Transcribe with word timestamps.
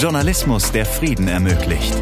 Journalismus, 0.00 0.72
der 0.72 0.86
Frieden 0.86 1.28
ermöglicht. 1.28 1.94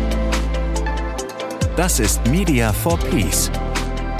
Das 1.75 1.99
ist 1.99 2.25
Media 2.29 2.72
for 2.72 2.97
Peace, 2.97 3.51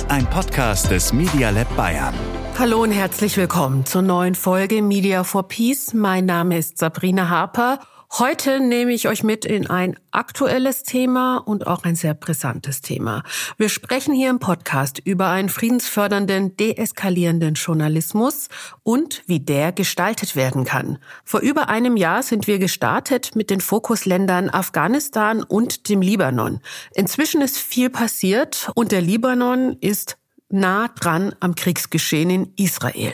ein 0.09 0.29
Podcast 0.29 0.91
des 0.91 1.13
Media 1.13 1.51
Lab 1.51 1.77
Bayern. 1.77 2.13
Hallo 2.59 2.83
und 2.83 2.91
herzlich 2.91 3.37
willkommen 3.37 3.87
zur 3.87 4.03
neuen 4.03 4.35
Folge 4.35 4.83
Media 4.83 5.23
for 5.23 5.47
Peace. 5.47 5.95
Mein 5.95 6.27
Name 6.27 6.59
ist 6.59 6.79
Sabrina 6.79 7.29
Harper 7.29 7.79
Heute 8.11 8.59
nehme 8.59 8.93
ich 8.93 9.07
euch 9.07 9.23
mit 9.23 9.45
in 9.45 9.69
ein 9.69 9.95
aktuelles 10.13 10.83
Thema 10.83 11.37
und 11.37 11.67
auch 11.67 11.85
ein 11.85 11.95
sehr 11.95 12.15
brisantes 12.15 12.81
Thema. 12.81 13.23
Wir 13.59 13.69
sprechen 13.69 14.15
hier 14.15 14.31
im 14.31 14.39
Podcast 14.39 14.99
über 14.99 15.29
einen 15.29 15.51
friedensfördernden, 15.51 16.57
deeskalierenden 16.57 17.55
Journalismus 17.55 18.49
und 18.83 19.23
wie 19.27 19.41
der 19.41 19.73
gestaltet 19.73 20.37
werden 20.37 20.65
kann. 20.65 20.99
Vor 21.23 21.41
über 21.41 21.69
einem 21.69 21.97
Jahr 21.97 22.23
sind 22.23 22.47
wir 22.47 22.59
gestartet 22.59 23.37
mit 23.37 23.51
den 23.51 23.61
Fokusländern 23.61 24.49
Afghanistan 24.49 25.43
und 25.43 25.89
dem 25.91 26.01
Libanon. 26.01 26.61
Inzwischen 26.95 27.43
ist 27.43 27.59
viel 27.59 27.91
passiert 27.91 28.71
und 28.75 28.91
der 28.91 29.03
Libanon 29.03 29.77
ist 29.81 30.17
nah 30.49 30.89
dran 30.89 31.35
am 31.41 31.55
Kriegsgeschehen 31.55 32.31
in 32.31 32.53
Israel. 32.57 33.13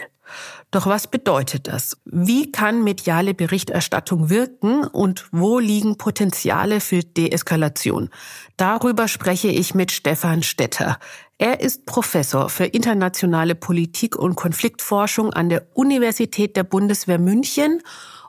Doch 0.75 0.87
was 0.87 1.07
bedeutet 1.07 1.69
das? 1.69 1.97
Wie 2.05 2.51
kann 2.51 2.83
mediale 2.83 3.33
Berichterstattung 3.33 4.29
wirken 4.29 4.85
und 4.85 5.29
wo 5.31 5.61
liegen 5.61 5.99
Potenziale 5.99 6.81
für 6.81 7.05
Deeskalation? 7.05 8.11
Darüber 8.57 9.07
spreche 9.07 9.47
ich 9.47 9.77
mit 9.77 9.93
Stefan 9.93 10.43
Stetter. 10.43 10.99
Er 11.39 11.61
ist 11.61 11.87
Professor 11.87 12.49
für 12.49 12.65
internationale 12.65 13.55
Politik 13.55 14.17
und 14.17 14.35
Konfliktforschung 14.35 15.33
an 15.33 15.49
der 15.49 15.65
Universität 15.75 16.57
der 16.57 16.65
Bundeswehr 16.65 17.21
München 17.21 17.81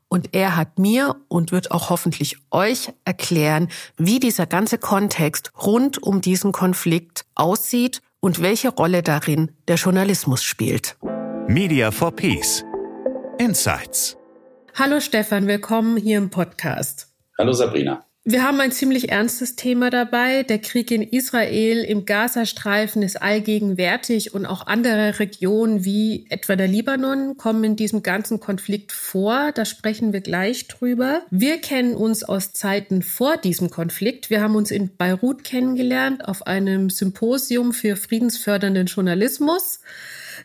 und 0.08 0.36
er 0.36 0.56
hat 0.56 0.78
mir 0.78 1.16
und 1.28 1.52
wird 1.52 1.72
auch 1.72 1.90
hoffentlich 1.90 2.38
euch 2.52 2.94
erklären, 3.06 3.70
wie 3.98 4.20
dieser 4.20 4.46
ganze 4.46 4.78
Kontext 4.78 5.52
rund 5.66 5.98
um 6.04 6.22
diesen 6.22 6.52
Konflikt 6.52 7.26
aussieht 7.34 8.04
und 8.20 8.40
welche 8.40 8.70
Rolle 8.70 9.02
darin 9.02 9.50
der 9.68 9.78
Journalismus 9.78 10.44
spielt. 10.44 10.96
Media 11.48 11.92
for 11.92 12.12
Peace. 12.12 12.66
Insights. 13.38 14.18
Hallo 14.74 15.00
Stefan, 15.00 15.46
willkommen 15.46 15.96
hier 15.96 16.18
im 16.18 16.32
Podcast. 16.32 17.08
Hallo 17.38 17.54
Sabrina. 17.54 18.04
Wir 18.24 18.42
haben 18.42 18.60
ein 18.60 18.72
ziemlich 18.72 19.10
ernstes 19.10 19.56
Thema 19.56 19.92
dabei. 19.92 20.42
Der 20.42 20.58
Krieg 20.58 20.90
in 20.90 21.04
Israel, 21.04 21.84
im 21.84 22.06
Gazastreifen 22.06 23.04
ist 23.04 23.22
allgegenwärtig 23.22 24.34
und 24.34 24.48
auch 24.48 24.66
andere 24.66 25.20
Regionen 25.20 25.86
wie 25.86 26.26
etwa 26.32 26.56
der 26.56 26.68
Libanon 26.68 27.38
kommen 27.38 27.64
in 27.64 27.76
diesem 27.76 28.02
ganzen 28.02 28.40
Konflikt 28.40 28.92
vor. 28.92 29.52
Da 29.54 29.66
sprechen 29.66 30.14
wir 30.14 30.22
gleich 30.22 30.68
drüber. 30.68 31.22
Wir 31.30 31.62
kennen 31.62 31.94
uns 31.94 32.24
aus 32.24 32.54
Zeiten 32.54 33.04
vor 33.04 33.38
diesem 33.38 33.70
Konflikt. 33.70 34.32
Wir 34.32 34.42
haben 34.42 34.56
uns 34.56 34.72
in 34.72 34.98
Beirut 34.98 35.44
kennengelernt 35.44 36.28
auf 36.28 36.48
einem 36.48 36.90
Symposium 36.90 37.72
für 37.72 37.96
friedensfördernden 37.96 38.88
Journalismus. 38.88 39.82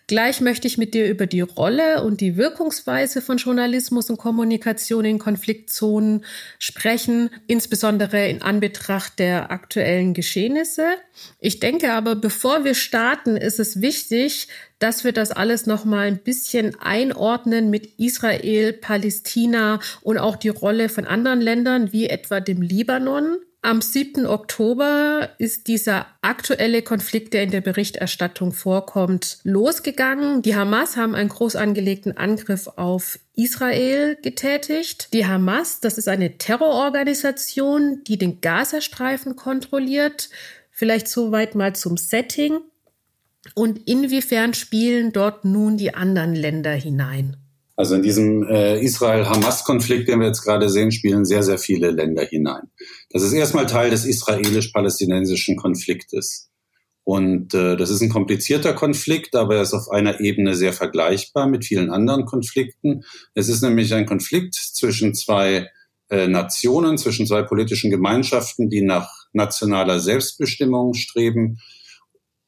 Gleich 0.06 0.41
möchte 0.41 0.66
ich 0.66 0.78
mit 0.78 0.94
dir 0.94 1.08
über 1.08 1.27
die 1.27 1.41
Rolle 1.41 2.02
und 2.02 2.20
die 2.20 2.36
Wirkungsweise 2.36 3.20
von 3.22 3.36
Journalismus 3.36 4.10
und 4.10 4.19
Kommunikation 4.19 5.05
in 5.05 5.19
Konfliktzonen 5.19 6.24
sprechen, 6.58 7.30
insbesondere 7.47 8.28
in 8.28 8.42
Anbetracht 8.42 9.19
der 9.19 9.50
aktuellen 9.50 10.14
Geschehnisse. 10.14 10.86
Ich 11.38 11.60
denke 11.60 11.92
aber, 11.92 12.16
bevor 12.16 12.64
wir 12.64 12.74
starten, 12.74 13.36
ist 13.36 13.60
es 13.60 13.80
wichtig, 13.80 14.48
dass 14.78 15.05
wir 15.05 15.12
das 15.12 15.30
alles 15.30 15.66
noch 15.66 15.84
mal 15.84 16.06
ein 16.06 16.19
bisschen 16.19 16.75
einordnen 16.80 17.70
mit 17.70 17.98
Israel, 17.98 18.72
Palästina 18.72 19.78
und 20.02 20.19
auch 20.19 20.36
die 20.36 20.48
Rolle 20.48 20.88
von 20.88 21.06
anderen 21.06 21.41
Ländern 21.41 21.92
wie 21.92 22.08
etwa 22.08 22.41
dem 22.41 22.62
Libanon. 22.62 23.38
Am 23.62 23.83
7. 23.83 24.25
Oktober 24.25 25.28
ist 25.36 25.66
dieser 25.66 26.06
aktuelle 26.22 26.81
Konflikt, 26.81 27.34
der 27.34 27.43
in 27.43 27.50
der 27.50 27.60
Berichterstattung 27.60 28.53
vorkommt, 28.53 29.38
losgegangen. 29.44 30.41
Die 30.41 30.56
Hamas 30.56 30.97
haben 30.97 31.15
einen 31.15 31.28
groß 31.28 31.56
angelegten 31.56 32.16
Angriff 32.16 32.69
auf 32.76 33.19
Israel 33.37 34.16
getätigt. 34.22 35.12
Die 35.12 35.26
Hamas, 35.26 35.81
das 35.81 35.99
ist 35.99 36.09
eine 36.09 36.38
Terrororganisation, 36.38 38.03
die 38.06 38.16
den 38.16 38.41
Gazastreifen 38.41 39.37
kontrolliert. 39.37 40.31
Vielleicht 40.70 41.09
soweit 41.09 41.54
mal 41.54 41.75
zum 41.75 41.99
Setting. 41.99 42.60
Und 43.54 43.87
inwiefern 43.87 44.54
spielen 44.54 45.12
dort 45.12 45.44
nun 45.44 45.76
die 45.76 45.94
anderen 45.94 46.34
Länder 46.34 46.72
hinein? 46.72 47.37
Also 47.76 47.94
in 47.94 48.03
diesem 48.03 48.47
äh, 48.47 48.78
Israel-Hamas-Konflikt, 48.81 50.09
den 50.09 50.20
wir 50.20 50.26
jetzt 50.26 50.43
gerade 50.43 50.69
sehen, 50.69 50.93
spielen 50.93 51.25
sehr, 51.25 51.43
sehr 51.43 51.56
viele 51.56 51.91
Länder 51.91 52.25
hinein. 52.25 52.70
Das 53.10 53.22
ist 53.22 53.32
erstmal 53.32 53.66
Teil 53.66 53.91
des 53.91 54.04
israelisch-palästinensischen 54.04 55.56
Konfliktes. 55.56 56.50
Und 57.03 57.54
äh, 57.54 57.76
das 57.76 57.91
ist 57.91 58.03
ein 58.03 58.09
komplizierter 58.09 58.72
Konflikt, 58.72 59.34
aber 59.34 59.56
er 59.56 59.62
ist 59.62 59.75
auf 59.75 59.91
einer 59.91 60.21
Ebene 60.21 60.54
sehr 60.54 60.72
vergleichbar 60.72 61.49
mit 61.49 61.65
vielen 61.65 61.91
anderen 61.91 62.25
Konflikten. 62.25 63.03
Es 63.34 63.49
ist 63.49 63.62
nämlich 63.62 63.93
ein 63.94 64.06
Konflikt 64.06 64.54
zwischen 64.54 65.15
zwei 65.15 65.69
äh, 66.09 66.28
Nationen, 66.28 66.99
zwischen 66.99 67.26
zwei 67.26 67.43
politischen 67.43 67.91
Gemeinschaften, 67.91 68.70
die 68.70 68.82
nach 68.82 69.10
nationaler 69.32 69.99
Selbstbestimmung 69.99 70.94
streben, 70.94 71.59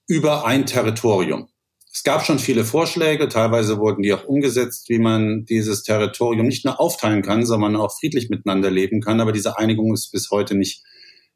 über 0.06 0.46
ein 0.46 0.66
Territorium. 0.66 1.48
Es 1.92 2.04
gab 2.04 2.24
schon 2.24 2.38
viele 2.38 2.64
Vorschläge, 2.64 3.28
teilweise 3.28 3.78
wurden 3.78 4.02
die 4.02 4.14
auch 4.14 4.24
umgesetzt, 4.24 4.88
wie 4.88 4.98
man 4.98 5.44
dieses 5.44 5.82
Territorium 5.82 6.46
nicht 6.46 6.64
nur 6.64 6.80
aufteilen 6.80 7.20
kann, 7.20 7.44
sondern 7.44 7.76
auch 7.76 7.98
friedlich 7.98 8.30
miteinander 8.30 8.70
leben 8.70 9.02
kann. 9.02 9.20
Aber 9.20 9.32
diese 9.32 9.58
Einigung 9.58 9.92
ist 9.92 10.10
bis 10.10 10.30
heute 10.30 10.54
nicht 10.54 10.82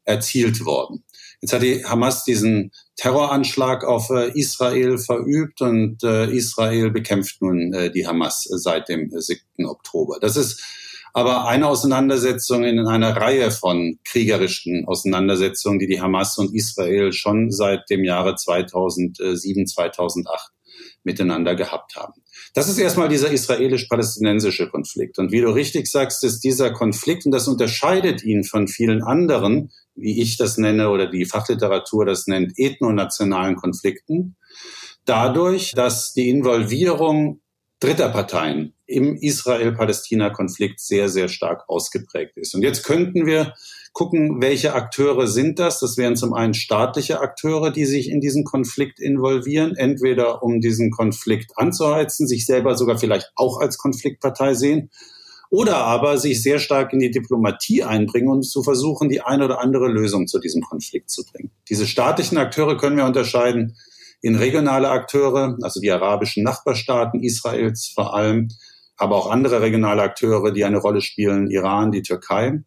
erzielt 0.04 0.64
worden. 0.64 1.04
Jetzt 1.42 1.52
hat 1.52 1.62
die 1.62 1.84
Hamas 1.84 2.24
diesen 2.24 2.72
Terroranschlag 2.96 3.84
auf 3.84 4.08
äh, 4.08 4.30
Israel 4.38 4.96
verübt 4.96 5.60
und 5.60 6.02
äh, 6.02 6.30
Israel 6.30 6.90
bekämpft 6.90 7.42
nun 7.42 7.74
äh, 7.74 7.90
die 7.90 8.06
Hamas 8.06 8.44
seit 8.48 8.88
dem 8.88 9.10
7. 9.10 9.66
Oktober. 9.66 10.18
Das 10.20 10.36
ist 10.36 10.62
aber 11.16 11.47
eine 11.47 11.66
Auseinandersetzung 11.66 12.65
in 12.65 12.78
einer 12.87 13.16
Reihe 13.16 13.50
von 13.50 13.99
kriegerischen 14.04 14.84
Auseinandersetzungen, 14.87 15.78
die 15.78 15.87
die 15.87 16.03
Hamas 16.03 16.37
und 16.37 16.54
Israel 16.54 17.10
schon 17.15 17.50
seit 17.50 17.88
dem 17.88 18.04
Jahre 18.04 18.34
2007, 18.34 19.66
2008 19.66 20.50
miteinander 21.04 21.54
gehabt 21.54 21.97
haben. 21.97 22.21
Das 22.53 22.69
ist 22.69 22.77
erstmal 22.77 23.09
dieser 23.09 23.31
israelisch-palästinensische 23.31 24.69
Konflikt. 24.69 25.19
Und 25.19 25.32
wie 25.32 25.41
du 25.41 25.49
richtig 25.49 25.87
sagst, 25.87 26.22
ist 26.22 26.41
dieser 26.41 26.71
Konflikt, 26.71 27.25
und 27.25 27.33
das 27.33 27.48
unterscheidet 27.48 28.22
ihn 28.22 28.44
von 28.44 28.69
vielen 28.69 29.03
anderen, 29.03 29.72
wie 29.94 30.21
ich 30.21 30.37
das 30.37 30.59
nenne 30.59 30.91
oder 30.91 31.06
die 31.06 31.25
Fachliteratur 31.25 32.04
das 32.04 32.27
nennt, 32.27 32.53
ethnonationalen 32.59 33.56
Konflikten, 33.56 34.37
dadurch, 35.06 35.72
dass 35.75 36.12
die 36.12 36.28
Involvierung 36.28 37.41
dritter 37.81 38.09
Parteien 38.09 38.75
im 38.87 39.16
Israel-Palästina-Konflikt 39.16 40.81
sehr, 40.81 41.09
sehr 41.09 41.28
stark 41.28 41.64
ausgeprägt 41.69 42.37
ist. 42.37 42.54
Und 42.54 42.62
jetzt 42.62 42.84
könnten 42.84 43.26
wir 43.26 43.54
gucken, 43.92 44.41
welche 44.41 44.75
Akteure 44.75 45.26
sind 45.26 45.59
das? 45.59 45.81
Das 45.81 45.97
wären 45.97 46.16
zum 46.16 46.34
einen 46.34 46.54
staatliche 46.54 47.20
Akteure, 47.20 47.70
die 47.70 47.84
sich 47.84 48.10
in 48.10 48.20
diesen 48.20 48.44
Konflikt 48.44 49.00
involvieren, 49.00 49.75
entweder 49.76 50.42
um 50.42 50.60
diesen 50.60 50.91
Konflikt 50.91 51.53
anzuheizen, 51.56 52.26
sich 52.26 52.47
selber 52.47 52.76
sogar 52.76 52.98
vielleicht 52.98 53.32
auch 53.36 53.60
als 53.60 53.78
Konfliktpartei 53.78 54.54
sehen, 54.54 54.91
oder 55.48 55.76
aber 55.76 56.19
sich 56.19 56.42
sehr 56.42 56.59
stark 56.59 56.92
in 56.92 56.98
die 56.98 57.10
Diplomatie 57.10 57.84
einbringen 57.84 58.28
und 58.28 58.42
zu 58.42 58.62
versuchen, 58.62 59.09
die 59.09 59.20
eine 59.20 59.44
oder 59.44 59.60
andere 59.60 59.88
Lösung 59.88 60.26
zu 60.26 60.41
diesem 60.41 60.62
Konflikt 60.62 61.09
zu 61.10 61.25
bringen. 61.25 61.50
Diese 61.69 61.86
staatlichen 61.86 62.36
Akteure 62.36 62.76
können 62.76 62.97
wir 62.97 63.04
unterscheiden 63.04 63.76
in 64.26 64.34
regionale 64.34 64.91
Akteure, 64.91 65.56
also 65.62 65.81
die 65.81 65.91
arabischen 65.91 66.42
Nachbarstaaten 66.42 67.22
Israels 67.22 67.92
vor 67.94 68.14
allem, 68.14 68.48
aber 68.97 69.16
auch 69.16 69.31
andere 69.31 69.60
regionale 69.60 70.03
Akteure, 70.03 70.53
die 70.53 70.65
eine 70.65 70.78
Rolle 70.78 71.00
spielen, 71.00 71.48
Iran, 71.48 71.92
die 71.92 72.03
Türkei. 72.03 72.65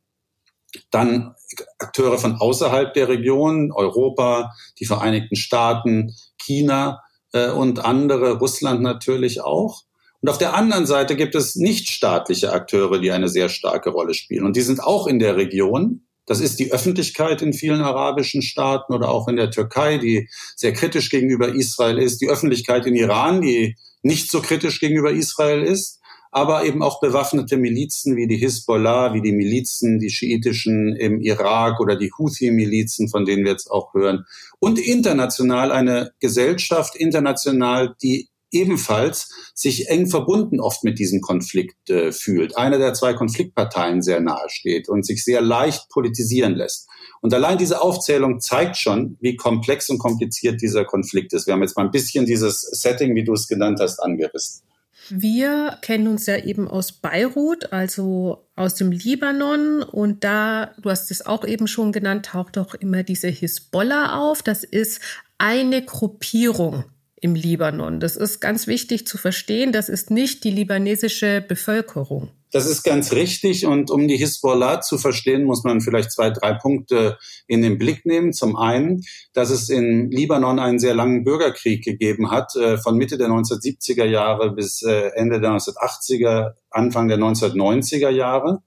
Dann 0.90 1.36
Akteure 1.80 2.18
von 2.18 2.36
außerhalb 2.36 2.94
der 2.94 3.10
Region, 3.10 3.72
Europa, 3.74 4.54
die 4.80 4.86
Vereinigten 4.86 5.36
Staaten, 5.36 6.16
China 6.38 7.02
äh, 7.34 7.50
und 7.50 7.84
andere, 7.84 8.38
Russland 8.38 8.82
natürlich 8.82 9.42
auch. 9.42 9.82
Und 10.22 10.30
auf 10.30 10.38
der 10.38 10.54
anderen 10.54 10.86
Seite 10.86 11.18
gibt 11.18 11.36
es 11.36 11.56
nichtstaatliche 11.56 12.54
Akteure, 12.54 13.00
die 13.00 13.12
eine 13.12 13.28
sehr 13.28 13.50
starke 13.50 13.90
Rolle 13.90 14.14
spielen. 14.14 14.46
Und 14.46 14.56
die 14.56 14.62
sind 14.62 14.82
auch 14.82 15.08
in 15.08 15.20
der 15.20 15.36
Region. 15.36 16.08
Das 16.30 16.40
ist 16.40 16.60
die 16.60 16.72
Öffentlichkeit 16.72 17.42
in 17.42 17.54
vielen 17.54 17.82
arabischen 17.82 18.44
Staaten 18.44 18.94
oder 18.94 19.10
auch 19.10 19.28
in 19.28 19.36
der 19.36 19.50
Türkei, 19.50 19.98
die 19.98 20.30
sehr 20.56 20.74
kritisch 20.74 21.10
gegenüber 21.10 21.54
Israel 21.56 21.98
ist. 21.98 22.22
Die 22.22 22.30
Öffentlichkeit 22.30 22.86
in 22.86 22.96
Iran, 22.96 23.42
die 23.42 23.76
nicht 24.04 24.30
so 24.30 24.40
kritisch 24.40 24.80
gegenüber 24.80 25.12
Israel 25.12 25.64
ist 25.64 26.00
aber 26.32 26.64
eben 26.64 26.84
auch 26.84 27.00
bewaffnete 27.00 27.58
Milizen 27.58 28.16
wie 28.16 28.28
die 28.28 28.38
Hisbollah, 28.38 29.14
wie 29.14 29.22
die 29.22 29.32
Milizen, 29.32 30.00
die 30.00 30.12
schiitischen 30.12 30.96
im 30.96 31.22
Irak 31.22 31.80
oder 31.80 31.96
die 31.96 32.12
Houthi-Milizen, 32.12 33.10
von 33.10 33.26
denen 33.26 33.44
wir 33.44 33.52
jetzt 33.52 33.72
auch 33.72 33.94
hören. 33.94 34.26
Und 34.60 34.78
international 34.78 35.72
eine 35.72 36.12
Gesellschaft, 36.20 36.96
international, 36.96 37.96
die 38.02 38.30
ebenfalls 38.52 39.30
sich 39.54 39.90
eng 39.90 40.08
verbunden 40.08 40.60
oft 40.60 40.84
mit 40.84 41.00
diesem 41.00 41.22
Konflikt 41.22 41.90
äh, 41.90 42.12
fühlt, 42.12 42.58
einer 42.58 42.78
der 42.78 42.94
zwei 42.94 43.14
Konfliktparteien 43.14 44.02
sehr 44.02 44.20
nahe 44.20 44.50
steht 44.50 44.90
und 44.90 45.06
sich 45.06 45.24
sehr 45.24 45.42
leicht 45.42 45.90
politisieren 45.90 46.56
lässt. 46.56 46.88
Und 47.22 47.34
allein 47.34 47.58
diese 47.58 47.82
Aufzählung 47.82 48.40
zeigt 48.40 48.78
schon, 48.78 49.18
wie 49.20 49.36
komplex 49.36 49.90
und 49.90 50.00
kompliziert 50.00 50.62
dieser 50.62 50.86
Konflikt 50.86 51.34
ist. 51.34 51.48
Wir 51.48 51.54
haben 51.54 51.62
jetzt 51.62 51.76
mal 51.76 51.86
ein 51.86 51.92
bisschen 51.92 52.26
dieses 52.26 52.62
Setting, 52.62 53.16
wie 53.16 53.24
du 53.24 53.34
es 53.34 53.48
genannt 53.48 53.80
hast, 53.82 54.00
angerissen. 54.00 54.62
Wir 55.10 55.78
kennen 55.82 56.08
uns 56.08 56.28
ja 56.28 56.38
eben 56.38 56.68
aus 56.68 56.92
Beirut, 56.92 57.74
also 57.74 58.46
aus 58.56 58.76
dem 58.76 58.92
Libanon. 58.92 59.82
Und 59.82 60.24
da, 60.24 60.72
du 60.82 60.90
hast 60.90 61.10
es 61.10 61.26
auch 61.26 61.46
eben 61.46 61.68
schon 61.68 61.92
genannt, 61.92 62.28
taucht 62.28 62.58
doch 62.58 62.76
immer 62.76 63.04
diese 63.04 63.28
Hisbollah 63.28 64.20
auf. 64.20 64.44
Das 64.44 64.64
ist 64.64 65.02
eine 65.38 65.84
Gruppierung 65.84 66.84
im 67.22 67.36
Libanon. 67.36 68.00
Das 68.00 68.16
ist 68.16 68.40
ganz 68.40 68.68
wichtig 68.68 69.06
zu 69.08 69.18
verstehen. 69.18 69.72
Das 69.72 69.90
ist 69.90 70.12
nicht 70.12 70.44
die 70.44 70.52
libanesische 70.52 71.44
Bevölkerung. 71.46 72.30
Das 72.52 72.66
ist 72.66 72.84
ganz 72.84 73.12
richtig. 73.12 73.66
Und 73.66 73.92
um 73.92 74.08
die 74.08 74.18
Hisbollah 74.18 74.82
zu 74.82 74.98
verstehen, 74.98 75.44
muss 75.44 75.64
man 75.64 75.82
vielleicht 75.82 76.12
zwei, 76.12 76.32
drei 76.32 76.54
Punkte 76.54 77.18
in 77.48 77.62
den 77.62 77.78
Blick 77.78 78.06
nehmen. 78.06 78.34
Zum 78.34 78.56
einen, 78.56 79.04
dass 79.34 79.50
es 79.50 79.70
in 79.70 80.10
Libanon 80.10 80.60
einen 80.60 80.80
sehr 80.80 80.96
langen 80.96 81.24
Bürgerkrieg 81.24 81.84
gegeben 81.84 82.32
hat, 82.32 82.56
äh, 82.56 82.78
von 82.78 82.98
Mitte 82.98 83.18
der 83.18 83.28
1970er 83.28 84.06
Jahre 84.06 84.54
bis 84.54 84.82
äh, 84.82 85.12
Ende 85.16 85.40
der 85.40 85.52
1980er, 85.52 86.54
Anfang 86.72 87.08
der 87.08 87.20
1990er 87.20 88.10
Jahre. 88.10 88.64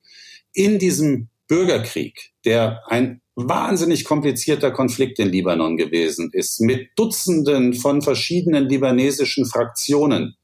In 0.52 0.78
diesem 0.78 1.28
Bürgerkrieg, 1.49 2.32
der 2.44 2.82
ein 2.87 3.21
wahnsinnig 3.34 4.05
komplizierter 4.05 4.70
Konflikt 4.70 5.19
in 5.19 5.29
Libanon 5.29 5.76
gewesen 5.76 6.31
ist, 6.32 6.61
mit 6.61 6.90
Dutzenden 6.96 7.75
von 7.75 8.02
verschiedenen 8.02 8.69
libanesischen 8.69 9.46
Fraktionen, 9.46 10.37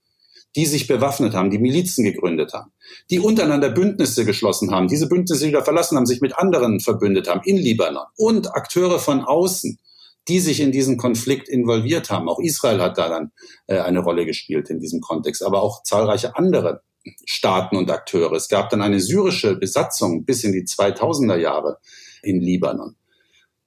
die 0.56 0.66
sich 0.66 0.86
bewaffnet 0.86 1.34
haben, 1.34 1.50
die 1.50 1.58
Milizen 1.58 2.04
gegründet 2.04 2.54
haben, 2.54 2.72
die 3.10 3.20
untereinander 3.20 3.70
Bündnisse 3.70 4.24
geschlossen 4.24 4.70
haben, 4.70 4.88
diese 4.88 5.08
Bündnisse 5.08 5.46
wieder 5.46 5.62
verlassen 5.62 5.96
haben, 5.96 6.06
sich 6.06 6.20
mit 6.20 6.36
anderen 6.38 6.80
verbündet 6.80 7.28
haben 7.28 7.42
in 7.44 7.58
Libanon 7.58 8.06
und 8.16 8.54
Akteure 8.54 8.98
von 8.98 9.20
außen, 9.22 9.78
die 10.26 10.40
sich 10.40 10.60
in 10.60 10.72
diesen 10.72 10.96
Konflikt 10.96 11.48
involviert 11.48 12.10
haben. 12.10 12.28
Auch 12.28 12.40
Israel 12.40 12.80
hat 12.80 12.98
da 12.98 13.08
dann 13.08 13.32
äh, 13.66 13.78
eine 13.78 14.00
Rolle 14.00 14.26
gespielt 14.26 14.70
in 14.70 14.80
diesem 14.80 15.00
Kontext, 15.00 15.42
aber 15.42 15.62
auch 15.62 15.82
zahlreiche 15.82 16.36
andere 16.36 16.82
Staaten 17.24 17.76
und 17.76 17.90
Akteure. 17.90 18.32
Es 18.32 18.48
gab 18.48 18.70
dann 18.70 18.82
eine 18.82 19.00
syrische 19.00 19.56
Besatzung 19.56 20.24
bis 20.24 20.44
in 20.44 20.52
die 20.52 20.64
2000er 20.64 21.36
Jahre 21.36 21.78
in 22.22 22.40
Libanon. 22.40 22.96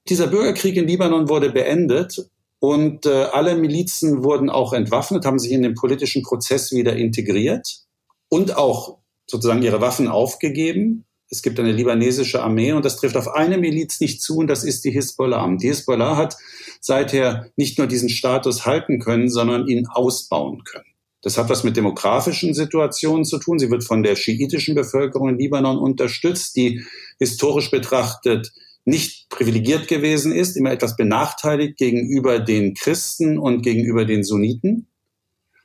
Dieser 0.09 0.27
Bürgerkrieg 0.27 0.75
in 0.77 0.87
Libanon 0.87 1.29
wurde 1.29 1.51
beendet 1.51 2.29
und 2.59 3.05
äh, 3.05 3.23
alle 3.31 3.55
Milizen 3.55 4.23
wurden 4.23 4.49
auch 4.49 4.73
entwaffnet, 4.73 5.25
haben 5.25 5.39
sich 5.39 5.51
in 5.51 5.63
den 5.63 5.75
politischen 5.75 6.23
Prozess 6.23 6.71
wieder 6.71 6.95
integriert 6.95 7.81
und 8.29 8.55
auch 8.57 8.99
sozusagen 9.27 9.61
ihre 9.61 9.81
Waffen 9.81 10.07
aufgegeben. 10.07 11.05
Es 11.29 11.41
gibt 11.41 11.59
eine 11.59 11.71
libanesische 11.71 12.43
Armee 12.43 12.73
und 12.73 12.83
das 12.83 12.97
trifft 12.97 13.15
auf 13.15 13.29
eine 13.29 13.57
Miliz 13.57 13.99
nicht 14.01 14.21
zu 14.21 14.37
und 14.37 14.47
das 14.47 14.63
ist 14.63 14.83
die 14.83 14.91
Hisbollah. 14.91 15.43
Und 15.43 15.63
die 15.63 15.69
Hisbollah 15.69 16.17
hat 16.17 16.35
seither 16.81 17.49
nicht 17.55 17.77
nur 17.77 17.87
diesen 17.87 18.09
Status 18.09 18.65
halten 18.65 18.99
können, 18.99 19.29
sondern 19.29 19.67
ihn 19.67 19.87
ausbauen 19.87 20.63
können. 20.63 20.90
Das 21.21 21.37
hat 21.37 21.49
was 21.49 21.63
mit 21.63 21.77
demografischen 21.77 22.53
Situationen 22.53 23.25
zu 23.25 23.37
tun. 23.37 23.59
Sie 23.59 23.69
wird 23.69 23.83
von 23.83 24.03
der 24.03 24.15
schiitischen 24.15 24.75
Bevölkerung 24.75 25.29
in 25.29 25.37
Libanon 25.37 25.77
unterstützt, 25.77 26.55
die 26.55 26.83
historisch 27.19 27.69
betrachtet 27.69 28.51
nicht 28.85 29.29
privilegiert 29.29 29.87
gewesen 29.87 30.31
ist, 30.31 30.57
immer 30.57 30.71
etwas 30.71 30.95
benachteiligt 30.95 31.77
gegenüber 31.77 32.39
den 32.39 32.73
Christen 32.73 33.37
und 33.37 33.61
gegenüber 33.61 34.05
den 34.05 34.23
Sunniten. 34.23 34.87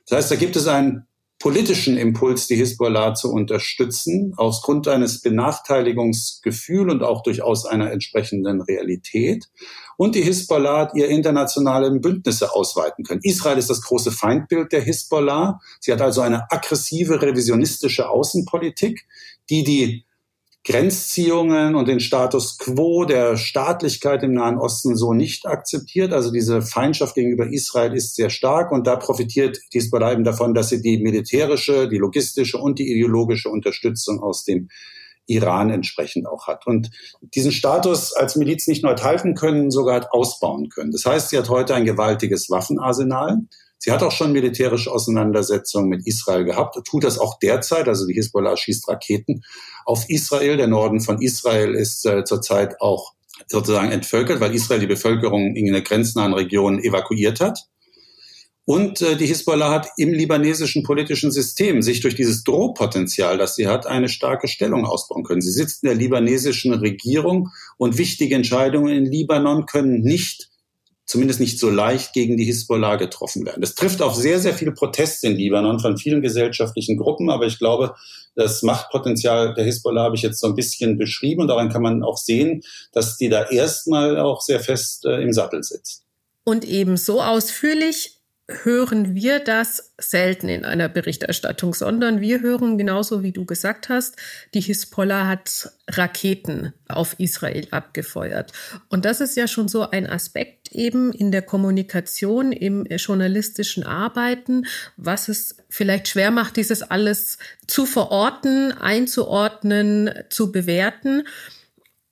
Das 0.07 0.19
heißt, 0.19 0.31
da 0.31 0.35
gibt 0.35 0.55
es 0.55 0.67
einen 0.67 1.07
politischen 1.39 1.97
Impuls, 1.97 2.47
die 2.47 2.55
Hisbollah 2.55 3.13
zu 3.13 3.31
unterstützen, 3.31 4.33
aus 4.37 4.63
Grund 4.63 4.87
eines 4.87 5.21
Benachteiligungsgefühls 5.21 6.91
und 6.91 7.03
auch 7.03 7.21
durchaus 7.21 7.65
einer 7.65 7.91
entsprechenden 7.91 8.61
Realität. 8.61 9.45
Und 9.97 10.15
die 10.15 10.23
Hisbollah 10.23 10.79
hat 10.79 10.95
ihr 10.95 11.09
internationale 11.09 11.91
Bündnisse 11.91 12.53
ausweiten 12.53 13.03
können. 13.03 13.21
Israel 13.23 13.57
ist 13.57 13.69
das 13.69 13.81
große 13.81 14.11
Feindbild 14.11 14.71
der 14.71 14.81
Hisbollah. 14.81 15.59
Sie 15.79 15.91
hat 15.91 16.01
also 16.01 16.21
eine 16.21 16.51
aggressive, 16.51 17.21
revisionistische 17.21 18.09
Außenpolitik, 18.09 19.05
die 19.49 19.63
die 19.63 20.06
Grenzziehungen 20.67 21.75
und 21.75 21.87
den 21.87 22.01
Status 22.01 22.57
quo 22.57 23.05
der 23.05 23.37
Staatlichkeit 23.37 24.21
im 24.23 24.33
Nahen 24.33 24.57
Osten 24.57 24.97
so 24.97 25.13
nicht 25.13 25.45
akzeptiert. 25.45 26.11
Also 26.11 26.29
diese 26.29 26.61
Feindschaft 26.61 27.15
gegenüber 27.15 27.47
Israel 27.47 27.93
ist 27.93 28.15
sehr 28.15 28.29
stark 28.29 28.73
und 28.73 28.85
da 28.85 28.97
profitiert 28.97 29.59
Hezbollah 29.71 30.11
eben 30.11 30.25
davon, 30.25 30.53
dass 30.53 30.67
sie 30.67 30.81
die 30.81 30.97
militärische, 30.97 31.87
die 31.87 31.97
logistische 31.97 32.57
und 32.57 32.79
die 32.79 32.91
ideologische 32.91 33.47
Unterstützung 33.47 34.21
aus 34.21 34.43
dem 34.43 34.67
Iran 35.25 35.69
entsprechend 35.69 36.27
auch 36.27 36.47
hat. 36.47 36.67
Und 36.67 36.89
diesen 37.21 37.53
Status 37.53 38.11
als 38.13 38.35
Miliz 38.35 38.67
nicht 38.67 38.83
nur 38.83 38.91
enthalten 38.91 39.35
können, 39.35 39.71
sogar 39.71 40.13
ausbauen 40.13 40.67
können. 40.67 40.91
Das 40.91 41.05
heißt, 41.05 41.29
sie 41.29 41.37
hat 41.37 41.49
heute 41.49 41.75
ein 41.75 41.85
gewaltiges 41.85 42.49
Waffenarsenal. 42.49 43.37
Sie 43.79 43.91
hat 43.91 44.01
auch 44.03 44.11
schon 44.11 44.31
militärische 44.31 44.91
Auseinandersetzungen 44.91 45.89
mit 45.89 46.07
Israel 46.07 46.43
gehabt, 46.43 46.77
tut 46.85 47.03
das 47.03 47.19
auch 47.19 47.39
derzeit. 47.39 47.87
Also 47.87 48.07
die 48.07 48.13
Hisbollah 48.13 48.57
schießt 48.57 48.87
Raketen 48.87 49.43
auf 49.85 50.09
Israel. 50.09 50.57
Der 50.57 50.67
Norden 50.67 50.99
von 50.99 51.21
Israel 51.21 51.75
ist 51.75 52.05
äh, 52.05 52.23
zurzeit 52.23 52.81
auch 52.81 53.13
sozusagen 53.47 53.91
entvölkert, 53.91 54.39
weil 54.39 54.55
Israel 54.55 54.79
die 54.79 54.87
Bevölkerung 54.87 55.55
in 55.55 55.71
der 55.71 55.81
grenznahen 55.81 56.33
Region 56.33 56.83
evakuiert 56.83 57.39
hat. 57.39 57.67
Und 58.65 59.01
äh, 59.01 59.15
die 59.15 59.27
Hisbollah 59.27 59.71
hat 59.71 59.87
im 59.95 60.11
libanesischen 60.11 60.83
politischen 60.83 61.31
System 61.31 61.81
sich 61.81 62.01
durch 62.01 62.15
dieses 62.15 62.43
Drohpotenzial, 62.43 63.37
das 63.37 63.55
sie 63.55 63.67
hat, 63.67 63.85
eine 63.85 64.09
starke 64.09 64.49
Stellung 64.49 64.85
ausbauen 64.85 65.23
können. 65.23 65.39
Sie 65.39 65.51
sitzt 65.51 65.83
in 65.83 65.87
der 65.87 65.97
libanesischen 65.97 66.73
Regierung 66.73 67.47
und 67.77 67.97
wichtige 67.97 68.35
Entscheidungen 68.35 68.93
in 68.93 69.05
Libanon 69.05 69.67
können 69.67 70.01
nicht 70.01 70.49
zumindest 71.07 71.39
nicht 71.39 71.57
so 71.57 71.69
leicht 71.69 72.13
gegen 72.13 72.37
die 72.37 72.43
Hisbollah 72.43 72.97
getroffen 72.97 73.45
werden. 73.45 73.61
Das 73.61 73.75
trifft 73.75 74.01
auf 74.01 74.13
sehr, 74.13 74.39
sehr 74.39 74.53
viele 74.53 74.73
Proteste 74.73 75.27
in 75.27 75.37
Libanon 75.37 75.79
von 75.79 75.97
vielen 75.97 76.21
gesellschaftlichen 76.21 76.97
Gruppen, 76.97 77.29
aber 77.29 77.45
ich 77.45 77.57
glaube, 77.57 77.95
das 78.35 78.61
Machtpotenzial 78.61 79.53
der 79.55 79.63
Hisbollah 79.63 80.03
habe 80.03 80.15
ich 80.15 80.21
jetzt 80.21 80.39
so 80.39 80.47
ein 80.47 80.55
bisschen 80.55 80.97
beschrieben 80.97 81.41
und 81.41 81.47
daran 81.47 81.69
kann 81.69 81.81
man 81.81 82.03
auch 82.03 82.17
sehen, 82.17 82.61
dass 82.91 83.17
die 83.17 83.29
da 83.29 83.45
erstmal 83.45 84.19
auch 84.19 84.41
sehr 84.41 84.59
fest 84.59 85.05
äh, 85.05 85.21
im 85.21 85.31
Sattel 85.33 85.63
sitzt. 85.63 86.03
Und 86.43 86.65
eben 86.65 86.97
so 86.97 87.21
ausführlich 87.21 88.16
hören 88.49 89.13
wir 89.13 89.39
das 89.39 89.93
selten 89.97 90.47
in 90.47 90.63
einer 90.63 90.87
Berichterstattung, 90.87 91.73
sondern 91.73 92.21
wir 92.21 92.41
hören 92.41 92.77
genauso 92.77 93.21
wie 93.21 93.33
du 93.33 93.43
gesagt 93.43 93.89
hast, 93.89 94.15
die 94.53 94.61
Hisbollah 94.61 95.27
hat 95.27 95.71
Raketen 95.89 96.73
auf 96.87 97.15
Israel 97.17 97.67
abgefeuert. 97.71 98.53
Und 98.87 99.03
das 99.03 99.19
ist 99.19 99.35
ja 99.35 99.47
schon 99.47 99.67
so 99.67 99.89
ein 99.89 100.07
Aspekt 100.07 100.71
eben 100.71 101.11
in 101.11 101.31
der 101.31 101.41
Kommunikation, 101.41 102.53
im 102.53 102.85
journalistischen 102.85 103.83
Arbeiten, 103.83 104.65
was 104.95 105.27
es 105.27 105.57
vielleicht 105.69 106.07
schwer 106.07 106.31
macht, 106.31 106.55
dieses 106.55 106.83
alles 106.83 107.37
zu 107.67 107.85
verorten, 107.85 108.71
einzuordnen, 108.71 110.09
zu 110.29 110.53
bewerten. 110.53 111.27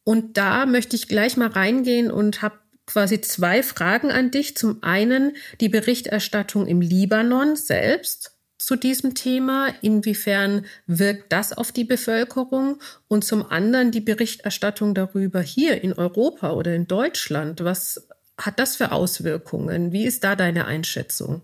Und 0.04 0.38
da 0.38 0.66
möchte 0.66 0.98
ich 0.98 1.08
gleich 1.08 1.38
mal 1.38 1.48
reingehen 1.48 2.12
und 2.12 2.42
habe 2.42 2.60
quasi 2.86 3.22
zwei 3.22 3.64
Fragen 3.64 4.12
an 4.12 4.32
dich. 4.32 4.56
Zum 4.56 4.84
einen 4.84 5.36
die 5.60 5.70
Berichterstattung 5.70 6.68
im 6.68 6.82
Libanon 6.82 7.56
selbst 7.56 8.32
zu 8.58 8.76
diesem 8.76 9.16
Thema. 9.16 9.74
Inwiefern 9.82 10.66
wirkt 10.88 11.32
das 11.32 11.54
auf 11.54 11.72
die 11.72 11.84
Bevölkerung? 11.84 12.80
Und 13.08 13.24
zum 13.24 13.46
anderen 13.46 13.92
die 13.92 14.02
Berichterstattung 14.02 14.94
darüber 14.94 15.42
hier 15.42 15.84
in 15.84 15.94
Europa 15.94 16.52
oder 16.52 16.74
in 16.74 16.88
Deutschland. 16.88 17.64
Was 17.64 18.08
hat 18.38 18.60
das 18.60 18.76
für 18.76 18.92
Auswirkungen? 18.92 19.92
Wie 19.92 20.06
ist 20.06 20.24
da 20.24 20.36
deine 20.36 20.66
Einschätzung? 20.66 21.42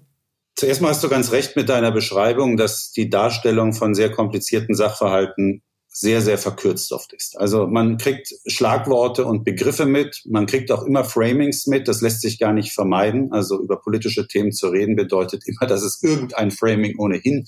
Zuerst 0.55 0.81
mal 0.81 0.89
hast 0.89 1.03
du 1.03 1.09
ganz 1.09 1.31
recht 1.31 1.55
mit 1.55 1.69
deiner 1.69 1.91
Beschreibung, 1.91 2.57
dass 2.57 2.91
die 2.91 3.09
Darstellung 3.09 3.73
von 3.73 3.95
sehr 3.95 4.11
komplizierten 4.11 4.75
Sachverhalten 4.75 5.63
sehr, 5.93 6.21
sehr 6.21 6.37
verkürzt 6.37 6.93
oft 6.93 7.11
ist. 7.11 7.37
Also 7.37 7.67
man 7.67 7.97
kriegt 7.97 8.33
Schlagworte 8.47 9.25
und 9.25 9.43
Begriffe 9.43 9.85
mit, 9.85 10.21
man 10.25 10.45
kriegt 10.45 10.71
auch 10.71 10.83
immer 10.83 11.03
Framings 11.03 11.67
mit, 11.67 11.89
das 11.89 12.01
lässt 12.01 12.21
sich 12.21 12.39
gar 12.39 12.53
nicht 12.53 12.71
vermeiden. 12.71 13.33
Also 13.33 13.61
über 13.61 13.75
politische 13.75 14.25
Themen 14.25 14.53
zu 14.53 14.69
reden 14.69 14.95
bedeutet 14.95 15.43
immer, 15.47 15.67
dass 15.67 15.83
es 15.83 16.01
irgendein 16.01 16.51
Framing 16.51 16.97
ohnehin 16.97 17.45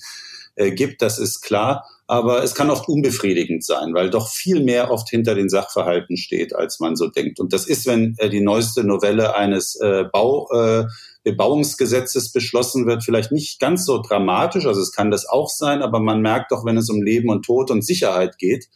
äh, 0.56 0.72
gibt, 0.72 1.00
das 1.00 1.18
ist 1.18 1.40
klar. 1.40 1.86
Aber 2.06 2.44
es 2.44 2.54
kann 2.54 2.68
oft 2.68 2.86
unbefriedigend 2.86 3.64
sein, 3.64 3.94
weil 3.94 4.10
doch 4.10 4.28
viel 4.28 4.62
mehr 4.62 4.90
oft 4.90 5.08
hinter 5.08 5.34
den 5.34 5.48
Sachverhalten 5.48 6.18
steht, 6.18 6.54
als 6.54 6.78
man 6.80 6.96
so 6.96 7.08
denkt. 7.08 7.40
Und 7.40 7.54
das 7.54 7.66
ist, 7.66 7.86
wenn 7.86 8.14
äh, 8.18 8.28
die 8.28 8.42
neueste 8.42 8.84
Novelle 8.84 9.34
eines 9.34 9.74
äh, 9.76 10.04
Bau 10.12 10.50
äh, 10.52 10.84
Bebauungsgesetzes 11.24 12.32
beschlossen 12.32 12.86
wird, 12.86 13.02
vielleicht 13.02 13.32
nicht 13.32 13.58
ganz 13.58 13.86
so 13.86 14.00
dramatisch. 14.00 14.66
Also 14.66 14.80
es 14.80 14.92
kann 14.92 15.10
das 15.10 15.26
auch 15.26 15.48
sein, 15.48 15.82
aber 15.82 15.98
man 15.98 16.20
merkt 16.20 16.52
doch, 16.52 16.64
wenn 16.64 16.76
es 16.76 16.90
um 16.90 17.02
Leben 17.02 17.30
und 17.30 17.44
Tod 17.44 17.70
und 17.70 17.84
Sicherheit 17.84 18.38
geht, 18.38 18.68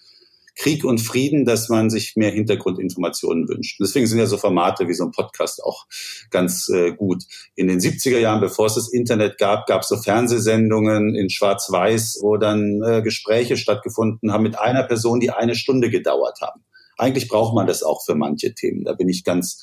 Krieg 0.57 0.85
und 0.85 0.99
Frieden, 0.99 1.45
dass 1.45 1.69
man 1.69 1.89
sich 1.89 2.17
mehr 2.17 2.33
Hintergrundinformationen 2.33 3.49
wünscht. 3.49 3.79
deswegen 3.81 4.09
sind 4.09 4.19
ja 4.19 4.27
so 4.27 4.39
Formate 4.39 4.89
wie 4.89 4.95
so 4.95 5.05
ein 5.05 5.13
Podcast 5.13 5.63
auch 5.63 5.87
ganz 6.31 6.69
äh, 6.69 6.91
gut. 6.93 7.23
In 7.55 7.69
den 7.69 7.79
70er 7.79 8.19
Jahren, 8.19 8.41
bevor 8.41 8.67
es 8.67 8.75
das 8.75 8.93
Internet 8.93 9.39
gab, 9.39 9.67
gab 9.67 9.83
es 9.83 9.89
so 9.89 9.97
Fernsehsendungen 9.97 11.15
in 11.15 11.31
Schwarz-Weiß, 11.31 12.19
wo 12.23 12.39
dann 12.39 12.83
äh, 12.83 13.03
Gespräche 13.03 13.57
stattgefunden 13.57 14.33
haben 14.33 14.43
mit 14.43 14.59
einer 14.59 14.83
Person, 14.83 15.21
die 15.21 15.31
eine 15.31 15.55
Stunde 15.55 15.91
gedauert 15.91 16.41
haben. 16.41 16.65
Eigentlich 16.97 17.29
braucht 17.29 17.55
man 17.55 17.69
das 17.69 17.85
auch 17.85 18.05
für 18.05 18.17
manche 18.17 18.53
Themen. 18.53 18.83
Da 18.83 18.95
bin 18.95 19.09
ich 19.09 19.23
ganz 19.23 19.63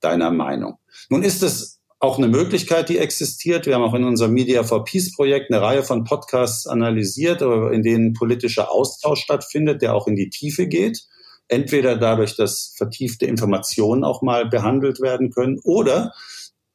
deiner 0.00 0.30
Meinung. 0.30 0.78
Nun 1.10 1.24
ist 1.24 1.42
es 1.42 1.77
auch 2.00 2.18
eine 2.18 2.28
Möglichkeit, 2.28 2.88
die 2.88 2.98
existiert. 2.98 3.66
Wir 3.66 3.74
haben 3.74 3.82
auch 3.82 3.94
in 3.94 4.04
unserem 4.04 4.32
Media 4.32 4.62
for 4.62 4.84
Peace 4.84 5.12
Projekt 5.12 5.50
eine 5.50 5.60
Reihe 5.60 5.82
von 5.82 6.04
Podcasts 6.04 6.66
analysiert, 6.66 7.42
in 7.42 7.82
denen 7.82 8.12
politischer 8.12 8.70
Austausch 8.70 9.20
stattfindet, 9.20 9.82
der 9.82 9.94
auch 9.94 10.06
in 10.06 10.14
die 10.14 10.30
Tiefe 10.30 10.68
geht. 10.68 11.06
Entweder 11.48 11.96
dadurch, 11.96 12.36
dass 12.36 12.74
vertiefte 12.76 13.26
Informationen 13.26 14.04
auch 14.04 14.22
mal 14.22 14.46
behandelt 14.46 15.00
werden 15.00 15.30
können 15.30 15.58
oder 15.64 16.12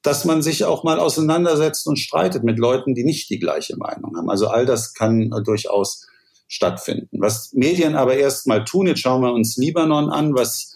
dass 0.01 0.25
man 0.25 0.41
sich 0.41 0.65
auch 0.65 0.83
mal 0.83 0.99
auseinandersetzt 0.99 1.87
und 1.87 1.97
streitet 1.97 2.43
mit 2.43 2.59
Leuten, 2.59 2.93
die 2.93 3.05
nicht 3.05 3.29
die 3.29 3.39
gleiche 3.39 3.77
Meinung 3.77 4.17
haben. 4.17 4.29
Also 4.29 4.47
all 4.47 4.65
das 4.65 4.93
kann 4.93 5.31
durchaus 5.45 6.05
stattfinden. 6.49 7.21
Was 7.21 7.53
Medien 7.53 7.95
aber 7.95 8.15
erstmal 8.15 8.65
tun, 8.65 8.87
jetzt 8.87 8.99
schauen 8.99 9.21
wir 9.21 9.31
uns 9.31 9.55
Libanon 9.55 10.09
an, 10.09 10.35
was 10.35 10.75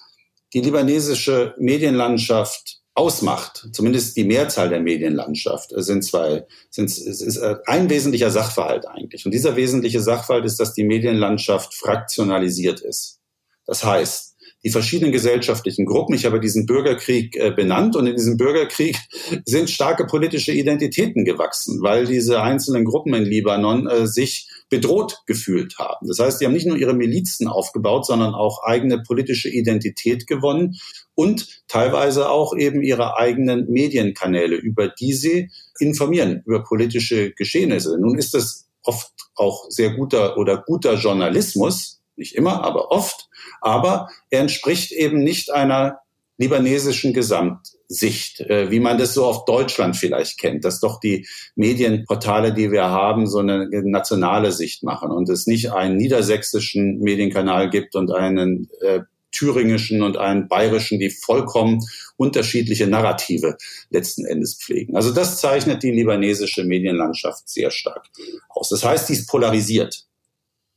die 0.53 0.61
libanesische 0.61 1.55
Medienlandschaft 1.57 2.79
ausmacht, 2.97 3.67
zumindest 3.73 4.17
die 4.17 4.23
Mehrzahl 4.23 4.69
der 4.69 4.79
Medienlandschaft, 4.79 5.71
sind 5.75 6.03
zwei, 6.03 6.45
sind, 6.71 6.89
ist 6.89 7.37
äh, 7.37 7.55
ein 7.67 7.91
wesentlicher 7.91 8.31
Sachverhalt 8.31 8.87
eigentlich. 8.87 9.23
Und 9.23 9.33
dieser 9.33 9.55
wesentliche 9.55 10.01
Sachverhalt 10.01 10.45
ist, 10.45 10.59
dass 10.59 10.73
die 10.73 10.83
Medienlandschaft 10.83 11.75
fraktionalisiert 11.75 12.81
ist. 12.81 13.19
Das 13.67 13.83
heißt, 13.83 14.35
die 14.63 14.71
verschiedenen 14.71 15.11
gesellschaftlichen 15.11 15.85
Gruppen. 15.85 16.15
Ich 16.15 16.25
habe 16.25 16.39
diesen 16.39 16.65
Bürgerkrieg 16.65 17.35
äh, 17.35 17.51
benannt 17.51 17.95
und 17.95 18.07
in 18.07 18.15
diesem 18.15 18.35
Bürgerkrieg 18.35 18.97
sind 19.45 19.69
starke 19.69 20.07
politische 20.07 20.51
Identitäten 20.51 21.23
gewachsen, 21.23 21.83
weil 21.83 22.07
diese 22.07 22.41
einzelnen 22.41 22.83
Gruppen 22.83 23.13
in 23.13 23.25
Libanon 23.25 23.87
äh, 23.87 24.07
sich 24.07 24.49
bedroht 24.69 25.19
gefühlt 25.27 25.77
haben. 25.77 26.07
Das 26.07 26.17
heißt, 26.17 26.41
die 26.41 26.45
haben 26.45 26.53
nicht 26.53 26.65
nur 26.65 26.77
ihre 26.77 26.95
Milizen 26.95 27.47
aufgebaut, 27.47 28.07
sondern 28.07 28.33
auch 28.33 28.63
eigene 28.63 29.03
politische 29.03 29.49
Identität 29.49 30.25
gewonnen 30.25 30.75
und 31.17 31.63
teilweise 31.67 32.29
auch 32.29 32.55
eben 32.55 32.83
ihre 32.83 33.17
eigenen 33.17 33.67
Medienkanäle, 33.71 34.55
über 34.55 34.87
die 34.87 35.13
sie 35.13 35.49
informieren 35.79 36.43
über 36.45 36.63
politische 36.63 37.31
Geschehnisse. 37.31 37.97
Nun 37.99 38.19
ist 38.19 38.35
das 38.35 38.67
oft 38.83 39.11
auch 39.35 39.65
sehr 39.69 39.95
guter 39.95 40.37
oder 40.37 40.63
guter 40.65 40.93
Journalismus, 40.93 42.01
nicht 42.15 42.35
immer, 42.35 42.63
aber 42.63 42.91
oft, 42.91 43.29
aber 43.61 44.09
er 44.29 44.41
entspricht 44.41 44.91
eben 44.91 45.23
nicht 45.23 45.51
einer 45.51 45.97
libanesischen 46.37 47.13
Gesamtsicht, 47.13 48.41
äh, 48.41 48.69
wie 48.69 48.79
man 48.79 48.99
das 48.99 49.15
so 49.15 49.25
auf 49.25 49.45
Deutschland 49.45 49.97
vielleicht 49.97 50.39
kennt, 50.39 50.65
dass 50.65 50.79
doch 50.79 50.99
die 50.99 51.27
Medienportale, 51.55 52.53
die 52.53 52.71
wir 52.71 52.91
haben, 52.91 53.25
so 53.25 53.39
eine 53.39 53.67
nationale 53.71 54.51
Sicht 54.51 54.83
machen 54.83 55.09
und 55.09 55.29
es 55.29 55.47
nicht 55.47 55.71
einen 55.71 55.97
niedersächsischen 55.97 56.99
Medienkanal 56.99 57.71
gibt 57.71 57.95
und 57.95 58.11
einen 58.11 58.69
äh, 58.81 58.99
thüringischen 59.37 60.01
und 60.01 60.17
einen 60.17 60.47
bayerischen, 60.47 60.99
die 60.99 61.09
vollkommen 61.09 61.79
unterschiedliche 62.17 62.87
Narrative 62.87 63.57
letzten 63.89 64.25
Endes 64.25 64.55
pflegen. 64.55 64.95
Also 64.95 65.13
das 65.13 65.39
zeichnet 65.39 65.83
die 65.83 65.91
libanesische 65.91 66.63
Medienlandschaft 66.63 67.47
sehr 67.47 67.71
stark 67.71 68.05
aus. 68.49 68.69
Das 68.69 68.83
heißt, 68.83 69.09
die 69.09 69.13
ist 69.13 69.27
polarisiert. 69.27 70.07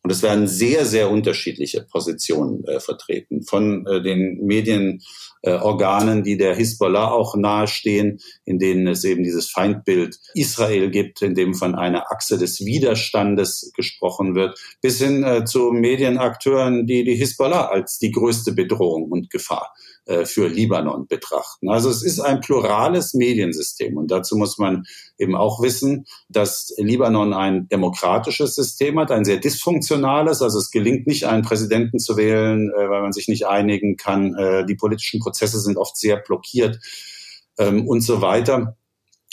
Und 0.02 0.10
es 0.10 0.22
werden 0.22 0.48
sehr, 0.48 0.86
sehr 0.86 1.10
unterschiedliche 1.10 1.82
Positionen 1.82 2.64
äh, 2.64 2.80
vertreten. 2.80 3.42
Von 3.42 3.86
äh, 3.86 4.02
den 4.02 4.38
Medienorganen, 4.46 6.20
äh, 6.20 6.22
die 6.22 6.38
der 6.38 6.54
Hisbollah 6.54 7.10
auch 7.10 7.36
nahestehen, 7.36 8.18
in 8.46 8.58
denen 8.58 8.86
es 8.86 9.04
eben 9.04 9.22
dieses 9.22 9.50
Feindbild 9.50 10.18
Israel 10.34 10.90
gibt, 10.90 11.20
in 11.20 11.34
dem 11.34 11.54
von 11.54 11.74
einer 11.74 12.10
Achse 12.10 12.38
des 12.38 12.64
Widerstandes 12.64 13.72
gesprochen 13.76 14.34
wird, 14.34 14.58
bis 14.80 14.98
hin 14.98 15.22
äh, 15.22 15.44
zu 15.44 15.70
Medienakteuren, 15.70 16.86
die 16.86 17.04
die 17.04 17.16
Hisbollah 17.16 17.68
als 17.68 17.98
die 17.98 18.10
größte 18.10 18.52
Bedrohung 18.52 19.10
und 19.10 19.28
Gefahr 19.28 19.74
für 20.24 20.48
Libanon 20.48 21.06
betrachten. 21.06 21.70
Also 21.70 21.88
es 21.88 22.02
ist 22.02 22.20
ein 22.20 22.40
plurales 22.40 23.14
Mediensystem 23.14 23.96
und 23.96 24.10
dazu 24.10 24.36
muss 24.36 24.58
man 24.58 24.84
eben 25.18 25.36
auch 25.36 25.62
wissen, 25.62 26.06
dass 26.28 26.74
Libanon 26.78 27.32
ein 27.32 27.68
demokratisches 27.68 28.54
System 28.54 28.98
hat, 28.98 29.10
ein 29.10 29.24
sehr 29.24 29.36
dysfunktionales. 29.38 30.42
Also 30.42 30.58
es 30.58 30.70
gelingt 30.70 31.06
nicht, 31.06 31.26
einen 31.26 31.42
Präsidenten 31.42 31.98
zu 31.98 32.16
wählen, 32.16 32.70
äh, 32.70 32.88
weil 32.88 33.02
man 33.02 33.12
sich 33.12 33.28
nicht 33.28 33.46
einigen 33.46 33.96
kann. 33.96 34.34
Äh, 34.34 34.66
die 34.66 34.74
politischen 34.74 35.20
Prozesse 35.20 35.60
sind 35.60 35.76
oft 35.76 35.96
sehr 35.96 36.16
blockiert 36.16 36.78
ähm, 37.58 37.86
und 37.86 38.00
so 38.00 38.22
weiter. 38.22 38.76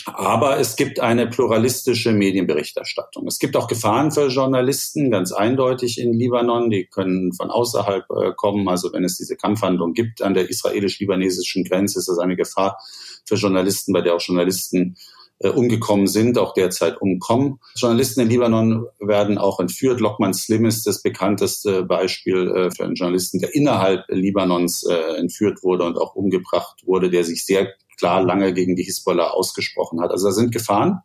Aber 0.06 0.58
es 0.58 0.76
gibt 0.76 1.00
eine 1.00 1.26
pluralistische 1.26 2.12
Medienberichterstattung. 2.12 3.26
Es 3.26 3.38
gibt 3.38 3.56
auch 3.56 3.66
Gefahren 3.66 4.10
für 4.10 4.28
Journalisten, 4.28 5.10
ganz 5.10 5.32
eindeutig 5.32 6.00
in 6.00 6.12
Libanon. 6.12 6.70
Die 6.70 6.86
können 6.86 7.32
von 7.32 7.50
außerhalb 7.50 8.04
äh, 8.10 8.32
kommen. 8.34 8.68
Also 8.68 8.92
wenn 8.92 9.04
es 9.04 9.18
diese 9.18 9.36
Kampfhandlung 9.36 9.92
gibt 9.92 10.22
an 10.22 10.34
der 10.34 10.48
israelisch-libanesischen 10.48 11.64
Grenze, 11.64 11.98
ist 11.98 12.08
das 12.08 12.18
eine 12.18 12.36
Gefahr 12.36 12.78
für 13.26 13.34
Journalisten, 13.34 13.92
bei 13.92 14.00
der 14.00 14.14
auch 14.14 14.20
Journalisten 14.20 14.96
äh, 15.40 15.50
umgekommen 15.50 16.06
sind, 16.06 16.38
auch 16.38 16.54
derzeit 16.54 17.00
umkommen. 17.00 17.60
Journalisten 17.76 18.22
in 18.22 18.28
Libanon 18.28 18.86
werden 18.98 19.38
auch 19.38 19.60
entführt. 19.60 20.00
Lokman 20.00 20.34
Slim 20.34 20.64
ist 20.64 20.86
das 20.86 21.02
bekannteste 21.02 21.84
Beispiel 21.84 22.48
äh, 22.48 22.70
für 22.70 22.84
einen 22.84 22.94
Journalisten, 22.94 23.38
der 23.40 23.54
innerhalb 23.54 24.04
Libanons 24.08 24.84
äh, 24.84 25.16
entführt 25.16 25.62
wurde 25.62 25.84
und 25.84 25.96
auch 25.96 26.14
umgebracht 26.14 26.82
wurde, 26.86 27.10
der 27.10 27.24
sich 27.24 27.44
sehr 27.44 27.68
klar 27.98 28.22
lange 28.22 28.52
gegen 28.52 28.76
die 28.76 28.84
Hisbollah 28.84 29.30
ausgesprochen 29.30 30.00
hat. 30.00 30.10
Also 30.10 30.28
da 30.28 30.32
sind 30.32 30.52
Gefahren, 30.52 31.00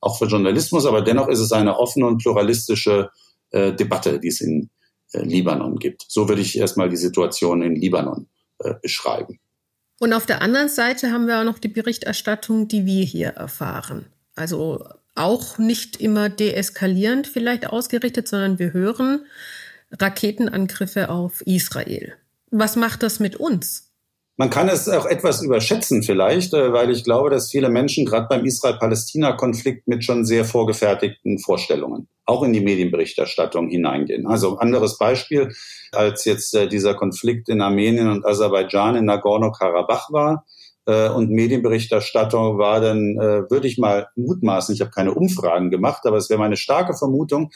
auch 0.00 0.18
für 0.18 0.26
Journalismus, 0.26 0.86
aber 0.86 1.02
dennoch 1.02 1.28
ist 1.28 1.40
es 1.40 1.52
eine 1.52 1.78
offene 1.78 2.06
und 2.06 2.22
pluralistische 2.22 3.10
äh, 3.50 3.72
Debatte, 3.72 4.20
die 4.20 4.28
es 4.28 4.40
in 4.40 4.70
äh, 5.12 5.22
Libanon 5.22 5.78
gibt. 5.78 6.04
So 6.08 6.28
würde 6.28 6.42
ich 6.42 6.58
erstmal 6.58 6.88
die 6.88 6.96
Situation 6.96 7.62
in 7.62 7.74
Libanon 7.74 8.28
äh, 8.58 8.74
beschreiben. 8.80 9.40
Und 9.98 10.12
auf 10.12 10.26
der 10.26 10.42
anderen 10.42 10.68
Seite 10.68 11.10
haben 11.10 11.26
wir 11.26 11.40
auch 11.40 11.44
noch 11.44 11.58
die 11.58 11.68
Berichterstattung, 11.68 12.68
die 12.68 12.86
wir 12.86 13.04
hier 13.04 13.30
erfahren. 13.30 14.06
Also 14.36 14.84
auch 15.16 15.58
nicht 15.58 16.00
immer 16.00 16.28
deeskalierend 16.28 17.26
vielleicht 17.26 17.66
ausgerichtet, 17.66 18.28
sondern 18.28 18.60
wir 18.60 18.72
hören 18.72 19.26
Raketenangriffe 19.90 21.08
auf 21.08 21.40
Israel. 21.42 22.14
Was 22.50 22.76
macht 22.76 23.02
das 23.02 23.18
mit 23.18 23.36
uns? 23.36 23.87
Man 24.40 24.50
kann 24.50 24.68
es 24.68 24.88
auch 24.88 25.04
etwas 25.04 25.42
überschätzen 25.42 26.04
vielleicht, 26.04 26.54
äh, 26.54 26.72
weil 26.72 26.90
ich 26.92 27.02
glaube, 27.02 27.28
dass 27.28 27.50
viele 27.50 27.68
Menschen 27.70 28.06
gerade 28.06 28.28
beim 28.28 28.44
Israel-Palästina-Konflikt 28.44 29.88
mit 29.88 30.04
schon 30.04 30.24
sehr 30.24 30.44
vorgefertigten 30.44 31.40
Vorstellungen 31.40 32.08
auch 32.24 32.44
in 32.44 32.52
die 32.52 32.60
Medienberichterstattung 32.60 33.68
hineingehen. 33.68 34.28
Also 34.28 34.58
anderes 34.58 34.96
Beispiel, 34.96 35.52
als 35.90 36.24
jetzt 36.24 36.54
äh, 36.54 36.68
dieser 36.68 36.94
Konflikt 36.94 37.48
in 37.48 37.60
Armenien 37.60 38.08
und 38.08 38.24
Aserbaidschan 38.24 38.94
in 38.94 39.06
Nagorno-Karabach 39.06 40.12
war, 40.12 40.46
äh, 40.86 41.08
und 41.08 41.30
Medienberichterstattung 41.30 42.58
war 42.58 42.80
dann, 42.80 43.16
würde 43.16 43.66
ich 43.66 43.76
mal 43.76 44.06
mutmaßen, 44.14 44.72
ich 44.72 44.80
habe 44.82 44.92
keine 44.92 45.14
Umfragen 45.14 45.72
gemacht, 45.72 46.06
aber 46.06 46.16
es 46.16 46.30
wäre 46.30 46.38
meine 46.38 46.56
starke 46.56 46.96
Vermutung, 46.96 47.50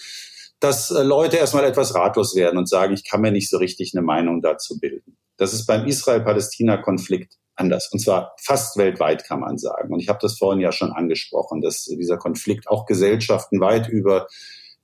dass 0.59 0.91
Leute 0.91 1.37
erstmal 1.37 1.65
etwas 1.65 1.95
ratlos 1.95 2.35
werden 2.35 2.59
und 2.59 2.69
sagen, 2.69 2.93
ich 2.93 3.09
kann 3.09 3.21
mir 3.21 3.31
nicht 3.31 3.51
so 3.51 3.59
richtig 3.59 3.93
eine 3.95 4.03
Meinung 4.03 4.43
dazu 4.43 4.81
bilden. 4.81 5.17
Das 5.43 5.53
ist 5.53 5.67
beim 5.67 5.87
Israel-Palästina-Konflikt 5.87 7.37
anders. 7.57 7.91
Und 7.93 7.99
zwar 7.99 8.35
fast 8.41 8.77
weltweit, 8.77 9.25
kann 9.25 9.41
man 9.41 9.59
sagen. 9.59 9.93
Und 9.93 10.01
ich 10.01 10.09
habe 10.09 10.21
das 10.23 10.39
vorhin 10.39 10.61
ja 10.61 10.71
schon 10.71 10.93
angesprochen, 10.93 11.61
dass 11.61 11.85
dieser 11.85 12.17
Konflikt 12.17 12.69
auch 12.69 12.87
Gesellschaften 12.87 13.61
weit 13.61 13.89
über 13.89 14.29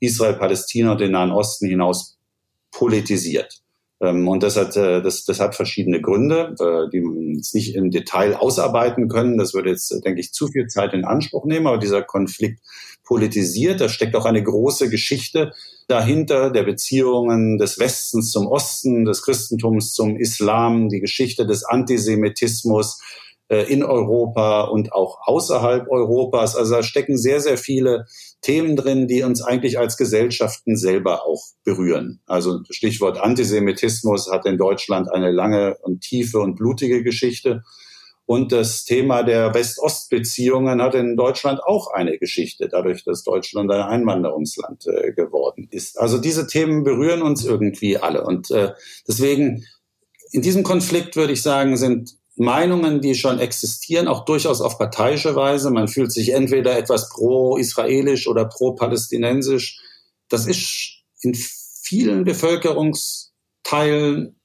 Israel, 0.01 0.35
Palästina 0.35 0.93
und 0.93 1.01
den 1.01 1.13
Nahen 1.13 1.31
Osten 1.31 1.69
hinaus 1.69 2.19
politisiert. 2.73 3.63
Ähm, 4.01 4.27
und 4.27 4.43
das 4.43 4.57
hat, 4.57 4.77
äh, 4.77 5.01
das, 5.01 5.25
das 5.25 5.39
hat 5.39 5.55
verschiedene 5.55 6.01
Gründe, 6.01 6.57
äh, 6.59 6.91
die 6.91 7.03
wir 7.03 7.37
jetzt 7.37 7.55
nicht 7.55 7.77
im 7.77 7.91
Detail 7.93 8.35
ausarbeiten 8.35 9.09
können. 9.09 9.39
Das 9.39 9.55
würde 9.55 9.71
jetzt, 9.71 9.91
denke 10.05 10.21
ich, 10.21 10.33
zu 10.33 10.49
viel 10.49 10.67
Zeit 10.67 10.93
in 10.93 11.05
Anspruch 11.05 11.45
nehmen. 11.45 11.69
Aber 11.69 11.79
dieser 11.79 12.03
Konflikt 12.03 12.61
politisiert. 13.05 13.81
Da 13.81 13.89
steckt 13.89 14.17
auch 14.17 14.27
eine 14.27 14.43
große 14.43 14.91
Geschichte 14.91 15.53
dahinter 15.89 16.51
der 16.51 16.63
Beziehungen 16.63 17.59
des 17.59 17.79
Westens 17.79 18.31
zum 18.31 18.47
Osten, 18.47 19.05
des 19.05 19.23
Christentums 19.23 19.95
zum 19.95 20.17
Islam, 20.17 20.89
die 20.89 21.01
Geschichte 21.01 21.47
des 21.47 21.65
Antisemitismus 21.65 23.01
äh, 23.49 23.63
in 23.73 23.83
Europa 23.83 24.65
und 24.65 24.93
auch 24.93 25.19
außerhalb 25.25 25.89
Europas. 25.91 26.55
Also 26.55 26.75
da 26.75 26.83
stecken 26.83 27.17
sehr, 27.17 27.41
sehr 27.41 27.57
viele 27.57 28.05
Themen 28.43 28.77
drin, 28.77 29.09
die 29.09 29.23
uns 29.23 29.43
eigentlich 29.43 29.79
als 29.79 29.97
Gesellschaften 29.97 30.77
selber 30.77 31.27
auch 31.27 31.43
berühren. 31.65 32.21
Also 32.27 32.61
Stichwort 32.69 33.19
Antisemitismus 33.19 34.31
hat 34.31 34.45
in 34.45 34.59
Deutschland 34.59 35.11
eine 35.11 35.33
lange 35.33 35.79
und 35.81 36.03
tiefe 36.03 36.39
und 36.39 36.57
blutige 36.57 37.03
Geschichte. 37.03 37.63
Und 38.29 38.53
das 38.53 38.85
Thema 38.85 39.23
der 39.23 39.55
West-Ost-Beziehungen 39.55 40.83
hat 40.83 40.95
in 40.95 41.17
Deutschland 41.17 41.65
auch 41.65 41.95
eine 41.95 42.19
Geschichte, 42.19 42.69
dadurch, 42.69 43.03
dass 43.03 43.23
Deutschland 43.23 43.73
ein 43.73 43.81
Einwanderungsland 43.81 44.87
äh, 44.87 45.13
geworden 45.13 45.67
ist. 45.71 45.99
Also 45.99 46.19
diese 46.19 46.47
Themen 46.47 46.85
berühren 46.85 47.23
uns 47.23 47.47
irgendwie 47.47 47.97
alle. 47.97 48.25
Und 48.25 48.51
äh, 48.51 48.75
deswegen, 49.09 49.65
in 50.31 50.43
diesem 50.43 50.63
Konflikt 50.63 51.17
würde 51.17 51.33
ich 51.33 51.41
sagen, 51.41 51.79
sind 51.79 52.19
Meinungen, 52.37 53.01
die 53.01 53.15
schon 53.15 53.39
existieren, 53.39 54.09
auch 54.09 54.27
durchaus 54.27 54.61
auf 54.61 54.77
parteiische 54.77 55.35
Weise. 55.35 55.71
Man 55.71 55.89
fühlt 55.89 56.13
sich 56.13 56.35
entweder 56.35 56.77
etwas 56.77 57.09
pro-israelisch 57.09 58.29
oder 58.29 58.45
pro-palästinensisch. 58.45 59.81
Das 60.29 60.47
ist 60.47 60.99
in 61.23 61.35
vielen 61.35 62.25
Bevölkerungsteilen 62.25 64.38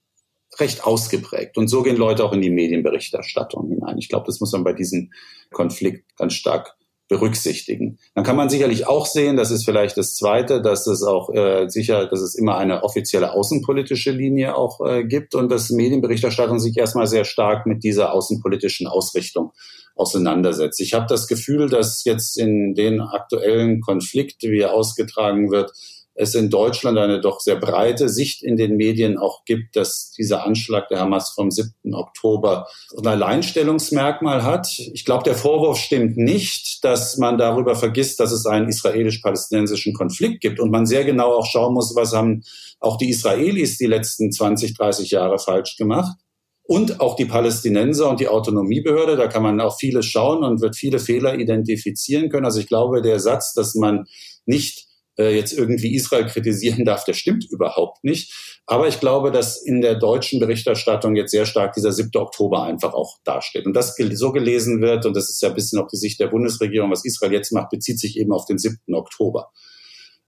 recht 0.60 0.86
ausgeprägt. 0.86 1.57
Und 1.57 1.67
so 1.67 1.83
gehen 1.83 1.98
Leute 1.98 2.24
auch 2.24 2.33
in 2.33 2.41
die 2.41 2.50
Medienberichterstattung 2.50 3.69
hinein. 3.69 3.98
Ich 3.98 4.10
glaube, 4.10 4.25
das 4.27 4.39
muss 4.39 4.51
man 4.51 4.63
bei 4.63 4.74
diesem 4.74 5.12
Konflikt 5.51 6.15
ganz 6.17 6.33
stark 6.33 6.75
berücksichtigen. 7.10 8.00
Dann 8.15 8.24
kann 8.24 8.36
man 8.36 8.50
sicherlich 8.50 8.88
auch 8.88 9.05
sehen, 9.05 9.36
das 9.36 9.51
ist 9.51 9.65
vielleicht 9.65 9.98
das 9.98 10.15
Zweite, 10.15 10.62
dass 10.62 10.88
es 10.88 11.03
auch 11.03 11.29
äh, 11.33 11.67
sicher, 11.69 12.07
dass 12.07 12.22
es 12.22 12.33
immer 12.33 12.57
eine 12.57 12.83
offizielle 12.83 13.33
außenpolitische 13.33 14.12
Linie 14.12 14.55
auch 14.55 14.79
äh, 14.86 15.03
gibt 15.03 15.36
und 15.36 15.50
dass 15.51 15.69
Medienberichterstattung 15.69 16.60
sich 16.60 16.77
erstmal 16.77 17.07
sehr 17.07 17.25
stark 17.25 17.65
mit 17.65 17.83
dieser 17.83 18.13
außenpolitischen 18.13 18.88
Ausrichtung 18.88 19.51
auseinandersetzt. 19.95 20.81
Ich 20.81 20.93
habe 20.93 21.05
das 21.07 21.27
Gefühl, 21.27 21.69
dass 21.69 22.03
jetzt 22.03 22.38
in 22.38 22.74
den 22.74 23.01
aktuellen 23.01 23.81
Konflikt, 23.81 24.41
wie 24.41 24.62
er 24.62 24.74
ausgetragen 24.74 25.51
wird, 25.51 25.72
es 26.15 26.36
in 26.36 26.50
Deutschland 26.50 26.98
eine 26.98 27.22
doch 27.22 27.39
sehr 27.39 27.55
breite 27.55 28.08
Sicht 28.10 28.43
in 28.43 28.55
den 28.55 28.75
Medien 28.75 29.17
auch 29.17 29.46
gibt, 29.46 29.75
dass 29.75 30.12
dieser 30.12 30.46
Anschlag 30.46 30.88
der 30.89 31.00
Hamas 31.00 31.32
vom 31.32 31.50
7. 31.50 31.74
Oktober 31.93 32.67
ein 32.98 33.08
Alleinstellungsmerkmal 33.08 34.43
hat. 34.43 34.67
Ich 34.93 35.05
glaube, 35.05 35.24
der 35.24 35.36
Vorwurf 35.36 35.79
stimmt 35.79 36.17
nicht, 36.17 36.84
dass 36.84 37.17
man 37.17 37.38
darüber 37.38 37.75
vergisst, 37.75 38.20
dass 38.20 38.32
es 38.32 38.46
einen 38.46 38.70
israelisch-palästinensischen 38.70 39.93
Konflikt 39.93 40.41
gibt 40.41 40.60
und 40.60 40.72
man 40.72 40.86
sehr 40.86 41.03
genau 41.03 41.34
auch 41.34 41.46
schauen 41.46 41.74
muss, 41.74 41.96
was 41.96 42.13
haben 42.13 42.43
auch 42.79 42.98
die 42.98 43.10
Israelis 43.10 43.77
die 43.77 43.88
letzten 43.88 44.32
20, 44.32 44.75
30 44.75 45.12
Jahre 45.12 45.39
falsch 45.39 45.77
gemacht 45.77 46.15
und 46.63 47.01
auch 47.01 47.15
die 47.15 47.25
Palästinenser 47.25 48.10
und 48.10 48.20
die 48.20 48.27
Autonomiebehörde. 48.27 49.15
Da 49.15 49.27
kann 49.27 49.43
man 49.43 49.60
auch 49.62 49.77
vieles 49.77 50.05
schauen 50.05 50.43
und 50.43 50.62
wird 50.62 50.75
viele 50.75 51.00
Fehler 51.00 51.38
identifizieren 51.39 52.29
können. 52.29 52.46
Also 52.46 52.60
ich 52.60 52.67
glaube, 52.67 53.01
der 53.01 53.20
Satz, 53.20 53.53
dass 53.53 53.75
man 53.75 54.05
nicht 54.46 54.86
äh, 55.17 55.36
jetzt 55.36 55.53
irgendwie 55.53 55.96
Israel 55.96 56.25
kritisieren 56.25 56.86
darf, 56.86 57.05
der 57.05 57.13
stimmt 57.13 57.46
überhaupt 57.50 58.03
nicht. 58.03 58.34
Aber 58.65 58.88
ich 58.88 59.00
glaube, 59.00 59.32
dass 59.32 59.62
in 59.62 59.82
der 59.82 59.96
deutschen 59.96 60.39
Berichterstattung 60.39 61.15
jetzt 61.15 61.32
sehr 61.32 61.46
stark 61.46 61.74
dieser 61.74 61.91
7. 61.91 62.10
Oktober 62.15 62.63
einfach 62.63 62.93
auch 62.93 63.17
dasteht. 63.24 63.65
Und 63.65 63.74
das 63.74 63.96
so 64.13 64.32
gelesen 64.32 64.82
wird, 64.82 65.05
und 65.05 65.15
das 65.15 65.29
ist 65.29 65.41
ja 65.41 65.50
ein 65.50 65.55
bisschen 65.55 65.79
auch 65.79 65.88
die 65.88 65.98
Sicht 65.98 66.20
der 66.20 66.27
Bundesregierung, 66.27 66.91
was 66.91 67.05
Israel 67.05 67.34
jetzt 67.34 67.51
macht, 67.51 67.70
bezieht 67.70 68.00
sich 68.00 68.17
eben 68.17 68.32
auf 68.32 68.46
den 68.46 68.58
7. 68.58 68.77
Oktober. 68.93 69.50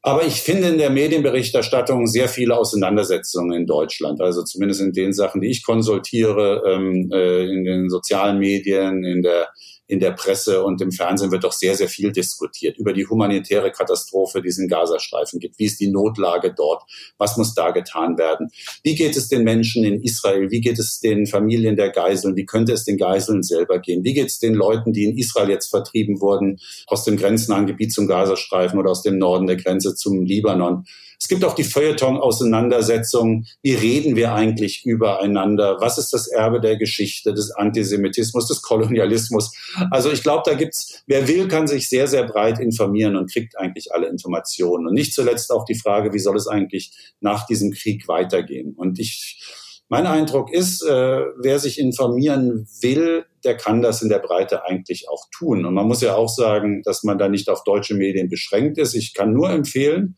Aber 0.01 0.23
ich 0.23 0.35
finde 0.41 0.67
in 0.67 0.77
der 0.77 0.91
Medienberichterstattung 0.91 2.05
sehr 2.05 2.29
viele 2.29 2.55
Auseinandersetzungen 2.55 3.53
in 3.53 3.65
Deutschland. 3.65 4.21
Also 4.21 4.43
zumindest 4.43 4.81
in 4.81 4.91
den 4.91 5.13
Sachen, 5.13 5.41
die 5.41 5.49
ich 5.49 5.65
konsultiere, 5.65 6.61
ähm, 6.67 7.09
äh, 7.11 7.45
in 7.45 7.63
den 7.63 7.89
sozialen 7.89 8.37
Medien, 8.37 9.03
in 9.03 9.23
der 9.23 9.47
in 9.87 9.99
der 9.99 10.11
Presse 10.11 10.63
und 10.63 10.81
im 10.81 10.91
Fernsehen 10.91 11.31
wird 11.31 11.43
doch 11.43 11.51
sehr, 11.51 11.75
sehr 11.75 11.87
viel 11.87 12.11
diskutiert 12.11 12.77
über 12.77 12.93
die 12.93 13.05
humanitäre 13.05 13.71
Katastrophe, 13.71 14.41
die 14.41 14.49
es 14.49 14.57
in 14.57 14.67
Gazastreifen 14.67 15.39
gibt. 15.39 15.59
Wie 15.59 15.65
ist 15.65 15.79
die 15.79 15.91
Notlage 15.91 16.53
dort? 16.55 16.83
Was 17.17 17.37
muss 17.37 17.53
da 17.53 17.71
getan 17.71 18.17
werden? 18.17 18.49
Wie 18.83 18.95
geht 18.95 19.15
es 19.15 19.27
den 19.27 19.43
Menschen 19.43 19.83
in 19.83 20.01
Israel? 20.01 20.49
Wie 20.49 20.61
geht 20.61 20.79
es 20.79 20.99
den 20.99 21.27
Familien 21.27 21.75
der 21.75 21.91
Geiseln? 21.91 22.35
Wie 22.35 22.45
könnte 22.45 22.73
es 22.73 22.83
den 22.83 22.97
Geiseln 22.97 23.43
selber 23.43 23.79
gehen? 23.79 24.03
Wie 24.03 24.13
geht 24.13 24.27
es 24.27 24.39
den 24.39 24.55
Leuten, 24.55 24.91
die 24.91 25.03
in 25.03 25.17
Israel 25.17 25.49
jetzt 25.49 25.69
vertrieben 25.69 26.19
wurden, 26.19 26.59
aus 26.87 27.03
dem 27.03 27.17
grenznahen 27.17 27.67
Gebiet 27.67 27.93
zum 27.93 28.07
Gazastreifen 28.07 28.79
oder 28.79 28.89
aus 28.89 29.03
dem 29.03 29.17
Norden 29.19 29.45
der 29.45 29.57
Grenze 29.57 29.93
zum 29.93 30.23
Libanon? 30.23 30.85
Es 31.25 31.29
gibt 31.29 31.43
auch 31.43 31.55
die 31.55 31.63
Feuilleton-Auseinandersetzung. 31.63 33.47
Wie 33.63 33.73
reden 33.73 34.15
wir 34.15 34.35
eigentlich 34.35 34.85
übereinander? 34.85 35.77
Was 35.79 35.97
ist 35.97 36.13
das 36.13 36.27
Erbe 36.27 36.61
der 36.61 36.77
Geschichte, 36.77 37.33
des 37.33 37.49
Antisemitismus, 37.49 38.47
des 38.47 38.61
Kolonialismus? 38.61 39.51
Also 39.89 40.11
ich 40.11 40.21
glaube, 40.21 40.43
da 40.45 40.53
gibt's, 40.53 41.01
wer 41.07 41.27
will, 41.27 41.47
kann 41.47 41.65
sich 41.65 41.89
sehr, 41.89 42.05
sehr 42.05 42.27
breit 42.27 42.59
informieren 42.59 43.15
und 43.15 43.31
kriegt 43.31 43.57
eigentlich 43.57 43.91
alle 43.91 44.05
Informationen. 44.05 44.85
Und 44.85 44.93
nicht 44.93 45.15
zuletzt 45.15 45.51
auch 45.51 45.65
die 45.65 45.73
Frage, 45.73 46.13
wie 46.13 46.19
soll 46.19 46.37
es 46.37 46.45
eigentlich 46.45 46.91
nach 47.21 47.47
diesem 47.47 47.71
Krieg 47.71 48.07
weitergehen? 48.07 48.75
Und 48.77 48.99
ich, 48.99 49.41
mein 49.89 50.05
Eindruck 50.05 50.53
ist, 50.53 50.83
äh, 50.83 51.21
wer 51.39 51.57
sich 51.57 51.79
informieren 51.79 52.67
will, 52.81 53.25
der 53.43 53.57
kann 53.57 53.81
das 53.81 54.03
in 54.03 54.09
der 54.09 54.19
Breite 54.19 54.63
eigentlich 54.63 55.09
auch 55.09 55.25
tun. 55.35 55.65
Und 55.65 55.73
man 55.73 55.87
muss 55.87 56.01
ja 56.01 56.13
auch 56.13 56.29
sagen, 56.29 56.83
dass 56.83 57.03
man 57.03 57.17
da 57.17 57.29
nicht 57.29 57.49
auf 57.49 57.63
deutsche 57.63 57.95
Medien 57.95 58.29
beschränkt 58.29 58.77
ist. 58.77 58.93
Ich 58.93 59.15
kann 59.15 59.33
nur 59.33 59.49
empfehlen, 59.49 60.17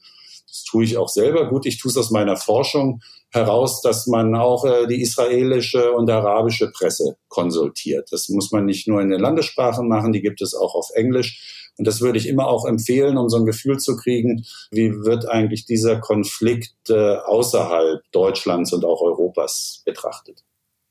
das 0.58 0.63
tue 0.63 0.84
ich 0.84 0.98
auch 0.98 1.10
selber. 1.10 1.48
Gut, 1.50 1.65
ich 1.65 1.78
tue 1.78 1.91
es 1.91 1.98
aus 1.98 2.10
meiner 2.10 2.36
Forschung 2.36 3.02
heraus, 3.30 3.82
dass 3.82 4.08
man 4.08 4.36
auch 4.36 4.65
äh, 4.65 4.88
die 4.88 5.02
israelische 5.02 5.91
und 5.91 6.10
arabische 6.10 6.72
Presse 6.72 7.17
konsultiert. 7.28 8.08
Das 8.12 8.30
muss 8.30 8.52
man 8.52 8.65
nicht 8.65 8.88
nur 8.88 9.02
in 9.02 9.10
den 9.10 9.20
Landessprachen 9.20 9.88
machen, 9.88 10.13
die 10.13 10.22
gibt 10.22 10.41
es 10.41 10.56
auch 10.56 10.74
auf 10.74 10.89
Englisch. 10.96 11.72
Und 11.78 11.86
das 11.86 12.02
würde 12.02 12.17
ich 12.17 12.28
immer 12.28 12.48
auch 12.48 12.65
empfehlen, 12.65 13.17
um 13.17 13.30
so 13.30 13.38
ein 13.38 13.46
Gefühl 13.46 13.78
zu 13.78 13.96
kriegen, 13.96 14.46
wie 14.72 14.91
wird 14.91 15.30
eigentlich 15.30 15.65
dieser 15.65 16.00
Konflikt 16.00 16.89
äh, 16.89 17.17
außerhalb 17.17 18.02
Deutschlands 18.12 18.74
und 18.74 18.84
auch 18.84 19.02
Europas 19.02 19.84
betrachtet. 19.86 20.43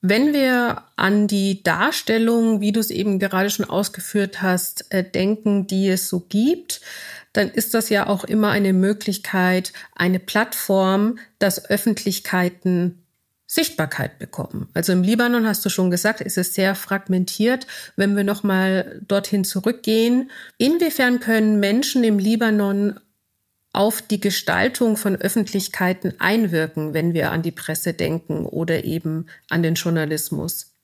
Wenn 0.02 0.32
wir 0.32 0.82
an 0.94 1.26
die 1.26 1.64
Darstellung, 1.64 2.60
wie 2.60 2.70
du 2.70 2.78
es 2.78 2.90
eben 2.90 3.18
gerade 3.18 3.50
schon 3.50 3.64
ausgeführt 3.64 4.42
hast, 4.42 4.92
äh, 4.92 5.02
denken, 5.02 5.66
die 5.66 5.88
es 5.88 6.08
so 6.08 6.20
gibt, 6.20 6.80
dann 7.36 7.50
ist 7.50 7.74
das 7.74 7.88
ja 7.88 8.06
auch 8.06 8.24
immer 8.24 8.50
eine 8.50 8.72
Möglichkeit, 8.72 9.72
eine 9.94 10.18
Plattform, 10.18 11.18
dass 11.38 11.68
Öffentlichkeiten 11.70 13.02
Sichtbarkeit 13.46 14.18
bekommen. 14.18 14.68
Also 14.74 14.92
im 14.92 15.02
Libanon 15.02 15.46
hast 15.46 15.64
du 15.64 15.68
schon 15.68 15.90
gesagt, 15.90 16.20
ist 16.20 16.36
es 16.36 16.54
sehr 16.54 16.74
fragmentiert. 16.74 17.66
Wenn 17.94 18.16
wir 18.16 18.24
noch 18.24 18.42
mal 18.42 19.00
dorthin 19.06 19.44
zurückgehen, 19.44 20.30
inwiefern 20.58 21.20
können 21.20 21.60
Menschen 21.60 22.02
im 22.02 22.18
Libanon 22.18 22.98
auf 23.72 24.02
die 24.02 24.20
Gestaltung 24.20 24.96
von 24.96 25.16
Öffentlichkeiten 25.16 26.14
einwirken, 26.18 26.94
wenn 26.94 27.14
wir 27.14 27.30
an 27.30 27.42
die 27.42 27.52
Presse 27.52 27.92
denken 27.92 28.46
oder 28.46 28.84
eben 28.84 29.26
an 29.48 29.62
den 29.62 29.74
Journalismus? 29.74 30.75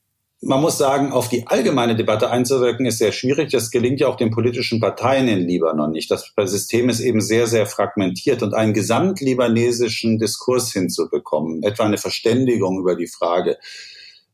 Man 0.45 0.61
muss 0.61 0.77
sagen, 0.77 1.13
auf 1.13 1.29
die 1.29 1.47
allgemeine 1.47 1.95
Debatte 1.95 2.29
einzuwirken, 2.29 2.85
ist 2.85 2.99
sehr 2.99 3.13
schwierig. 3.13 3.53
Das 3.53 3.71
gelingt 3.71 4.01
ja 4.01 4.09
auch 4.09 4.17
den 4.17 4.33
politischen 4.33 4.81
Parteien 4.81 5.29
in 5.29 5.47
Libanon 5.47 5.93
nicht. 5.93 6.11
Das 6.11 6.33
System 6.37 6.89
ist 6.89 6.99
eben 6.99 7.21
sehr, 7.21 7.47
sehr 7.47 7.67
fragmentiert 7.67 8.43
und 8.43 8.53
einen 8.53 8.75
gesamtlibanesischen 8.75 10.19
Diskurs 10.19 10.73
hinzubekommen, 10.73 11.63
etwa 11.63 11.85
eine 11.85 11.97
Verständigung 11.97 12.81
über 12.81 12.97
die 12.97 13.07
Frage, 13.07 13.57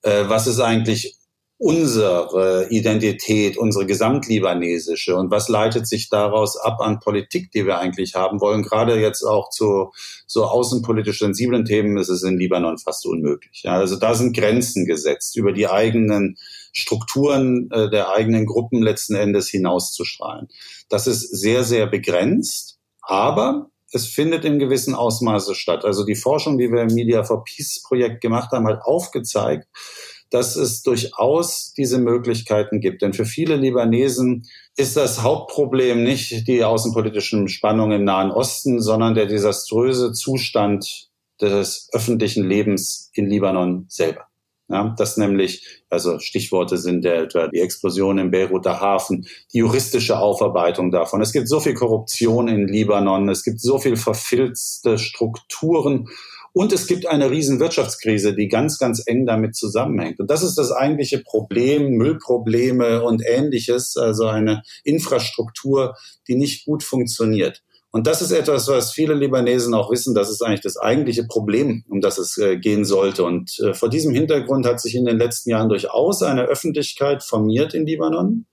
äh, 0.03 0.25
was 0.29 0.47
ist 0.47 0.61
eigentlich 0.61 1.17
unsere 1.59 2.68
Identität, 2.71 3.59
unsere 3.59 3.85
gesamtlibanesische 3.85 5.16
und 5.16 5.33
was 5.33 5.49
leitet 5.49 5.88
sich 5.88 6.09
daraus 6.09 6.57
ab 6.57 6.81
an 6.81 7.01
Politik, 7.01 7.51
die 7.51 7.66
wir 7.66 7.79
eigentlich 7.79 8.14
haben 8.14 8.40
wollen. 8.40 8.62
Gerade 8.62 9.01
jetzt 9.01 9.25
auch 9.25 9.51
zu 9.51 9.90
so 10.29 10.44
außenpolitisch 10.44 11.18
sensiblen 11.18 11.64
Themen 11.64 11.99
ist 11.99 12.11
es 12.11 12.23
in 12.23 12.38
Libanon 12.38 12.79
fast 12.79 13.05
unmöglich. 13.07 13.62
Ja, 13.64 13.73
also 13.73 13.97
da 13.97 14.14
sind 14.14 14.37
Grenzen 14.37 14.87
gesetzt, 14.87 15.37
über 15.37 15.53
die 15.53 15.68
eigenen 15.68 16.37
Strukturen 16.73 17.68
äh, 17.73 17.90
der 17.90 18.12
eigenen 18.12 18.47
Gruppen 18.47 18.81
letzten 18.81 19.16
Endes 19.16 19.49
hinauszustrahlen. 19.49 20.47
Das 20.88 21.09
ist 21.09 21.23
sehr, 21.23 21.64
sehr 21.64 21.88
begrenzt, 21.88 22.79
aber 23.03 23.71
es 23.90 24.07
findet 24.07 24.44
in 24.44 24.61
gewissen 24.61 24.94
Ausmaße 24.94 25.55
statt. 25.55 25.85
Also 25.85 26.05
die 26.05 26.14
Forschung, 26.14 26.59
die 26.59 26.71
wir 26.71 26.83
im 26.83 26.94
Media 26.94 27.25
for 27.25 27.42
Peace 27.42 27.83
Projekt 27.83 28.21
gemacht 28.21 28.53
haben, 28.53 28.66
hat 28.68 28.83
aufgezeigt, 28.83 29.66
dass 30.30 30.56
es 30.56 30.82
durchaus 30.82 31.72
diese 31.76 31.98
Möglichkeiten 31.98 32.80
gibt. 32.80 33.02
Denn 33.02 33.12
für 33.12 33.24
viele 33.24 33.56
Libanesen 33.56 34.46
ist 34.76 34.96
das 34.96 35.22
Hauptproblem 35.22 36.02
nicht 36.02 36.46
die 36.46 36.64
außenpolitischen 36.64 37.48
Spannungen 37.48 38.00
im 38.00 38.04
Nahen 38.04 38.30
Osten, 38.30 38.80
sondern 38.80 39.14
der 39.14 39.26
desaströse 39.26 40.12
Zustand 40.12 41.08
des 41.40 41.88
öffentlichen 41.92 42.48
Lebens 42.48 43.10
in 43.14 43.28
Libanon 43.30 43.86
selber. 43.88 44.28
Ja, 44.70 44.94
das 44.98 45.16
nämlich, 45.16 45.82
also 45.88 46.18
Stichworte 46.18 46.76
sind 46.76 47.02
der, 47.02 47.22
etwa 47.22 47.48
die 47.48 47.60
Explosion 47.60 48.18
im 48.18 48.30
Beiruter 48.30 48.80
Hafen, 48.80 49.26
die 49.54 49.58
juristische 49.58 50.18
Aufarbeitung 50.18 50.90
davon. 50.90 51.22
Es 51.22 51.32
gibt 51.32 51.48
so 51.48 51.58
viel 51.58 51.72
Korruption 51.72 52.48
in 52.48 52.68
Libanon, 52.68 53.30
es 53.30 53.44
gibt 53.44 53.62
so 53.62 53.78
viel 53.78 53.96
verfilzte 53.96 54.98
Strukturen 54.98 56.08
und 56.52 56.72
es 56.72 56.87
gibt 56.87 57.06
eine 57.06 57.30
riesen 57.30 57.61
Wirtschaftskrise, 57.61 58.34
die 58.34 58.48
ganz, 58.48 58.78
ganz 58.78 59.02
eng 59.06 59.26
damit 59.26 59.54
zusammenhängt. 59.56 60.20
Und 60.20 60.30
das 60.30 60.42
ist 60.42 60.56
das 60.56 60.72
eigentliche 60.72 61.18
Problem, 61.18 61.90
Müllprobleme 61.92 63.02
und 63.02 63.22
ähnliches, 63.26 63.96
also 63.96 64.26
eine 64.26 64.62
Infrastruktur, 64.84 65.94
die 66.26 66.37
nicht 66.37 66.64
gut 66.64 66.82
funktioniert. 66.82 67.62
Und 67.90 68.06
das 68.06 68.20
ist 68.20 68.32
etwas, 68.32 68.68
was 68.68 68.92
viele 68.92 69.14
Libanesen 69.14 69.72
auch 69.72 69.90
wissen, 69.90 70.14
das 70.14 70.30
ist 70.30 70.42
eigentlich 70.42 70.61
das 70.61 70.76
eigentliche 70.76 71.24
Problem, 71.24 71.84
um 71.88 72.00
das 72.02 72.18
es 72.18 72.37
äh, 72.37 72.58
gehen 72.58 72.84
sollte. 72.84 73.24
Und 73.24 73.58
äh, 73.61 73.72
vor 73.72 73.88
diesem 73.88 74.12
Hintergrund 74.12 74.66
hat 74.66 74.80
sich 74.80 74.94
in 74.94 75.06
den 75.06 75.16
letzten 75.16 75.50
Jahren 75.50 75.70
durchaus 75.70 76.22
eine 76.22 76.42
Öffentlichkeit 76.42 77.22
formiert 77.22 77.72
in 77.72 77.87
Libanon, 77.87 78.46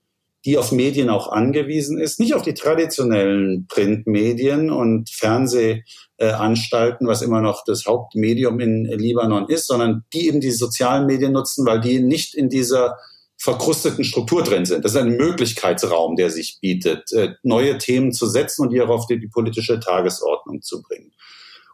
die 0.46 0.58
auf 0.58 0.70
Medien 0.70 1.10
auch 1.10 1.32
angewiesen 1.32 1.98
ist, 1.98 2.20
nicht 2.20 2.34
auf 2.34 2.42
die 2.42 2.54
traditionellen 2.54 3.66
Printmedien 3.66 4.70
und 4.70 5.10
Fernsehanstalten, 5.10 7.08
was 7.08 7.20
immer 7.20 7.40
noch 7.40 7.64
das 7.66 7.84
Hauptmedium 7.84 8.60
in 8.60 8.84
Libanon 8.84 9.48
ist, 9.48 9.66
sondern 9.66 10.04
die 10.14 10.28
eben 10.28 10.40
die 10.40 10.52
sozialen 10.52 11.06
Medien 11.06 11.32
nutzen, 11.32 11.66
weil 11.66 11.80
die 11.80 12.00
nicht 12.00 12.34
in 12.34 12.48
dieser 12.48 12.96
verkrusteten 13.36 14.04
Struktur 14.04 14.44
drin 14.44 14.64
sind. 14.64 14.84
Das 14.84 14.92
ist 14.92 14.98
ein 14.98 15.16
Möglichkeitsraum, 15.16 16.14
der 16.14 16.30
sich 16.30 16.58
bietet, 16.60 17.12
äh, 17.12 17.34
neue 17.42 17.76
Themen 17.78 18.12
zu 18.12 18.26
setzen 18.26 18.62
und 18.62 18.72
die 18.72 18.80
auch 18.80 18.88
auf 18.88 19.06
die, 19.06 19.18
die 19.18 19.28
politische 19.28 19.80
Tagesordnung 19.80 20.62
zu 20.62 20.80
bringen. 20.80 21.12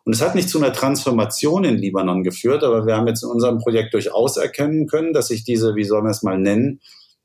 Und 0.04 0.14
es 0.14 0.22
hat 0.22 0.35
nicht 0.35 0.48
zu 0.48 0.58
einer 0.58 0.72
Transformation 0.72 1.64
in 1.64 1.76
Libanon 1.76 2.24
geführt, 2.24 2.64
aber 2.64 2.87
wir 2.87 2.96
haben 2.96 3.06
jetzt 3.06 3.22
in 3.22 3.28
unserem 3.28 3.58
Projekt 3.58 3.92
durchaus 3.92 4.38
erkennen 4.38 4.88
können, 4.88 5.12
dass 5.12 5.28
sich 5.28 5.44
diese, 5.44 5.76
wie 5.76 5.85
soll 5.85 6.02
man 6.02 6.11
es 6.11 6.22
mal 6.22 6.38
nennen, 6.38 6.80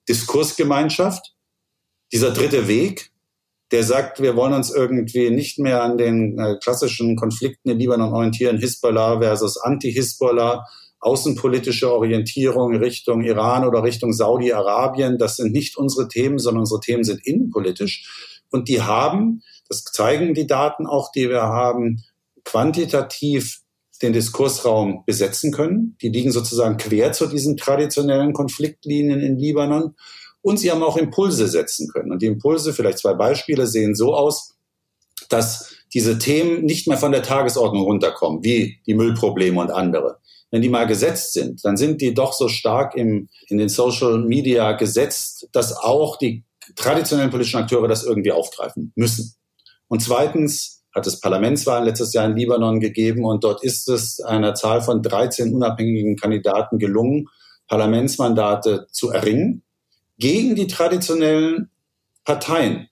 Diskursgemeinschaft, 0.07 1.33
dieser 2.12 2.32
dritte 2.32 2.67
Weg, 2.67 3.12
der 3.72 3.84
sagt, 3.84 4.22
wir 4.22 4.36
wollen 4.36 4.54
uns 4.54 4.74
irgendwie 4.74 5.30
nicht 5.30 5.60
mehr 5.60 5.84
an 5.84 5.98
den 5.98 6.39
äh, 6.39 6.56
klassischen 6.62 7.15
Konflikten 7.15 7.70
in 7.70 7.80
Libanon 7.80 8.13
orientieren, 8.13 8.58
Hisbollah 8.58 9.20
versus 9.20 9.58
Anti-Hisbollah, 9.58 10.65
außenpolitische 11.00 11.91
Orientierung 11.91 12.76
Richtung 12.76 13.22
Iran 13.22 13.65
oder 13.65 13.84
Richtung 13.84 14.13
Saudi-Arabien, 14.13 15.17
das 15.17 15.36
sind 15.36 15.52
nicht 15.52 15.78
unsere 15.78 16.08
Themen, 16.08 16.39
sondern 16.39 16.62
unsere 16.62 16.80
Themen 16.80 17.04
sind 17.04 17.26
innenpolitisch. 17.26 18.41
Und 18.50 18.70
die 18.70 18.82
haben, 18.82 19.41
das 19.67 19.84
zeigen 19.84 20.34
die 20.34 20.48
Daten 20.48 20.88
auch, 20.88 21.12
die 21.12 21.30
wir 21.30 21.43
haben, 21.43 22.04
quantitativ 22.46 23.60
den 24.02 24.13
Diskursraum 24.13 25.04
besetzen 25.06 25.52
können. 25.52 25.98
Die 26.02 26.10
liegen 26.10 26.32
sozusagen 26.32 26.78
quer 26.78 27.12
zu 27.12 27.28
diesen 27.28 27.58
traditionellen 27.58 28.34
Konfliktlinien 28.34 29.20
in 29.20 29.38
Libanon. 29.38 29.96
Und 30.41 30.58
sie 30.58 30.71
haben 30.71 30.84
auch 30.84 30.97
Impulse 30.97 31.47
setzen 31.47 31.89
können. 31.89 32.12
Und 32.12 32.21
die 32.21 32.28
Impulse, 32.28 32.73
vielleicht 32.73 33.00
zwei 33.00 33.13
Beispiele, 33.13 33.67
sehen 33.67 33.95
so 33.95 34.15
aus, 34.15 34.56
dass 35.30 35.73
diese 35.93 36.19
Themen 36.19 36.63
nicht 36.63 36.88
mehr 36.88 36.97
von 36.97 37.12
der 37.12 37.23
Tagesordnung 37.23 37.84
runterkommen, 37.84 38.43
wie 38.43 38.80
die 38.86 38.93
Müllprobleme 38.93 39.60
und 39.60 39.71
andere, 39.71 40.19
wenn 40.52 40.62
die 40.62 40.69
mal 40.69 40.88
gesetzt 40.88 41.34
sind, 41.34 41.63
dann 41.65 41.78
sind 41.78 42.02
die 42.02 42.13
doch 42.13 42.34
so 42.34 42.47
stark 42.47 42.95
im, 42.95 43.30
in 43.47 43.58
den 43.58 43.69
Social 43.69 44.19
Media 44.19 44.73
gesetzt, 44.73 45.50
dass 45.52 45.76
auch 45.76 46.17
die 46.17 46.45
traditionellen 46.76 47.32
politischen 47.32 47.60
Akteure 47.60 47.88
das 47.88 48.04
irgendwie 48.04 48.32
aufgreifen 48.32 48.93
müssen. 48.95 49.36
Und 49.88 50.02
zweitens 50.02 50.84
hat 50.93 51.06
es 51.06 51.19
Parlamentswahlen 51.19 51.86
letztes 51.86 52.13
Jahr 52.13 52.26
in 52.26 52.36
Libanon 52.36 52.80
gegeben 52.80 53.26
und 53.26 53.43
dort 53.43 53.63
ist 53.63 53.88
es 53.89 54.19
einer 54.19 54.56
Zahl 54.56 54.82
von 54.82 55.02
13 55.02 55.54
unabhängigen 55.54 56.15
Kandidaten 56.15 56.80
gelungen, 56.80 57.28
Parlamentsmandate 57.67 58.88
zu 58.91 59.12
erringen 59.12 59.63
gegen 60.17 60.56
die 60.56 60.67
traditionellen 60.67 61.69
Parteien 62.23 62.89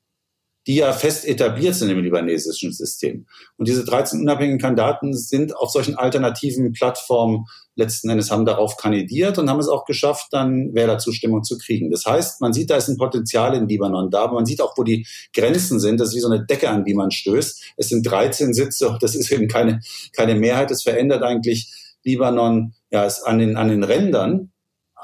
die 0.67 0.75
ja 0.77 0.93
fest 0.93 1.25
etabliert 1.27 1.75
sind 1.75 1.91
im 1.91 2.01
libanesischen 2.01 2.71
System. 2.71 3.27
Und 3.57 3.67
diese 3.67 3.85
13 3.85 4.21
unabhängigen 4.21 4.59
Kandidaten 4.59 5.13
sind 5.13 5.55
auf 5.55 5.69
solchen 5.69 5.95
alternativen 5.95 6.73
Plattformen 6.73 7.45
letzten 7.75 8.09
Endes 8.09 8.31
haben 8.31 8.45
darauf 8.45 8.77
kandidiert 8.77 9.37
und 9.37 9.49
haben 9.49 9.59
es 9.59 9.67
auch 9.67 9.85
geschafft, 9.85 10.27
dann 10.31 10.73
Wählerzustimmung 10.73 11.43
zu 11.43 11.57
kriegen. 11.57 11.91
Das 11.91 12.05
heißt, 12.05 12.41
man 12.41 12.53
sieht, 12.53 12.69
da 12.69 12.77
ist 12.77 12.87
ein 12.87 12.97
Potenzial 12.97 13.53
in 13.53 13.67
Libanon 13.67 14.09
da, 14.09 14.23
aber 14.23 14.35
man 14.35 14.45
sieht 14.45 14.61
auch, 14.61 14.77
wo 14.77 14.83
die 14.83 15.05
Grenzen 15.33 15.79
sind. 15.79 15.99
Das 15.99 16.09
ist 16.09 16.15
wie 16.15 16.21
so 16.21 16.29
eine 16.29 16.45
Decke, 16.45 16.69
an 16.69 16.85
die 16.85 16.93
man 16.93 17.11
stößt. 17.11 17.73
Es 17.75 17.89
sind 17.89 18.03
13 18.03 18.53
Sitze, 18.53 18.97
das 19.01 19.13
ist 19.13 19.31
eben 19.31 19.47
keine, 19.47 19.81
keine 20.15 20.35
Mehrheit. 20.35 20.71
Es 20.71 20.83
verändert 20.83 21.21
eigentlich 21.21 21.73
Libanon 22.03 22.73
ja, 22.91 23.03
ist 23.03 23.23
an 23.23 23.39
den, 23.39 23.57
an 23.57 23.67
den 23.67 23.83
Rändern, 23.83 24.51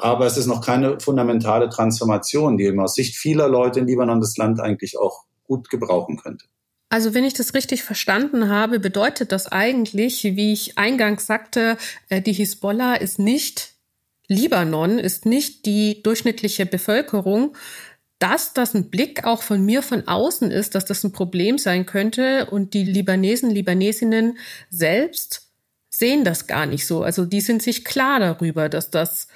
aber 0.01 0.25
es 0.25 0.37
ist 0.37 0.47
noch 0.47 0.65
keine 0.65 0.99
fundamentale 0.99 1.69
Transformation, 1.69 2.57
die 2.57 2.77
aus 2.77 2.95
Sicht 2.95 3.15
vieler 3.15 3.47
Leute 3.47 3.79
in 3.79 3.87
Libanon 3.87 4.19
das 4.19 4.37
Land 4.37 4.59
eigentlich 4.59 4.97
auch 4.97 5.25
gut 5.43 5.69
gebrauchen 5.69 6.17
könnte. 6.17 6.45
Also 6.89 7.13
wenn 7.13 7.23
ich 7.23 7.33
das 7.33 7.53
richtig 7.53 7.83
verstanden 7.83 8.49
habe, 8.49 8.79
bedeutet 8.79 9.31
das 9.31 9.47
eigentlich, 9.47 10.23
wie 10.23 10.51
ich 10.51 10.77
eingangs 10.77 11.25
sagte, 11.25 11.77
äh, 12.09 12.21
die 12.21 12.33
Hisbollah 12.33 12.95
ist 12.95 13.17
nicht 13.17 13.75
Libanon, 14.27 14.99
ist 14.99 15.25
nicht 15.25 15.65
die 15.65 16.03
durchschnittliche 16.03 16.65
Bevölkerung, 16.65 17.55
dass 18.19 18.53
das 18.53 18.73
ein 18.73 18.89
Blick 18.89 19.23
auch 19.25 19.41
von 19.41 19.63
mir 19.63 19.81
von 19.81 20.07
außen 20.07 20.51
ist, 20.51 20.75
dass 20.75 20.85
das 20.85 21.03
ein 21.03 21.11
Problem 21.11 21.57
sein 21.57 21.85
könnte 21.85 22.47
und 22.51 22.73
die 22.73 22.83
Libanesen, 22.83 23.49
Libanesinnen 23.49 24.37
selbst 24.69 25.49
sehen 25.89 26.23
das 26.23 26.47
gar 26.47 26.65
nicht 26.65 26.85
so. 26.85 27.03
Also 27.03 27.25
die 27.25 27.41
sind 27.41 27.63
sich 27.63 27.83
klar 27.83 28.19
darüber, 28.19 28.69
dass 28.69 28.91
das 28.91 29.27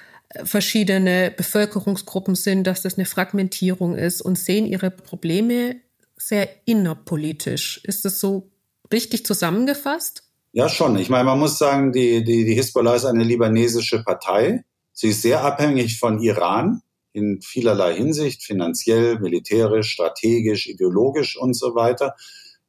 verschiedene 0.44 1.32
Bevölkerungsgruppen 1.36 2.34
sind, 2.34 2.64
dass 2.64 2.82
das 2.82 2.96
eine 2.96 3.06
Fragmentierung 3.06 3.94
ist 3.94 4.20
und 4.20 4.38
sehen 4.38 4.66
ihre 4.66 4.90
Probleme 4.90 5.76
sehr 6.16 6.48
innerpolitisch. 6.66 7.80
Ist 7.84 8.04
das 8.04 8.20
so 8.20 8.50
richtig 8.92 9.26
zusammengefasst? 9.26 10.22
Ja, 10.52 10.68
schon. 10.68 10.96
Ich 10.96 11.10
meine, 11.10 11.24
man 11.24 11.38
muss 11.38 11.58
sagen, 11.58 11.92
die, 11.92 12.24
die, 12.24 12.44
die 12.44 12.54
Hisbollah 12.54 12.94
ist 12.94 13.04
eine 13.04 13.24
libanesische 13.24 14.02
Partei. 14.02 14.64
Sie 14.92 15.08
ist 15.08 15.22
sehr 15.22 15.42
abhängig 15.44 15.98
von 15.98 16.20
Iran 16.20 16.80
in 17.12 17.40
vielerlei 17.42 17.94
Hinsicht, 17.94 18.42
finanziell, 18.42 19.18
militärisch, 19.18 19.90
strategisch, 19.90 20.66
ideologisch 20.66 21.36
und 21.36 21.54
so 21.54 21.74
weiter. 21.74 22.14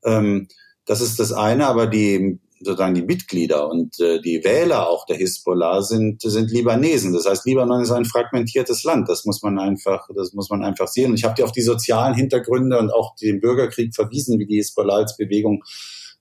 Ähm, 0.03 0.47
das 0.85 1.01
ist 1.01 1.19
das 1.19 1.31
eine, 1.31 1.67
aber 1.67 1.87
die 1.87 2.39
sozusagen 2.59 2.95
die 2.95 3.03
Mitglieder 3.03 3.69
und 3.69 3.99
äh, 3.99 4.21
die 4.21 4.43
Wähler 4.43 4.89
auch 4.89 5.05
der 5.05 5.17
Hisbollah 5.17 5.81
sind 5.81 6.21
sind 6.21 6.51
Libanesen. 6.51 7.13
Das 7.13 7.25
heißt, 7.25 7.45
Libanon 7.45 7.81
ist 7.81 7.91
ein 7.91 8.05
fragmentiertes 8.05 8.83
Land. 8.83 9.09
Das 9.09 9.25
muss 9.25 9.41
man 9.43 9.59
einfach 9.59 10.07
das 10.15 10.33
muss 10.33 10.49
man 10.49 10.63
einfach 10.63 10.87
sehen. 10.87 11.11
Und 11.11 11.17
ich 11.17 11.23
habe 11.23 11.35
dir 11.35 11.45
auf 11.45 11.51
die 11.51 11.61
sozialen 11.61 12.15
Hintergründe 12.15 12.79
und 12.79 12.91
auch 12.91 13.15
den 13.15 13.39
Bürgerkrieg 13.39 13.93
verwiesen, 13.93 14.39
wie 14.39 14.45
die 14.45 14.57
Hisbollah 14.57 14.97
als 14.97 15.17
Bewegung 15.17 15.63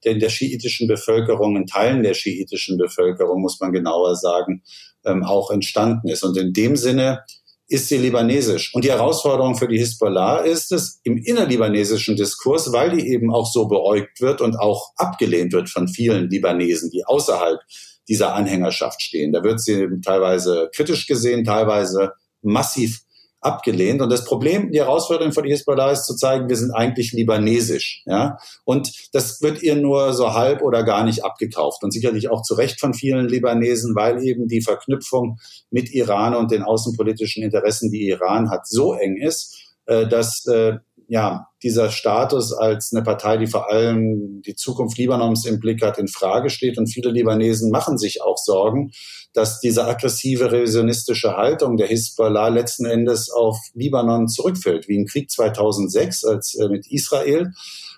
der 0.04 0.12
in 0.12 0.20
der 0.20 0.28
schiitischen 0.28 0.88
Bevölkerung, 0.88 1.56
in 1.56 1.66
Teilen 1.66 2.02
der 2.02 2.14
schiitischen 2.14 2.78
Bevölkerung, 2.78 3.40
muss 3.40 3.58
man 3.60 3.72
genauer 3.72 4.14
sagen, 4.16 4.62
ähm, 5.04 5.24
auch 5.24 5.50
entstanden 5.50 6.08
ist. 6.08 6.22
Und 6.22 6.36
in 6.36 6.52
dem 6.52 6.76
Sinne 6.76 7.24
ist 7.68 7.88
sie 7.88 7.98
libanesisch. 7.98 8.72
Und 8.74 8.84
die 8.84 8.90
Herausforderung 8.90 9.56
für 9.56 9.66
die 9.66 9.78
Hisbollah 9.78 10.38
ist 10.38 10.70
es 10.72 11.00
im 11.02 11.16
innerlibanesischen 11.16 12.16
Diskurs, 12.16 12.72
weil 12.72 12.96
die 12.96 13.08
eben 13.08 13.32
auch 13.32 13.46
so 13.46 13.66
beäugt 13.66 14.20
wird 14.20 14.40
und 14.40 14.56
auch 14.56 14.92
abgelehnt 14.96 15.52
wird 15.52 15.68
von 15.68 15.88
vielen 15.88 16.30
Libanesen, 16.30 16.90
die 16.90 17.04
außerhalb 17.04 17.60
dieser 18.08 18.34
Anhängerschaft 18.34 19.02
stehen. 19.02 19.32
Da 19.32 19.42
wird 19.42 19.60
sie 19.60 19.88
teilweise 20.04 20.70
kritisch 20.74 21.06
gesehen, 21.06 21.44
teilweise 21.44 22.12
massiv 22.42 23.00
abgelehnt. 23.46 24.02
Und 24.02 24.10
das 24.10 24.24
Problem, 24.24 24.72
die 24.72 24.80
Herausforderung 24.80 25.32
die 25.44 25.50
Hisbollah 25.50 25.92
ist 25.92 26.04
zu 26.04 26.16
zeigen, 26.16 26.48
wir 26.48 26.56
sind 26.56 26.72
eigentlich 26.72 27.12
libanesisch. 27.12 28.02
Ja? 28.04 28.38
Und 28.64 28.92
das 29.12 29.40
wird 29.40 29.62
ihr 29.62 29.76
nur 29.76 30.12
so 30.12 30.34
halb 30.34 30.62
oder 30.62 30.82
gar 30.82 31.04
nicht 31.04 31.24
abgekauft. 31.24 31.82
Und 31.84 31.92
sicherlich 31.92 32.28
auch 32.28 32.42
zu 32.42 32.54
Recht 32.54 32.80
von 32.80 32.92
vielen 32.92 33.28
Libanesen, 33.28 33.94
weil 33.94 34.22
eben 34.22 34.48
die 34.48 34.60
Verknüpfung 34.60 35.38
mit 35.70 35.94
Iran 35.94 36.34
und 36.34 36.50
den 36.50 36.62
außenpolitischen 36.62 37.42
Interessen, 37.42 37.90
die 37.90 38.08
Iran 38.08 38.50
hat, 38.50 38.66
so 38.66 38.94
eng 38.94 39.16
ist, 39.16 39.56
äh, 39.86 40.06
dass 40.08 40.44
äh, 40.46 40.78
ja, 41.08 41.48
dieser 41.62 41.90
Status 41.90 42.52
als 42.52 42.92
eine 42.92 43.02
Partei, 43.02 43.36
die 43.36 43.46
vor 43.46 43.70
allem 43.70 44.42
die 44.42 44.54
Zukunft 44.54 44.98
Libanons 44.98 45.44
im 45.46 45.60
Blick 45.60 45.82
hat, 45.82 45.98
in 45.98 46.08
Frage 46.08 46.50
steht. 46.50 46.78
Und 46.78 46.88
viele 46.88 47.10
Libanesen 47.10 47.70
machen 47.70 47.96
sich 47.96 48.22
auch 48.22 48.36
Sorgen, 48.36 48.90
dass 49.32 49.60
diese 49.60 49.84
aggressive 49.86 50.50
revisionistische 50.50 51.36
Haltung 51.36 51.76
der 51.76 51.86
Hisbollah 51.86 52.48
letzten 52.48 52.86
Endes 52.86 53.30
auf 53.30 53.58
Libanon 53.74 54.28
zurückfällt, 54.28 54.88
wie 54.88 54.96
im 54.96 55.06
Krieg 55.06 55.30
2006 55.30 56.24
als 56.24 56.54
äh, 56.56 56.68
mit 56.68 56.90
Israel. 56.90 57.52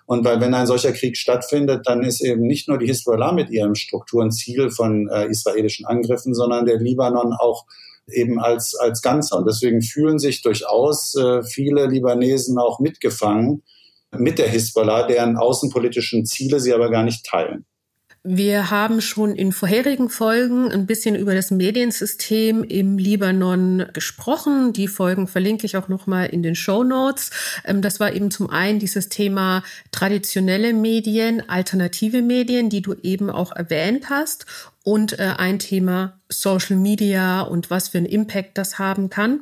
Und 0.06 0.24
weil 0.24 0.40
wenn 0.40 0.54
ein 0.54 0.66
solcher 0.66 0.92
Krieg 0.92 1.16
stattfindet, 1.16 1.82
dann 1.86 2.02
ist 2.02 2.22
eben 2.22 2.42
nicht 2.42 2.68
nur 2.68 2.78
die 2.78 2.86
Hisbollah 2.86 3.32
mit 3.32 3.50
ihren 3.50 3.74
Strukturen 3.74 4.30
Ziel 4.30 4.70
von 4.70 5.08
äh, 5.08 5.26
israelischen 5.26 5.84
Angriffen, 5.84 6.34
sondern 6.34 6.64
der 6.64 6.78
Libanon 6.78 7.34
auch 7.34 7.66
eben 8.12 8.40
als, 8.40 8.74
als 8.74 9.02
Ganzer. 9.02 9.38
Und 9.38 9.46
deswegen 9.46 9.82
fühlen 9.82 10.18
sich 10.18 10.42
durchaus 10.42 11.14
äh, 11.14 11.42
viele 11.42 11.86
Libanesen 11.86 12.58
auch 12.58 12.80
mitgefangen 12.80 13.62
mit 14.16 14.38
der 14.38 14.48
Hisbollah, 14.48 15.06
deren 15.06 15.36
außenpolitischen 15.36 16.24
Ziele 16.24 16.60
sie 16.60 16.72
aber 16.72 16.90
gar 16.90 17.04
nicht 17.04 17.26
teilen. 17.26 17.66
Wir 18.30 18.70
haben 18.70 19.00
schon 19.00 19.34
in 19.34 19.52
vorherigen 19.52 20.10
Folgen 20.10 20.70
ein 20.70 20.84
bisschen 20.84 21.14
über 21.14 21.34
das 21.34 21.50
Mediensystem 21.50 22.62
im 22.62 22.98
Libanon 22.98 23.86
gesprochen. 23.94 24.74
Die 24.74 24.86
Folgen 24.86 25.26
verlinke 25.26 25.64
ich 25.64 25.78
auch 25.78 25.88
nochmal 25.88 26.26
in 26.26 26.42
den 26.42 26.54
Show 26.54 26.84
Notes. 26.84 27.30
Ähm, 27.64 27.80
das 27.80 28.00
war 28.00 28.12
eben 28.12 28.30
zum 28.30 28.50
einen 28.50 28.80
dieses 28.80 29.08
Thema 29.08 29.62
traditionelle 29.92 30.74
Medien, 30.74 31.48
alternative 31.48 32.20
Medien, 32.20 32.68
die 32.68 32.82
du 32.82 32.92
eben 33.02 33.30
auch 33.30 33.50
erwähnt 33.50 34.10
hast. 34.10 34.44
Und 34.84 35.18
äh, 35.18 35.32
ein 35.38 35.58
Thema 35.58 36.20
Social 36.28 36.76
Media 36.76 37.40
und 37.40 37.70
was 37.70 37.88
für 37.88 37.96
einen 37.96 38.06
Impact 38.06 38.58
das 38.58 38.78
haben 38.78 39.08
kann. 39.08 39.40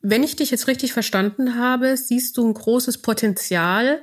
Wenn 0.00 0.24
ich 0.24 0.34
dich 0.34 0.50
jetzt 0.50 0.66
richtig 0.66 0.92
verstanden 0.92 1.60
habe, 1.60 1.96
siehst 1.96 2.36
du 2.36 2.48
ein 2.48 2.54
großes 2.54 2.98
Potenzial 2.98 4.00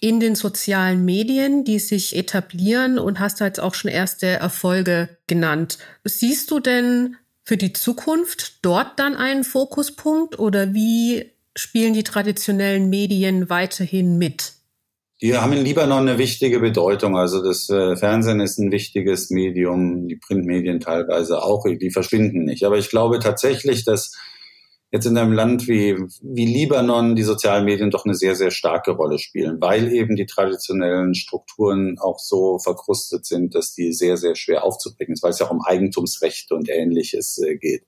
in 0.00 0.20
den 0.20 0.34
sozialen 0.34 1.04
Medien, 1.04 1.64
die 1.64 1.78
sich 1.78 2.16
etablieren 2.16 2.98
und 2.98 3.18
hast 3.18 3.40
jetzt 3.40 3.60
auch 3.60 3.74
schon 3.74 3.90
erste 3.90 4.26
Erfolge 4.26 5.08
genannt. 5.26 5.78
Siehst 6.04 6.50
du 6.50 6.60
denn 6.60 7.16
für 7.42 7.56
die 7.56 7.72
Zukunft 7.72 8.64
dort 8.64 8.98
dann 8.98 9.16
einen 9.16 9.42
Fokuspunkt 9.42 10.38
oder 10.38 10.74
wie 10.74 11.32
spielen 11.56 11.94
die 11.94 12.04
traditionellen 12.04 12.90
Medien 12.90 13.50
weiterhin 13.50 14.18
mit? 14.18 14.52
Die 15.20 15.36
haben 15.36 15.52
in 15.52 15.64
Libanon 15.64 16.08
eine 16.08 16.18
wichtige 16.18 16.60
Bedeutung. 16.60 17.16
Also 17.16 17.42
das 17.42 17.68
äh, 17.68 17.96
Fernsehen 17.96 18.38
ist 18.38 18.58
ein 18.58 18.70
wichtiges 18.70 19.30
Medium, 19.30 20.06
die 20.06 20.14
Printmedien 20.14 20.78
teilweise 20.78 21.42
auch, 21.42 21.64
die 21.64 21.90
verschwinden 21.90 22.44
nicht. 22.44 22.64
Aber 22.64 22.78
ich 22.78 22.88
glaube 22.88 23.18
tatsächlich, 23.18 23.84
dass 23.84 24.12
jetzt 24.90 25.04
in 25.04 25.18
einem 25.18 25.32
Land 25.32 25.68
wie, 25.68 25.96
wie 26.22 26.46
Libanon 26.46 27.14
die 27.14 27.22
sozialen 27.22 27.66
Medien 27.66 27.90
doch 27.90 28.06
eine 28.06 28.14
sehr, 28.14 28.34
sehr 28.34 28.50
starke 28.50 28.92
Rolle 28.92 29.18
spielen, 29.18 29.60
weil 29.60 29.92
eben 29.92 30.16
die 30.16 30.24
traditionellen 30.24 31.14
Strukturen 31.14 31.98
auch 31.98 32.18
so 32.18 32.58
verkrustet 32.58 33.26
sind, 33.26 33.54
dass 33.54 33.74
die 33.74 33.92
sehr, 33.92 34.16
sehr 34.16 34.34
schwer 34.34 34.64
aufzubringen 34.64 35.12
ist, 35.12 35.22
weil 35.22 35.32
es 35.32 35.40
ja 35.40 35.46
auch 35.46 35.50
um 35.50 35.60
Eigentumsrechte 35.62 36.54
und 36.54 36.70
Ähnliches 36.70 37.38
äh, 37.38 37.56
geht. 37.56 37.84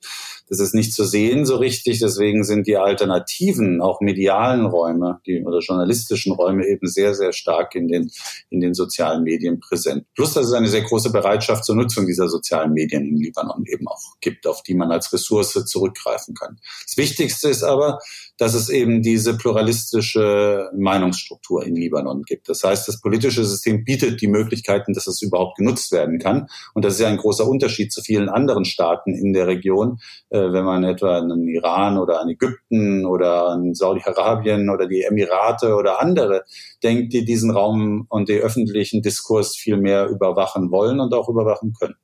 Das 0.47 0.59
ist 0.59 0.75
nicht 0.75 0.93
zu 0.93 1.03
sehen 1.03 1.45
so 1.45 1.57
richtig, 1.57 1.99
deswegen 1.99 2.43
sind 2.43 2.67
die 2.67 2.77
alternativen, 2.77 3.81
auch 3.81 4.01
medialen 4.01 4.65
Räume 4.67 5.21
die, 5.25 5.43
oder 5.43 5.59
journalistischen 5.59 6.33
Räume 6.33 6.67
eben 6.67 6.87
sehr, 6.87 7.15
sehr 7.15 7.33
stark 7.33 7.73
in 7.73 7.87
den, 7.87 8.11
in 8.51 8.59
den 8.59 8.75
sozialen 8.75 9.23
Medien 9.23 9.59
präsent. 9.59 10.05
Plus, 10.13 10.33
dass 10.33 10.47
es 10.47 10.53
eine 10.53 10.67
sehr 10.67 10.83
große 10.83 11.11
Bereitschaft 11.11 11.65
zur 11.65 11.75
Nutzung 11.75 12.05
dieser 12.05 12.27
sozialen 12.27 12.73
Medien 12.73 13.07
in 13.07 13.17
Libanon 13.17 13.63
eben 13.65 13.87
auch 13.87 14.19
gibt, 14.19 14.45
auf 14.45 14.61
die 14.61 14.75
man 14.75 14.91
als 14.91 15.11
Ressource 15.11 15.53
zurückgreifen 15.65 16.35
kann. 16.35 16.59
Das 16.91 16.97
Wichtigste 16.97 17.47
ist 17.47 17.63
aber, 17.63 17.99
dass 18.37 18.53
es 18.53 18.67
eben 18.67 19.01
diese 19.01 19.37
pluralistische 19.37 20.69
Meinungsstruktur 20.75 21.65
in 21.65 21.75
Libanon 21.75 22.23
gibt. 22.23 22.49
Das 22.49 22.65
heißt, 22.65 22.85
das 22.85 22.99
politische 22.99 23.45
System 23.45 23.85
bietet 23.85 24.19
die 24.19 24.27
Möglichkeiten, 24.27 24.91
dass 24.93 25.07
es 25.07 25.21
überhaupt 25.21 25.57
genutzt 25.57 25.93
werden 25.93 26.19
kann. 26.19 26.47
Und 26.73 26.83
das 26.83 26.95
ist 26.95 26.99
ja 26.99 27.07
ein 27.07 27.15
großer 27.15 27.47
Unterschied 27.47 27.93
zu 27.93 28.01
vielen 28.01 28.27
anderen 28.27 28.65
Staaten 28.65 29.13
in 29.13 29.31
der 29.31 29.47
Region. 29.47 29.99
Äh, 30.31 30.51
wenn 30.51 30.65
man 30.65 30.83
etwa 30.83 31.19
an 31.19 31.29
den 31.29 31.47
Iran 31.47 31.97
oder 31.97 32.19
an 32.19 32.27
Ägypten 32.27 33.05
oder 33.05 33.47
an 33.47 33.73
Saudi-Arabien 33.73 34.69
oder 34.69 34.85
die 34.85 35.03
Emirate 35.03 35.75
oder 35.75 36.01
andere 36.01 36.43
denkt, 36.83 37.13
die 37.13 37.23
diesen 37.23 37.51
Raum 37.51 38.05
und 38.09 38.27
den 38.27 38.41
öffentlichen 38.41 39.01
Diskurs 39.01 39.55
viel 39.55 39.77
mehr 39.77 40.09
überwachen 40.09 40.71
wollen 40.71 40.99
und 40.99 41.13
auch 41.13 41.29
überwachen 41.29 41.71
können. 41.79 41.95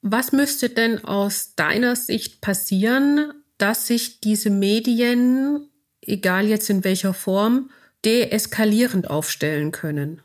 Was 0.00 0.32
müsste 0.32 0.68
denn 0.68 1.04
aus 1.04 1.54
deiner 1.54 1.94
Sicht 1.94 2.40
passieren, 2.40 3.41
dass 3.62 3.86
sich 3.86 4.18
diese 4.18 4.50
Medien, 4.50 5.68
egal 6.00 6.48
jetzt 6.48 6.68
in 6.68 6.82
welcher 6.82 7.14
Form, 7.14 7.70
deeskalierend 8.04 9.08
aufstellen 9.08 9.70
können? 9.70 10.20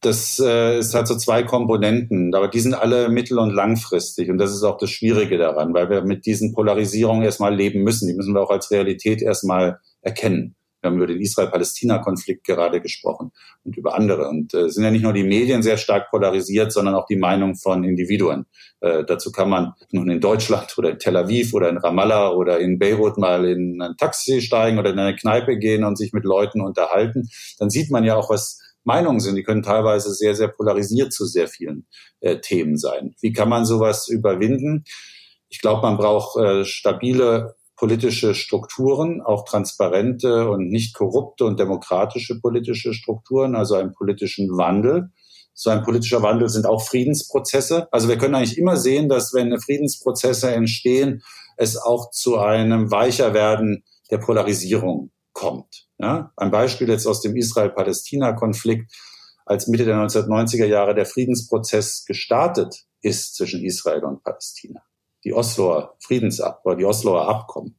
Das 0.00 0.40
äh, 0.40 0.78
es 0.78 0.92
hat 0.92 1.06
so 1.06 1.16
zwei 1.16 1.44
Komponenten, 1.44 2.34
aber 2.34 2.48
die 2.48 2.58
sind 2.58 2.74
alle 2.74 3.08
mittel- 3.08 3.38
und 3.38 3.54
langfristig. 3.54 4.30
Und 4.30 4.38
das 4.38 4.52
ist 4.52 4.64
auch 4.64 4.78
das 4.78 4.90
Schwierige 4.90 5.38
daran, 5.38 5.72
weil 5.74 5.90
wir 5.90 6.02
mit 6.02 6.26
diesen 6.26 6.52
Polarisierungen 6.52 7.22
erstmal 7.22 7.54
leben 7.54 7.84
müssen. 7.84 8.08
Die 8.08 8.14
müssen 8.14 8.34
wir 8.34 8.42
auch 8.42 8.50
als 8.50 8.72
Realität 8.72 9.22
erstmal 9.22 9.78
erkennen. 10.00 10.56
Wir 10.82 10.90
haben 10.90 10.96
über 10.96 11.06
den 11.06 11.20
Israel-Palästina-Konflikt 11.20 12.44
gerade 12.44 12.80
gesprochen 12.80 13.30
und 13.62 13.76
über 13.76 13.94
andere. 13.94 14.28
Und 14.28 14.52
äh, 14.52 14.68
sind 14.68 14.82
ja 14.82 14.90
nicht 14.90 15.02
nur 15.02 15.12
die 15.12 15.22
Medien 15.22 15.62
sehr 15.62 15.76
stark 15.76 16.10
polarisiert, 16.10 16.72
sondern 16.72 16.96
auch 16.96 17.06
die 17.06 17.16
Meinung 17.16 17.54
von 17.54 17.84
Individuen. 17.84 18.46
Äh, 18.80 19.04
dazu 19.04 19.30
kann 19.30 19.48
man 19.48 19.74
nun 19.92 20.10
in 20.10 20.20
Deutschland 20.20 20.76
oder 20.76 20.90
in 20.90 20.98
Tel 20.98 21.16
Aviv 21.16 21.54
oder 21.54 21.68
in 21.68 21.78
Ramallah 21.78 22.32
oder 22.32 22.58
in 22.58 22.80
Beirut 22.80 23.16
mal 23.16 23.44
in 23.44 23.80
ein 23.80 23.96
Taxi 23.96 24.40
steigen 24.40 24.78
oder 24.78 24.90
in 24.90 24.98
eine 24.98 25.14
Kneipe 25.14 25.56
gehen 25.56 25.84
und 25.84 25.96
sich 25.96 26.12
mit 26.12 26.24
Leuten 26.24 26.60
unterhalten. 26.60 27.28
Dann 27.58 27.70
sieht 27.70 27.90
man 27.90 28.02
ja 28.02 28.16
auch, 28.16 28.28
was 28.28 28.58
Meinungen 28.84 29.20
sind. 29.20 29.36
Die 29.36 29.44
können 29.44 29.62
teilweise 29.62 30.12
sehr, 30.12 30.34
sehr 30.34 30.48
polarisiert 30.48 31.12
zu 31.12 31.26
sehr 31.26 31.46
vielen 31.46 31.86
äh, 32.20 32.38
Themen 32.40 32.76
sein. 32.76 33.14
Wie 33.20 33.32
kann 33.32 33.48
man 33.48 33.64
sowas 33.64 34.08
überwinden? 34.08 34.84
Ich 35.48 35.60
glaube, 35.60 35.82
man 35.82 35.96
braucht 35.96 36.36
äh, 36.38 36.64
stabile 36.64 37.54
politische 37.82 38.36
Strukturen, 38.36 39.22
auch 39.22 39.44
transparente 39.44 40.48
und 40.48 40.68
nicht 40.68 40.94
korrupte 40.94 41.44
und 41.44 41.58
demokratische 41.58 42.38
politische 42.38 42.94
Strukturen, 42.94 43.56
also 43.56 43.74
einen 43.74 43.92
politischen 43.92 44.56
Wandel. 44.56 45.10
So 45.52 45.70
ein 45.70 45.82
politischer 45.82 46.22
Wandel 46.22 46.48
sind 46.48 46.64
auch 46.64 46.86
Friedensprozesse. 46.86 47.88
Also 47.90 48.08
wir 48.08 48.18
können 48.18 48.36
eigentlich 48.36 48.56
immer 48.56 48.76
sehen, 48.76 49.08
dass 49.08 49.34
wenn 49.34 49.58
Friedensprozesse 49.58 50.52
entstehen, 50.52 51.24
es 51.56 51.76
auch 51.76 52.12
zu 52.12 52.38
einem 52.38 52.92
Weicherwerden 52.92 53.82
der 54.12 54.18
Polarisierung 54.18 55.10
kommt. 55.32 55.88
Ja? 55.98 56.30
Ein 56.36 56.52
Beispiel 56.52 56.88
jetzt 56.88 57.08
aus 57.08 57.20
dem 57.20 57.34
Israel-Palästina-Konflikt, 57.34 58.92
als 59.44 59.66
Mitte 59.66 59.84
der 59.84 59.96
1990er 59.96 60.66
Jahre 60.66 60.94
der 60.94 61.06
Friedensprozess 61.06 62.04
gestartet 62.04 62.84
ist 63.00 63.34
zwischen 63.34 63.64
Israel 63.64 64.04
und 64.04 64.22
Palästina 64.22 64.82
die 65.24 65.34
Osloer 65.34 65.96
Friedensabkommen, 66.00 66.78
die 66.78 66.84
Osloer 66.84 67.28
Abkommen, 67.28 67.76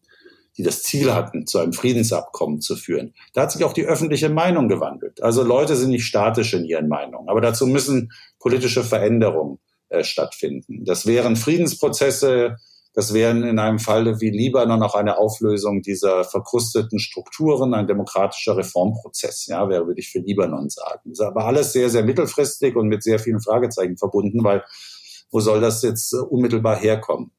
die 0.57 0.63
das 0.63 0.83
Ziel 0.83 1.13
hatten, 1.13 1.47
zu 1.47 1.59
einem 1.59 1.73
Friedensabkommen 1.73 2.61
zu 2.61 2.75
führen. 2.75 3.13
Da 3.33 3.41
hat 3.41 3.51
sich 3.51 3.63
auch 3.63 3.73
die 3.73 3.85
öffentliche 3.85 4.29
Meinung 4.29 4.67
gewandelt. 4.67 5.21
Also 5.21 5.43
Leute 5.43 5.75
sind 5.75 5.89
nicht 5.89 6.05
statisch 6.05 6.53
in 6.53 6.65
ihren 6.65 6.87
Meinungen, 6.87 7.29
aber 7.29 7.41
dazu 7.41 7.65
müssen 7.65 8.11
politische 8.39 8.83
Veränderungen 8.83 9.59
äh, 9.89 10.03
stattfinden. 10.03 10.85
Das 10.85 11.05
wären 11.05 11.35
Friedensprozesse, 11.35 12.57
das 12.95 13.13
wären 13.13 13.43
in 13.43 13.57
einem 13.57 13.79
Falle 13.79 14.21
wie 14.21 14.29
Libanon 14.29 14.83
auch 14.83 14.93
eine 14.93 15.17
Auflösung 15.17 15.81
dieser 15.81 16.23
verkrusteten 16.23 16.99
Strukturen, 16.99 17.73
ein 17.73 17.87
demokratischer 17.87 18.55
Reformprozess, 18.55 19.47
ja, 19.47 19.67
wäre, 19.67 19.87
würde 19.87 19.99
ich 19.99 20.09
für 20.09 20.19
Libanon 20.19 20.69
sagen. 20.69 21.01
Das 21.05 21.19
ist 21.19 21.25
aber 21.25 21.45
alles 21.45 21.73
sehr, 21.73 21.89
sehr 21.89 22.03
mittelfristig 22.03 22.75
und 22.75 22.87
mit 22.87 23.01
sehr 23.01 23.17
vielen 23.17 23.41
Fragezeichen 23.41 23.97
verbunden, 23.97 24.43
weil 24.43 24.63
wo 25.33 25.39
soll 25.39 25.59
das 25.59 25.81
jetzt 25.81 26.13
äh, 26.13 26.17
unmittelbar 26.17 26.77
herkommen? 26.77 27.31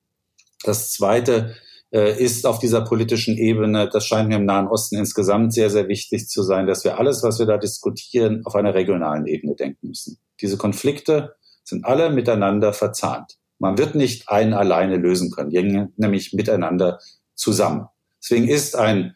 Das 0.65 0.91
Zweite 0.91 1.55
äh, 1.93 2.21
ist 2.21 2.45
auf 2.45 2.59
dieser 2.59 2.83
politischen 2.83 3.39
Ebene, 3.39 3.89
das 3.89 4.05
scheint 4.05 4.29
mir 4.29 4.37
im 4.37 4.45
Nahen 4.45 4.67
Osten 4.67 4.97
insgesamt 4.97 5.55
sehr, 5.55 5.71
sehr 5.71 5.89
wichtig 5.89 6.29
zu 6.29 6.43
sein, 6.43 6.67
dass 6.67 6.85
wir 6.85 6.99
alles, 6.99 7.23
was 7.23 7.39
wir 7.39 7.47
da 7.47 7.57
diskutieren, 7.57 8.43
auf 8.45 8.57
einer 8.57 8.75
regionalen 8.75 9.27
Ebene 9.27 9.55
denken 9.55 9.89
müssen. 9.89 10.19
Diese 10.41 10.57
Konflikte 10.57 11.37
sind 11.63 11.85
alle 11.85 12.11
miteinander 12.11 12.73
verzahnt. 12.73 13.39
Man 13.61 13.79
wird 13.79 13.95
nicht 13.95 14.29
einen 14.29 14.53
alleine 14.53 14.97
lösen 14.97 15.31
können, 15.31 15.93
nämlich 15.97 16.33
miteinander 16.33 16.99
zusammen. 17.35 17.87
Deswegen 18.21 18.49
ist 18.49 18.75
ein, 18.75 19.15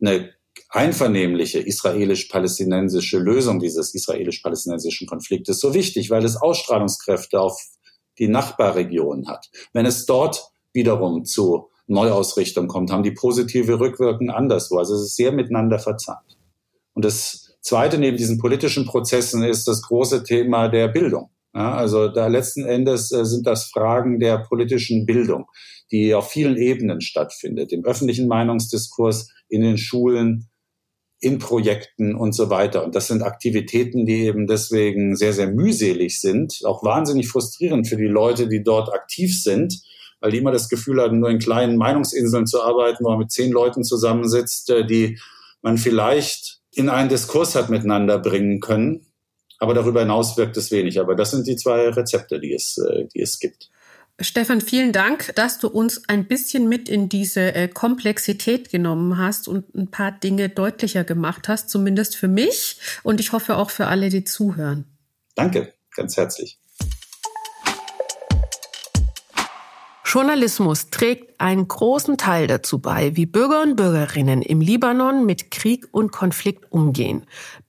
eine 0.00 0.30
einvernehmliche 0.68 1.58
israelisch-palästinensische 1.60 3.18
Lösung 3.18 3.60
dieses 3.60 3.94
israelisch-palästinensischen 3.94 5.06
Konfliktes 5.06 5.58
so 5.58 5.72
wichtig, 5.72 6.10
weil 6.10 6.24
es 6.24 6.36
Ausstrahlungskräfte 6.36 7.40
auf 7.40 7.58
die 8.20 8.28
Nachbarregion 8.28 9.26
hat. 9.26 9.50
Wenn 9.72 9.86
es 9.86 10.06
dort 10.06 10.50
wiederum 10.72 11.24
zu 11.24 11.70
Neuausrichtung 11.88 12.68
kommt, 12.68 12.92
haben 12.92 13.02
die 13.02 13.10
positive 13.10 13.80
Rückwirkungen 13.80 14.30
anderswo. 14.30 14.78
Also 14.78 14.94
es 14.94 15.02
ist 15.02 15.16
sehr 15.16 15.32
miteinander 15.32 15.80
verzahnt. 15.80 16.38
Und 16.94 17.04
das 17.04 17.56
Zweite 17.62 17.98
neben 17.98 18.16
diesen 18.16 18.38
politischen 18.38 18.86
Prozessen 18.86 19.42
ist 19.42 19.66
das 19.66 19.82
große 19.82 20.22
Thema 20.22 20.68
der 20.68 20.88
Bildung. 20.88 21.30
Ja, 21.54 21.74
also 21.74 22.08
da 22.08 22.28
letzten 22.28 22.64
Endes 22.64 23.10
äh, 23.10 23.24
sind 23.24 23.46
das 23.46 23.64
Fragen 23.64 24.20
der 24.20 24.38
politischen 24.38 25.04
Bildung, 25.04 25.46
die 25.90 26.14
auf 26.14 26.30
vielen 26.30 26.56
Ebenen 26.56 27.00
stattfindet, 27.00 27.72
im 27.72 27.84
öffentlichen 27.84 28.28
Meinungsdiskurs, 28.28 29.30
in 29.48 29.62
den 29.62 29.76
Schulen, 29.76 30.49
in 31.20 31.38
Projekten 31.38 32.14
und 32.14 32.32
so 32.32 32.48
weiter. 32.48 32.82
Und 32.84 32.94
das 32.94 33.08
sind 33.08 33.22
Aktivitäten, 33.22 34.06
die 34.06 34.24
eben 34.24 34.46
deswegen 34.46 35.16
sehr, 35.16 35.34
sehr 35.34 35.48
mühselig 35.48 36.20
sind, 36.20 36.60
auch 36.64 36.82
wahnsinnig 36.82 37.28
frustrierend 37.28 37.86
für 37.86 37.96
die 37.96 38.04
Leute, 38.04 38.48
die 38.48 38.62
dort 38.62 38.92
aktiv 38.92 39.40
sind, 39.42 39.82
weil 40.20 40.30
die 40.30 40.38
immer 40.38 40.52
das 40.52 40.70
Gefühl 40.70 41.00
haben, 41.00 41.20
nur 41.20 41.30
in 41.30 41.38
kleinen 41.38 41.76
Meinungsinseln 41.76 42.46
zu 42.46 42.62
arbeiten, 42.62 43.04
wo 43.04 43.10
man 43.10 43.18
mit 43.18 43.30
zehn 43.30 43.52
Leuten 43.52 43.84
zusammensitzt, 43.84 44.70
äh, 44.70 44.86
die 44.86 45.18
man 45.60 45.76
vielleicht 45.76 46.60
in 46.72 46.88
einen 46.88 47.10
Diskurs 47.10 47.54
hat 47.54 47.68
miteinander 47.68 48.18
bringen 48.18 48.60
können. 48.60 49.06
Aber 49.58 49.74
darüber 49.74 50.00
hinaus 50.00 50.38
wirkt 50.38 50.56
es 50.56 50.70
wenig. 50.70 51.00
Aber 51.00 51.14
das 51.14 51.32
sind 51.32 51.46
die 51.46 51.56
zwei 51.56 51.90
Rezepte, 51.90 52.40
die 52.40 52.54
es, 52.54 52.78
äh, 52.78 53.06
die 53.14 53.20
es 53.20 53.38
gibt. 53.38 53.70
Stefan, 54.20 54.60
vielen 54.60 54.92
Dank, 54.92 55.32
dass 55.34 55.58
du 55.58 55.68
uns 55.68 56.08
ein 56.08 56.26
bisschen 56.26 56.68
mit 56.68 56.88
in 56.88 57.08
diese 57.08 57.54
äh, 57.54 57.68
Komplexität 57.68 58.70
genommen 58.70 59.16
hast 59.16 59.48
und 59.48 59.74
ein 59.74 59.90
paar 59.90 60.12
Dinge 60.12 60.50
deutlicher 60.50 61.04
gemacht 61.04 61.48
hast, 61.48 61.70
zumindest 61.70 62.16
für 62.16 62.28
mich 62.28 62.78
und 63.02 63.18
ich 63.18 63.32
hoffe 63.32 63.56
auch 63.56 63.70
für 63.70 63.86
alle, 63.86 64.10
die 64.10 64.24
zuhören. 64.24 64.84
Danke, 65.34 65.72
ganz 65.96 66.16
herzlich. 66.18 66.58
Journalismus 70.12 70.90
trägt 70.90 71.40
einen 71.40 71.68
großen 71.68 72.16
Teil 72.16 72.48
dazu 72.48 72.80
bei, 72.80 73.14
wie 73.14 73.26
Bürger 73.26 73.62
und 73.62 73.76
Bürgerinnen 73.76 74.42
im 74.42 74.60
Libanon 74.60 75.24
mit 75.24 75.52
Krieg 75.52 75.86
und 75.92 76.10
Konflikt 76.10 76.72
umgehen. 76.72 77.26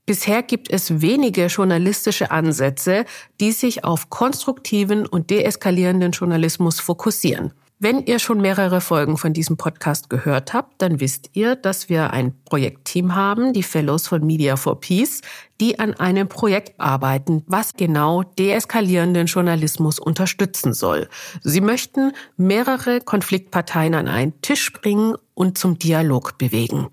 Bisher 0.08 0.42
gibt 0.42 0.68
es 0.72 1.04
wenige 1.04 1.46
journalistische 1.46 2.32
Ansätze, 2.32 3.06
die 3.40 3.52
sich 3.52 3.84
auf 3.84 4.10
konstruktiven 4.10 5.06
und 5.06 5.30
deeskalierenden 5.30 6.14
Journalismus 6.14 6.80
fokussieren. 6.80 7.54
Wenn 7.84 8.06
ihr 8.06 8.20
schon 8.20 8.40
mehrere 8.42 8.80
Folgen 8.80 9.18
von 9.18 9.34
diesem 9.34 9.58
Podcast 9.58 10.12
gehört 10.12 10.54
habt, 10.54 10.84
dann 10.84 11.00
wisst 11.00 11.32
ihr, 11.34 11.56
dass 11.56 11.90
wir 11.90 12.12
ein 12.12 12.40
Projektteam 12.46 13.16
haben, 13.16 13.54
die 13.54 13.64
Fellows 13.64 14.08
von 14.08 14.24
Media 14.24 14.56
for 14.56 14.80
Peace, 14.80 15.22
die 15.60 15.80
an 15.80 15.96
einem 15.96 16.28
Projekt 16.28 16.80
arbeiten, 16.80 17.44
was 17.48 17.74
genau 17.74 18.22
deeskalierenden 18.22 19.26
Journalismus 19.26 19.98
unterstützen 19.98 20.76
soll. 20.76 21.10
Sie 21.42 21.60
möchten 21.60 22.12
mehrere 22.38 23.02
Konfliktparteien 23.02 23.96
an 23.96 24.08
einen 24.08 24.40
Tisch 24.44 24.72
bringen 24.74 25.16
und 25.34 25.58
zum 25.58 25.80
Dialog 25.80 26.38
bewegen. 26.38 26.90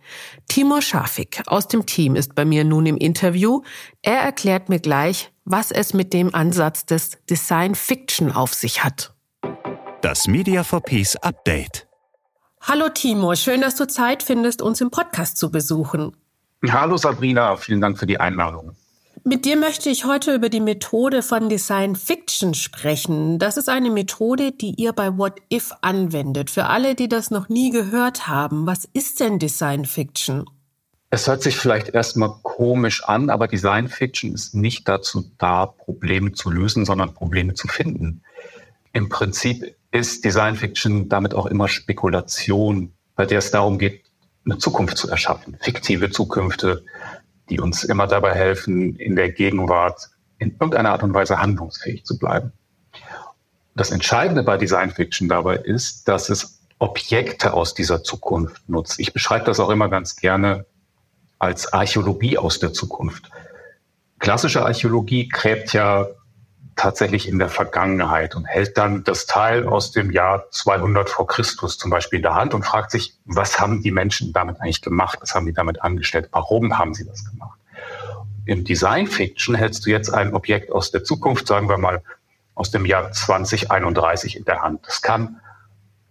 Timo 0.48 0.81
Schafik 0.81 1.42
aus 1.48 1.68
dem 1.68 1.85
Team 1.85 2.16
ist 2.16 2.35
bei 2.35 2.46
mir 2.46 2.64
nun 2.64 2.87
im 2.87 2.96
Interview. 2.96 3.61
Er 4.01 4.22
erklärt 4.22 4.70
mir 4.70 4.81
gleich, 4.81 5.33
was 5.44 5.70
es 5.70 5.92
mit 5.92 6.14
dem 6.14 6.35
Ansatz 6.35 6.87
des 6.87 7.18
Design 7.29 7.74
Fiction 7.74 8.33
auf 8.33 8.55
sich 8.55 8.85
hat. 8.85 9.12
Das 10.00 10.28
Media 10.28 10.62
for 10.62 10.80
Peace 10.80 11.16
Update. 11.16 11.88
Hallo 12.61 12.88
Timo, 12.88 13.34
schön, 13.34 13.61
dass 13.61 13.74
du 13.74 13.88
Zeit 13.88 14.22
findest, 14.22 14.62
uns 14.62 14.80
im 14.80 14.92
Podcast 14.92 15.37
zu 15.37 15.50
besuchen. 15.50 16.16
Hallo 16.70 16.96
Sabrina, 16.96 17.56
vielen 17.56 17.80
Dank 17.80 17.98
für 17.98 18.06
die 18.06 18.20
Einladung. 18.20 18.76
Mit 19.24 19.44
dir 19.44 19.56
möchte 19.56 19.90
ich 19.90 20.04
heute 20.04 20.37
über 20.37 20.50
die 20.50 20.61
Methode 20.61 21.20
von 21.22 21.48
Design 21.48 21.96
Fiction 21.96 22.54
sprechen. 22.54 23.40
Das 23.40 23.56
ist 23.56 23.68
eine 23.68 23.90
Methode, 23.90 24.52
die 24.52 24.74
ihr 24.76 24.92
bei 24.92 25.18
What 25.18 25.40
If 25.52 25.72
anwendet. 25.80 26.48
Für 26.50 26.66
alle, 26.66 26.94
die 26.94 27.08
das 27.08 27.32
noch 27.32 27.48
nie 27.48 27.70
gehört 27.70 28.28
haben, 28.28 28.68
was 28.68 28.84
ist 28.92 29.18
denn 29.18 29.40
Design 29.40 29.84
Fiction? 29.84 30.44
Es 31.11 31.26
hört 31.26 31.42
sich 31.42 31.56
vielleicht 31.56 31.88
erstmal 31.88 32.34
komisch 32.42 33.02
an, 33.02 33.30
aber 33.30 33.48
Design 33.48 33.88
Fiction 33.88 34.32
ist 34.32 34.54
nicht 34.54 34.87
dazu 34.87 35.24
da, 35.38 35.66
Probleme 35.66 36.34
zu 36.34 36.50
lösen, 36.50 36.84
sondern 36.84 37.14
Probleme 37.14 37.54
zu 37.54 37.66
finden. 37.66 38.22
Im 38.92 39.08
Prinzip 39.08 39.74
ist 39.90 40.24
Design 40.24 40.57
Fiction 40.57 41.09
damit 41.09 41.35
auch 41.35 41.46
immer 41.46 41.68
Spekulation, 41.68 42.92
bei 43.14 43.27
der 43.27 43.38
es 43.38 43.51
darum 43.51 43.79
geht, 43.79 44.05
eine 44.44 44.59
Zukunft 44.59 44.96
zu 44.96 45.09
erschaffen, 45.09 45.57
fiktive 45.61 46.11
Zukünfte, 46.11 46.85
die 47.51 47.61
uns 47.61 47.85
immer 47.85 48.07
dabei 48.07 48.35
helfen, 48.35 48.96
in 48.96 49.16
der 49.16 49.31
Gegenwart 49.31 50.11
in 50.38 50.53
irgendeiner 50.53 50.90
Art 50.92 51.03
und 51.03 51.14
Weise 51.14 51.40
handlungsfähig 51.40 52.05
zu 52.05 52.18
bleiben. 52.18 52.53
Das 53.74 53.90
Entscheidende 53.90 54.42
bei 54.42 54.57
Design 54.57 54.90
Fiction 54.90 55.29
dabei 55.29 55.57
ist, 55.57 56.09
dass 56.09 56.31
es 56.31 56.61
Objekte 56.79 57.55
aus 57.55 57.74
dieser 57.74 58.03
Zukunft 58.03 58.68
nutzt. 58.68 59.01
Ich 59.01 59.12
beschreibe 59.12 59.44
das 59.44 59.61
auch 59.61 59.70
immer 59.70 59.88
ganz 59.88 60.16
gerne 60.16 60.64
als 61.38 61.72
Archäologie 61.72 62.38
aus 62.38 62.59
der 62.59 62.72
Zukunft. 62.72 63.31
Klassische 64.18 64.64
Archäologie 64.64 65.29
gräbt 65.29 65.72
ja 65.72 66.07
tatsächlich 66.78 67.28
in 67.28 67.38
der 67.38 67.48
Vergangenheit 67.48 68.36
und 68.36 68.44
hält 68.44 68.78
dann 68.78 69.04
das 69.04 69.26
Teil 69.26 69.66
aus 69.66 69.90
dem 69.90 70.10
Jahr 70.10 70.48
200 70.50 71.10
vor 71.10 71.26
Christus 71.26 71.76
zum 71.76 71.90
Beispiel 71.90 72.18
in 72.18 72.22
der 72.22 72.34
Hand 72.34 72.54
und 72.54 72.64
fragt 72.64 72.92
sich, 72.92 73.18
was 73.24 73.58
haben 73.58 73.82
die 73.82 73.90
Menschen 73.90 74.32
damit 74.32 74.60
eigentlich 74.60 74.80
gemacht? 74.80 75.18
Was 75.20 75.34
haben 75.34 75.44
die 75.44 75.52
damit 75.52 75.82
angestellt? 75.82 76.28
Warum 76.30 76.78
haben 76.78 76.94
sie 76.94 77.04
das 77.04 77.28
gemacht? 77.28 77.58
Im 78.46 78.64
Design 78.64 79.08
Fiction 79.08 79.56
hältst 79.56 79.84
du 79.84 79.90
jetzt 79.90 80.08
ein 80.08 80.32
Objekt 80.32 80.72
aus 80.72 80.90
der 80.90 81.04
Zukunft, 81.04 81.48
sagen 81.48 81.68
wir 81.68 81.78
mal 81.78 82.02
aus 82.54 82.70
dem 82.70 82.86
Jahr 82.86 83.10
2031 83.12 84.36
in 84.36 84.44
der 84.44 84.62
Hand. 84.62 84.86
Das 84.86 85.02
kann 85.02 85.40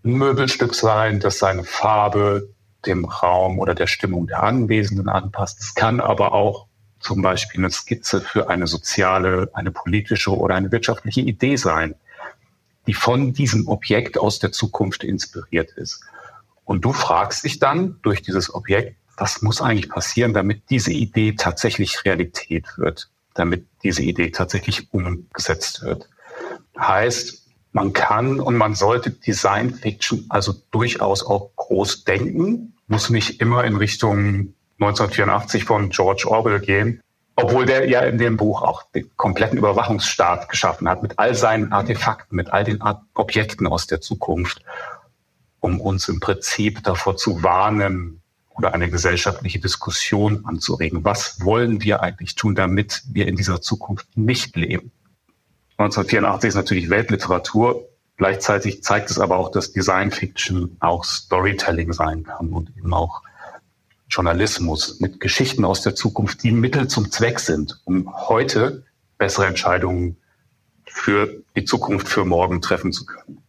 ein 0.03 0.11
Möbelstück 0.11 0.75
sein, 0.75 1.19
das 1.19 1.39
seine 1.39 1.63
Farbe 1.63 2.49
dem 2.85 3.05
Raum 3.05 3.59
oder 3.59 3.73
der 3.73 3.87
Stimmung 3.87 4.27
der 4.27 4.43
Anwesenden 4.43 5.09
anpasst. 5.09 5.61
Es 5.61 5.75
kann 5.75 5.99
aber 5.99 6.33
auch 6.33 6.67
zum 6.99 7.21
Beispiel 7.21 7.61
eine 7.61 7.71
Skizze 7.71 8.21
für 8.21 8.49
eine 8.49 8.67
soziale, 8.67 9.49
eine 9.53 9.71
politische 9.71 10.35
oder 10.35 10.55
eine 10.55 10.71
wirtschaftliche 10.71 11.21
Idee 11.21 11.55
sein, 11.55 11.95
die 12.87 12.93
von 12.93 13.33
diesem 13.33 13.67
Objekt 13.67 14.17
aus 14.17 14.39
der 14.39 14.51
Zukunft 14.51 15.03
inspiriert 15.03 15.71
ist. 15.71 16.01
Und 16.65 16.83
du 16.83 16.93
fragst 16.93 17.43
dich 17.43 17.59
dann 17.59 17.99
durch 18.01 18.21
dieses 18.21 18.53
Objekt, 18.53 18.97
was 19.17 19.41
muss 19.41 19.61
eigentlich 19.61 19.89
passieren, 19.89 20.33
damit 20.33 20.69
diese 20.69 20.91
Idee 20.91 21.33
tatsächlich 21.33 22.05
Realität 22.05 22.65
wird, 22.77 23.09
damit 23.33 23.65
diese 23.83 24.03
Idee 24.03 24.31
tatsächlich 24.31 24.93
umgesetzt 24.93 25.81
wird. 25.81 26.07
Heißt, 26.77 27.47
man 27.71 27.93
kann 27.93 28.39
und 28.39 28.55
man 28.55 28.75
sollte 28.75 29.11
Design 29.11 29.73
Fiction 29.73 30.25
also 30.29 30.53
durchaus 30.71 31.23
auch 31.25 31.51
groß 31.55 32.05
denken, 32.05 32.73
muss 32.87 33.09
nicht 33.09 33.41
immer 33.41 33.63
in 33.65 33.75
Richtung 33.75 34.53
1984 34.79 35.63
von 35.63 35.89
George 35.89 36.25
Orwell 36.27 36.59
gehen, 36.59 37.01
obwohl 37.35 37.65
der 37.65 37.87
ja 37.87 38.01
in 38.01 38.17
dem 38.17 38.37
Buch 38.37 38.61
auch 38.61 38.83
den 38.91 39.09
kompletten 39.15 39.57
Überwachungsstaat 39.57 40.49
geschaffen 40.49 40.89
hat, 40.89 41.03
mit 41.03 41.19
all 41.19 41.35
seinen 41.35 41.71
Artefakten, 41.71 42.35
mit 42.35 42.49
all 42.49 42.63
den 42.63 42.81
Objekten 43.13 43.67
aus 43.67 43.87
der 43.87 44.01
Zukunft, 44.01 44.61
um 45.59 45.79
uns 45.79 46.09
im 46.09 46.19
Prinzip 46.19 46.83
davor 46.83 47.15
zu 47.15 47.43
warnen 47.43 48.21
oder 48.55 48.73
eine 48.73 48.89
gesellschaftliche 48.89 49.59
Diskussion 49.59 50.45
anzuregen. 50.45 51.03
Was 51.03 51.43
wollen 51.43 51.81
wir 51.81 52.01
eigentlich 52.01 52.35
tun, 52.35 52.55
damit 52.55 53.03
wir 53.11 53.27
in 53.27 53.35
dieser 53.35 53.61
Zukunft 53.61 54.17
nicht 54.17 54.55
leben? 54.55 54.91
1984 55.77 56.47
ist 56.49 56.55
natürlich 56.55 56.89
Weltliteratur. 56.89 57.87
Gleichzeitig 58.17 58.81
zeigt 58.81 59.11
es 59.11 59.19
aber 59.19 59.37
auch, 59.37 59.51
dass 59.51 59.71
Design 59.71 60.09
Fiction 60.09 60.75
auch 60.79 61.03
Storytelling 61.03 61.93
sein 61.93 62.23
kann 62.23 62.49
und 62.49 62.75
eben 62.75 62.95
auch 62.95 63.21
Journalismus, 64.17 64.99
mit 64.99 65.19
Geschichten 65.19 65.63
aus 65.63 65.83
der 65.83 65.93
Zukunft, 65.93 66.41
die 66.41 66.51
Mittel 66.51 66.87
zum 66.87 67.11
Zweck 67.11 67.39
sind, 67.39 67.79
um 67.85 68.11
heute 68.27 68.83
bessere 69.19 69.45
Entscheidungen 69.45 70.17
für 70.85 71.43
die 71.55 71.65
Zukunft, 71.65 72.07
für 72.07 72.25
morgen 72.25 72.59
treffen 72.61 72.91
zu 72.91 73.05
können. 73.05 73.43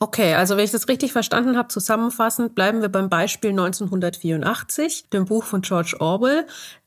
Okay, 0.00 0.34
also 0.34 0.58
wenn 0.58 0.64
ich 0.64 0.72
das 0.72 0.88
richtig 0.88 1.12
verstanden 1.12 1.56
habe, 1.56 1.68
zusammenfassend 1.68 2.54
bleiben 2.54 2.82
wir 2.82 2.90
beim 2.90 3.08
Beispiel 3.08 3.50
1984, 3.50 5.08
dem 5.08 5.24
Buch 5.24 5.44
von 5.44 5.62
George 5.62 5.96
Orwell. 6.00 6.46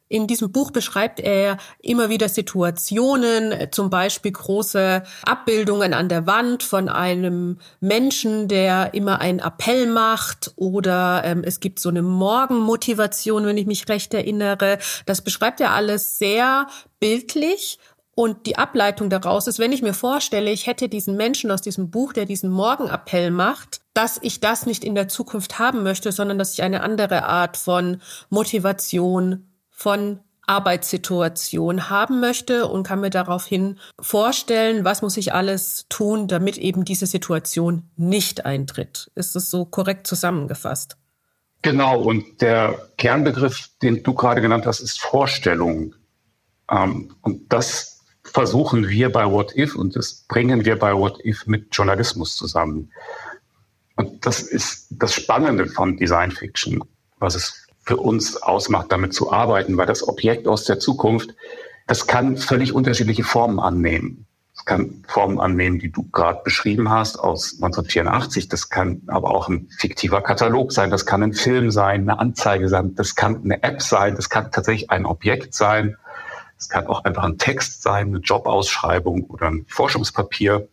In 0.09 0.27
diesem 0.27 0.51
Buch 0.51 0.71
beschreibt 0.71 1.19
er 1.19 1.57
immer 1.79 2.09
wieder 2.09 2.29
Situationen, 2.29 3.71
zum 3.71 3.89
Beispiel 3.89 4.31
große 4.31 5.03
Abbildungen 5.25 5.93
an 5.93 6.07
der 6.07 6.25
Wand 6.25 6.63
von 6.63 6.87
einem 6.87 7.59
Menschen, 7.81 8.47
der 8.47 8.93
immer 8.93 9.19
einen 9.19 9.39
Appell 9.39 9.87
macht 9.87 10.53
oder 10.55 11.23
ähm, 11.25 11.43
es 11.43 11.59
gibt 11.59 11.79
so 11.79 11.89
eine 11.89 12.01
Morgenmotivation, 12.01 13.45
wenn 13.45 13.57
ich 13.57 13.65
mich 13.65 13.89
recht 13.89 14.13
erinnere. 14.13 14.79
Das 15.05 15.21
beschreibt 15.21 15.59
er 15.59 15.71
alles 15.71 16.17
sehr 16.17 16.67
bildlich 16.99 17.79
und 18.19 18.47
die 18.47 18.57
Ableitung 18.57 19.11
daraus 19.11 19.45
ist, 19.45 19.59
wenn 19.59 19.71
ich 19.71 19.83
mir 19.83 19.93
vorstelle, 19.93 20.49
ich 20.49 20.65
hätte 20.65 20.89
diesen 20.89 21.17
Menschen 21.17 21.51
aus 21.51 21.61
diesem 21.61 21.91
Buch, 21.91 22.13
der 22.13 22.25
diesen 22.25 22.49
Morgenappell 22.49 23.29
macht, 23.29 23.81
dass 23.93 24.17
ich 24.23 24.39
das 24.39 24.65
nicht 24.65 24.83
in 24.83 24.95
der 24.95 25.07
Zukunft 25.07 25.59
haben 25.59 25.83
möchte, 25.83 26.11
sondern 26.11 26.39
dass 26.39 26.53
ich 26.53 26.63
eine 26.63 26.81
andere 26.81 27.25
Art 27.25 27.57
von 27.57 28.01
Motivation, 28.31 29.47
von 29.77 30.19
Arbeitssituation 30.47 31.89
haben 31.89 32.19
möchte 32.19 32.67
und 32.67 32.83
kann 32.83 33.01
mir 33.01 33.09
daraufhin 33.09 33.77
vorstellen, 33.99 34.85
was 34.85 35.01
muss 35.01 35.17
ich 35.17 35.33
alles 35.33 35.85
tun, 35.89 36.27
damit 36.27 36.57
eben 36.57 36.83
diese 36.83 37.05
Situation 37.05 37.83
nicht 37.95 38.45
eintritt. 38.45 39.11
Ist 39.15 39.35
es 39.35 39.51
so 39.51 39.65
korrekt 39.65 40.07
zusammengefasst? 40.07 40.97
Genau, 41.61 42.01
und 42.01 42.41
der 42.41 42.89
Kernbegriff, 42.97 43.69
den 43.81 44.03
du 44.03 44.13
gerade 44.13 44.41
genannt 44.41 44.65
hast, 44.65 44.79
ist 44.79 44.99
Vorstellung. 44.99 45.93
Ähm, 46.71 47.13
und 47.21 47.51
das 47.51 48.05
versuchen 48.23 48.87
wir 48.87 49.11
bei 49.11 49.29
What 49.29 49.55
If 49.55 49.75
und 49.75 49.95
das 49.95 50.25
bringen 50.27 50.65
wir 50.65 50.79
bei 50.79 50.93
What 50.93 51.23
If 51.25 51.45
mit 51.45 51.75
Journalismus 51.75 52.35
zusammen. 52.35 52.91
Und 53.95 54.25
das 54.25 54.41
ist 54.41 54.87
das 54.91 55.13
Spannende 55.13 55.67
von 55.67 55.97
Design 55.97 56.31
Fiction, 56.31 56.83
was 57.19 57.35
es 57.35 57.66
für 57.87 57.97
uns 57.97 58.35
ausmacht, 58.35 58.91
damit 58.91 59.13
zu 59.13 59.31
arbeiten, 59.31 59.77
weil 59.77 59.85
das 59.85 60.05
Objekt 60.05 60.45
aus 60.45 60.65
der 60.65 60.77
Zukunft, 60.77 61.33
das 61.87 62.05
kann 62.05 62.35
völlig 62.35 62.73
unterschiedliche 62.73 63.23
Formen 63.23 63.61
annehmen. 63.61 64.25
Es 64.53 64.65
kann 64.65 65.05
Formen 65.07 65.39
annehmen, 65.39 65.79
die 65.79 65.89
du 65.89 66.03
gerade 66.11 66.41
beschrieben 66.43 66.89
hast 66.89 67.17
aus 67.17 67.53
1984. 67.53 68.49
Das 68.49 68.69
kann 68.69 69.03
aber 69.07 69.33
auch 69.33 69.47
ein 69.47 69.69
fiktiver 69.77 70.21
Katalog 70.21 70.73
sein. 70.73 70.91
Das 70.91 71.05
kann 71.05 71.23
ein 71.23 71.31
Film 71.31 71.71
sein, 71.71 72.01
eine 72.01 72.19
Anzeige 72.19 72.67
sein. 72.67 72.93
Das 72.95 73.15
kann 73.15 73.41
eine 73.41 73.63
App 73.63 73.81
sein. 73.81 74.15
Das 74.15 74.29
kann 74.29 74.51
tatsächlich 74.51 74.89
ein 74.89 75.05
Objekt 75.05 75.53
sein. 75.53 75.95
Es 76.57 76.67
kann 76.67 76.87
auch 76.87 77.05
einfach 77.05 77.23
ein 77.23 77.37
Text 77.37 77.83
sein, 77.83 78.07
eine 78.07 78.17
Jobausschreibung 78.17 79.25
oder 79.25 79.47
ein 79.47 79.65
Forschungspapier. 79.69 80.67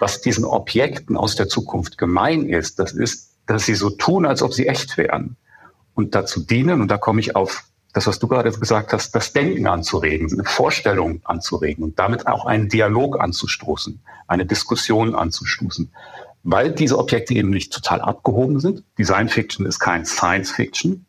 Was 0.00 0.22
diesen 0.22 0.44
Objekten 0.44 1.16
aus 1.16 1.36
der 1.36 1.46
Zukunft 1.46 1.98
gemein 1.98 2.48
ist, 2.48 2.80
das 2.80 2.92
ist, 2.92 3.30
dass 3.46 3.64
sie 3.64 3.76
so 3.76 3.90
tun, 3.90 4.26
als 4.26 4.42
ob 4.42 4.52
sie 4.52 4.66
echt 4.66 4.96
wären 4.96 5.36
und 5.96 6.14
dazu 6.14 6.40
dienen, 6.40 6.80
und 6.80 6.88
da 6.88 6.98
komme 6.98 7.20
ich 7.20 7.34
auf 7.34 7.64
das, 7.94 8.06
was 8.06 8.18
du 8.18 8.28
gerade 8.28 8.52
gesagt 8.52 8.92
hast, 8.92 9.14
das 9.14 9.32
Denken 9.32 9.66
anzuregen, 9.66 10.30
eine 10.30 10.44
Vorstellung 10.44 11.22
anzuregen 11.24 11.82
und 11.82 11.98
damit 11.98 12.26
auch 12.26 12.44
einen 12.44 12.68
Dialog 12.68 13.18
anzustoßen, 13.18 14.00
eine 14.28 14.44
Diskussion 14.44 15.14
anzustoßen. 15.14 15.90
Weil 16.42 16.72
diese 16.72 16.98
Objekte 16.98 17.32
eben 17.34 17.48
nicht 17.48 17.72
total 17.72 18.02
abgehoben 18.02 18.60
sind. 18.60 18.84
Design 18.98 19.30
Fiction 19.30 19.64
ist 19.64 19.78
kein 19.78 20.04
Science 20.04 20.50
Fiction, 20.52 21.06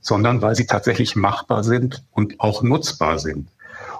sondern 0.00 0.42
weil 0.42 0.54
sie 0.54 0.66
tatsächlich 0.66 1.16
machbar 1.16 1.64
sind 1.64 2.04
und 2.12 2.38
auch 2.38 2.62
nutzbar 2.62 3.18
sind. 3.18 3.48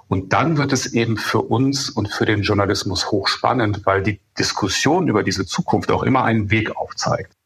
Und 0.07 0.34
dann 0.34 0.59
wird 0.59 0.74
es 0.74 0.93
eben 0.93 1.16
für 1.16 1.41
uns 1.41 1.89
und 1.89 2.12
für 2.12 2.26
den 2.26 2.43
Journalismus 2.43 3.11
hochspannend, 3.11 3.86
weil 3.86 4.03
die 4.03 4.20
Diskussion 4.39 5.09
über 5.09 5.22
diese 5.22 5.47
Zukunft 5.47 5.91
auch 5.91 6.03
immer 6.03 6.24
einen 6.24 6.51
Weg 6.51 6.76
aufzeigt. 6.76 7.38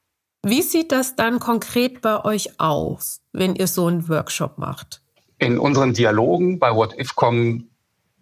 Wie 0.45 0.63
sieht 0.63 0.91
das 0.91 1.15
dann 1.15 1.39
konkret 1.39 2.03
bei 2.03 2.25
euch 2.25 2.59
aus, 2.59 3.21
wenn 3.33 3.55
ihr 3.55 3.69
so 3.69 3.87
einen 3.87 4.09
Workshop 4.09 4.59
macht? 4.59 5.01
In 5.39 5.57
unseren 5.57 5.95
Dialogen 5.95 6.59
bei 6.59 6.75
What 6.75 6.99
If 6.99 7.15
kommen 7.15 7.71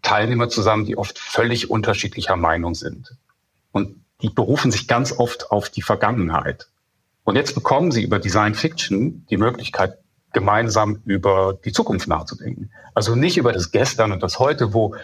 Teilnehmer 0.03 0.51
zusammen, 0.51 0.85
die 0.85 0.99
oft 0.99 1.19
völlig 1.19 1.71
unterschiedlicher 1.71 2.37
Meinung 2.37 2.75
sind. 2.75 3.17
Und 3.73 4.05
die 4.21 4.29
berufen 4.29 4.71
sich 4.71 4.87
ganz 4.87 5.13
oft 5.13 5.51
auf 5.51 5.71
die 5.71 5.81
Vergangenheit. 5.81 6.69
Und 7.25 7.37
jetzt 7.37 7.55
bekommen 7.55 7.91
sie 7.91 8.03
über 8.03 8.19
Design 8.19 8.55
Fiction 8.55 9.25
die 9.31 9.39
Möglichkeit, 9.39 9.97
gemeinsam 10.35 11.01
über 11.07 11.59
die 11.65 11.73
Zukunft 11.73 12.07
nachzudenken. 12.07 12.71
Also 12.95 13.15
nicht 13.15 13.39
über 13.39 13.53
das 13.53 13.73
Gestern 13.73 14.13
und 14.13 14.23
das 14.23 14.39
Heute, 14.39 14.75
wo 14.75 14.95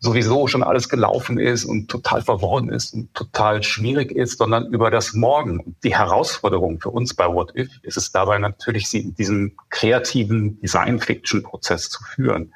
sowieso 0.00 0.46
schon 0.46 0.62
alles 0.62 0.88
gelaufen 0.88 1.38
ist 1.38 1.66
und 1.66 1.88
total 1.88 2.22
verworren 2.22 2.70
ist 2.70 2.94
und 2.94 3.14
total 3.14 3.62
schwierig 3.62 4.10
ist, 4.10 4.38
sondern 4.38 4.66
über 4.72 4.90
das 4.90 5.12
Morgen. 5.12 5.76
Die 5.84 5.94
Herausforderung 5.94 6.80
für 6.80 6.90
uns 6.90 7.14
bei 7.14 7.26
What 7.26 7.54
If 7.54 7.68
ist 7.82 7.98
es 7.98 8.10
dabei 8.10 8.38
natürlich, 8.38 8.88
sie 8.88 9.12
diesen 9.12 9.56
kreativen 9.68 10.58
Design-Fiction-Prozess 10.60 11.90
zu 11.90 12.02
führen. 12.02 12.54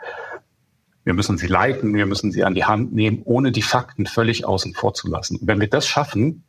Wir 1.05 1.12
müssen 1.12 1.36
sie 1.36 1.47
leiten, 1.47 1.95
wir 1.95 2.07
müssen 2.07 2.32
sie 2.32 2.45
an 2.45 2.55
die 2.55 2.64
Hand 2.64 2.95
nehmen, 2.95 3.20
ohne 3.24 3.53
die 3.53 3.62
Fakten 3.62 4.07
völlig 4.07 4.47
außen 4.47 4.72
vor 4.72 4.95
zu 4.95 5.09
lassen. 5.09 5.36
Und 5.36 5.47
wenn 5.47 5.61
wir 5.61 5.68
das 5.68 5.86
schaffen, 5.86 6.45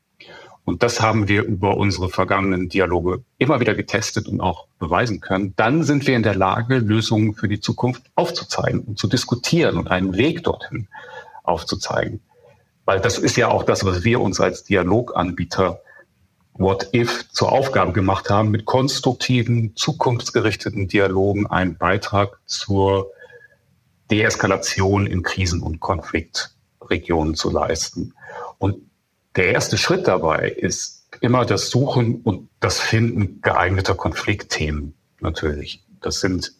und 0.65 0.81
das 0.81 0.99
haben 0.99 1.27
wir 1.27 1.43
über 1.43 1.77
unsere 1.77 2.09
vergangenen 2.09 2.69
Dialoge 2.69 3.23
immer 3.37 3.59
wieder 3.59 3.75
getestet 3.75 4.27
und 4.27 4.41
auch 4.41 4.67
beweisen 4.79 5.21
können. 5.21 5.53
Dann 5.55 5.83
sind 5.83 6.07
wir 6.07 6.15
in 6.15 6.23
der 6.23 6.35
Lage, 6.35 6.79
Lösungen 6.79 7.35
für 7.35 7.47
die 7.47 7.59
Zukunft 7.59 8.03
aufzuzeigen 8.15 8.81
und 8.81 8.97
zu 8.97 9.07
diskutieren 9.07 9.77
und 9.77 9.89
einen 9.89 10.17
Weg 10.17 10.43
dorthin 10.43 10.87
aufzuzeigen. 11.43 12.19
Weil 12.83 12.99
das 12.99 13.19
ist 13.19 13.37
ja 13.37 13.49
auch 13.49 13.63
das, 13.63 13.85
was 13.85 14.03
wir 14.03 14.19
uns 14.19 14.39
als 14.39 14.63
Dialoganbieter 14.63 15.81
What 16.53 16.89
If 16.95 17.29
zur 17.31 17.51
Aufgabe 17.51 17.91
gemacht 17.91 18.29
haben, 18.29 18.49
mit 18.49 18.65
konstruktiven, 18.65 19.75
zukunftsgerichteten 19.75 20.87
Dialogen 20.87 21.45
einen 21.47 21.77
Beitrag 21.77 22.39
zur 22.45 23.11
Deeskalation 24.09 25.05
in 25.05 25.21
Krisen- 25.21 25.61
und 25.61 25.79
Konfliktregionen 25.79 27.35
zu 27.35 27.51
leisten. 27.51 28.13
Und 28.57 28.77
der 29.35 29.51
erste 29.51 29.77
Schritt 29.77 30.07
dabei 30.07 30.49
ist 30.49 31.07
immer 31.21 31.45
das 31.45 31.69
Suchen 31.69 32.21
und 32.21 32.49
das 32.59 32.79
Finden 32.79 33.41
geeigneter 33.41 33.95
Konfliktthemen 33.95 34.93
natürlich. 35.19 35.83
Das 36.01 36.19
sind 36.19 36.53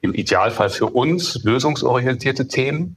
im 0.00 0.14
Idealfall 0.14 0.70
für 0.70 0.86
uns 0.86 1.42
lösungsorientierte 1.44 2.48
Themen, 2.48 2.96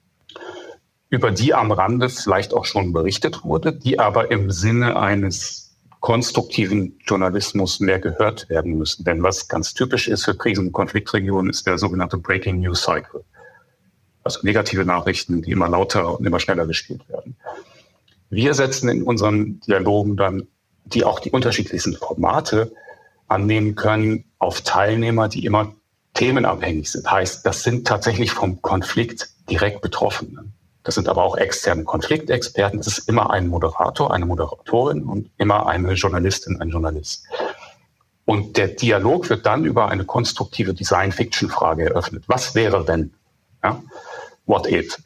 über 1.10 1.32
die 1.32 1.54
am 1.54 1.72
Rande 1.72 2.10
vielleicht 2.10 2.54
auch 2.54 2.66
schon 2.66 2.92
berichtet 2.94 3.44
wurde, 3.44 3.74
die 3.74 4.00
aber 4.00 4.32
im 4.32 4.52
Sinne 4.52 4.98
eines 4.98 5.76
konstruktiven 6.00 7.00
Journalismus 7.06 7.80
mehr 7.80 8.00
gehört 8.00 8.50
werden 8.50 8.78
müssen. 8.78 9.06
Denn 9.06 9.24
was 9.24 9.48
ganz 9.48 9.74
typisch 9.74 10.08
ist 10.08 10.26
für 10.26 10.36
Krisen- 10.36 10.68
und 10.68 10.72
Konfliktregionen, 10.72 11.50
ist 11.50 11.66
der 11.66 11.78
sogenannte 11.78 12.18
Breaking 12.18 12.60
News 12.60 12.84
Cycle. 12.84 13.24
Also 14.24 14.40
negative 14.44 14.86
Nachrichten, 14.86 15.42
die 15.42 15.52
immer 15.52 15.70
lauter 15.70 16.20
und 16.20 16.26
immer 16.26 16.40
schneller 16.40 16.66
gespielt 16.68 17.08
werden. 17.10 17.38
Wir 18.30 18.54
setzen 18.54 18.90
in 18.90 19.04
unseren 19.04 19.60
Dialogen 19.62 20.18
dann, 20.18 20.48
die 20.86 21.04
auch 21.04 21.20
die 21.20 21.32
unterschiedlichsten 21.32 21.96
Formate 21.96 22.72
annehmen 23.28 23.76
können, 23.76 24.26
auf 24.40 24.62
Teilnehmer, 24.62 25.28
die 25.30 25.46
immer 25.46 25.74
themenabhängig 26.14 26.92
sind. 26.92 27.10
Heißt, 27.10 27.46
das 27.46 27.64
sind 27.64 27.88
tatsächlich 27.88 28.32
vom 28.32 28.62
Konflikt 28.62 29.30
direkt 29.50 29.82
Betroffene. 29.82 30.46
Das 30.84 30.96
sind 30.96 31.10
aber 31.10 31.24
auch 31.24 31.36
externe 31.36 31.84
Konfliktexperten. 31.84 32.80
Es 32.80 32.88
ist 32.88 33.10
immer 33.10 33.32
ein 33.32 33.48
Moderator, 33.48 34.14
eine 34.14 34.26
Moderatorin 34.26 35.04
und 35.04 35.32
immer 35.38 35.66
eine 35.68 35.94
Journalistin, 35.94 36.62
ein 36.62 36.70
Journalist. 36.70 37.26
Und 38.26 38.58
der 38.58 38.70
Dialog 38.70 39.30
wird 39.30 39.46
dann 39.46 39.66
über 39.66 39.90
eine 39.90 40.06
konstruktive 40.06 40.74
Design-Fiction-Frage 40.74 41.90
eröffnet. 41.90 42.24
Was 42.28 42.56
wäre, 42.56 42.88
wenn? 42.88 43.14
Ja? 43.64 43.82
What 44.46 44.68
if? 44.72 44.98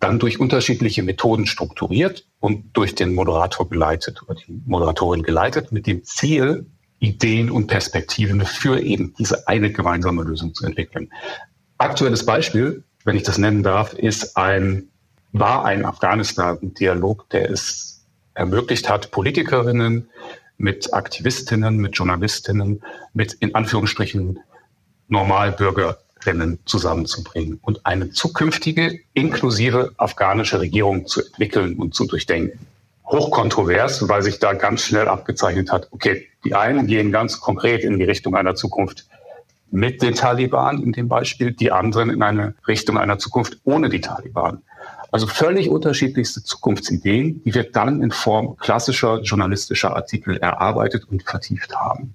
Dann 0.00 0.18
durch 0.18 0.38
unterschiedliche 0.38 1.02
Methoden 1.02 1.46
strukturiert 1.46 2.26
und 2.40 2.76
durch 2.76 2.94
den 2.94 3.14
Moderator 3.14 3.68
geleitet 3.68 4.22
oder 4.22 4.34
die 4.34 4.60
Moderatorin 4.66 5.22
geleitet 5.22 5.72
mit 5.72 5.86
dem 5.86 6.04
Ziel, 6.04 6.66
Ideen 7.00 7.50
und 7.50 7.66
Perspektiven 7.66 8.44
für 8.44 8.80
eben 8.80 9.14
diese 9.18 9.46
eine 9.48 9.72
gemeinsame 9.72 10.22
Lösung 10.22 10.54
zu 10.54 10.66
entwickeln. 10.66 11.10
Aktuelles 11.78 12.26
Beispiel, 12.26 12.84
wenn 13.04 13.16
ich 13.16 13.22
das 13.22 13.38
nennen 13.38 13.62
darf, 13.62 13.92
ist 13.94 14.36
ein, 14.36 14.88
war 15.32 15.64
ein 15.64 15.84
Afghanistan-Dialog, 15.84 17.28
der 17.30 17.50
es 17.50 18.04
ermöglicht 18.34 18.88
hat, 18.88 19.10
Politikerinnen 19.10 20.08
mit 20.56 20.92
Aktivistinnen, 20.92 21.76
mit 21.76 21.96
Journalistinnen, 21.96 22.82
mit 23.12 23.34
in 23.34 23.54
Anführungsstrichen 23.54 24.40
Normalbürger 25.08 25.98
Rennen 26.24 26.58
zusammenzubringen 26.64 27.58
und 27.62 27.84
eine 27.86 28.10
zukünftige 28.10 29.00
inklusive 29.14 29.92
afghanische 29.96 30.60
Regierung 30.60 31.06
zu 31.06 31.24
entwickeln 31.24 31.76
und 31.76 31.94
zu 31.94 32.06
durchdenken. 32.06 32.66
Hochkontrovers, 33.06 34.08
weil 34.08 34.22
sich 34.22 34.38
da 34.38 34.52
ganz 34.52 34.82
schnell 34.82 35.08
abgezeichnet 35.08 35.72
hat, 35.72 35.88
okay, 35.92 36.26
die 36.44 36.54
einen 36.54 36.86
gehen 36.86 37.10
ganz 37.10 37.40
konkret 37.40 37.82
in 37.82 37.98
die 37.98 38.04
Richtung 38.04 38.36
einer 38.36 38.54
Zukunft 38.54 39.06
mit 39.70 40.02
den 40.02 40.14
Taliban 40.14 40.82
in 40.82 40.92
dem 40.92 41.08
Beispiel, 41.08 41.52
die 41.52 41.72
anderen 41.72 42.10
in 42.10 42.22
eine 42.22 42.54
Richtung 42.66 42.98
einer 42.98 43.18
Zukunft 43.18 43.58
ohne 43.64 43.88
die 43.88 44.00
Taliban. 44.00 44.62
Also 45.10 45.26
völlig 45.26 45.70
unterschiedlichste 45.70 46.42
Zukunftsideen, 46.42 47.42
die 47.44 47.54
wir 47.54 47.70
dann 47.70 48.02
in 48.02 48.10
Form 48.10 48.56
klassischer 48.56 49.20
journalistischer 49.22 49.96
Artikel 49.96 50.36
erarbeitet 50.36 51.04
und 51.10 51.22
vertieft 51.22 51.74
haben. 51.74 52.14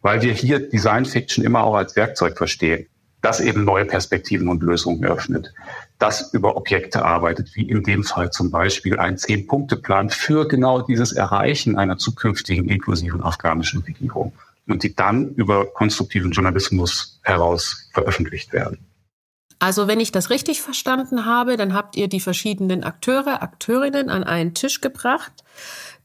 Weil 0.00 0.22
wir 0.22 0.32
hier 0.32 0.58
Design 0.58 1.04
Fiction 1.04 1.44
immer 1.44 1.62
auch 1.62 1.74
als 1.74 1.94
Werkzeug 1.94 2.38
verstehen 2.38 2.86
das 3.22 3.40
eben 3.40 3.64
neue 3.64 3.84
Perspektiven 3.86 4.48
und 4.48 4.62
Lösungen 4.62 5.02
eröffnet, 5.02 5.54
das 5.98 6.34
über 6.34 6.56
Objekte 6.56 7.04
arbeitet, 7.04 7.54
wie 7.54 7.62
in 7.62 7.84
dem 7.84 8.04
Fall 8.04 8.30
zum 8.30 8.50
Beispiel 8.50 8.98
ein 8.98 9.16
Zehn-Punkte-Plan 9.16 10.10
für 10.10 10.46
genau 10.46 10.82
dieses 10.82 11.12
Erreichen 11.12 11.78
einer 11.78 11.96
zukünftigen 11.96 12.68
inklusiven 12.68 13.22
afghanischen 13.22 13.82
Regierung 13.82 14.32
und 14.66 14.82
die 14.82 14.94
dann 14.94 15.34
über 15.34 15.66
konstruktiven 15.66 16.32
Journalismus 16.32 17.20
heraus 17.22 17.88
veröffentlicht 17.92 18.52
werden. 18.52 18.78
Also 19.60 19.86
wenn 19.86 20.00
ich 20.00 20.10
das 20.10 20.30
richtig 20.30 20.60
verstanden 20.60 21.24
habe, 21.24 21.56
dann 21.56 21.72
habt 21.72 21.96
ihr 21.96 22.08
die 22.08 22.18
verschiedenen 22.18 22.82
Akteure, 22.82 23.42
Akteurinnen 23.42 24.10
an 24.10 24.24
einen 24.24 24.54
Tisch 24.54 24.80
gebracht 24.80 25.32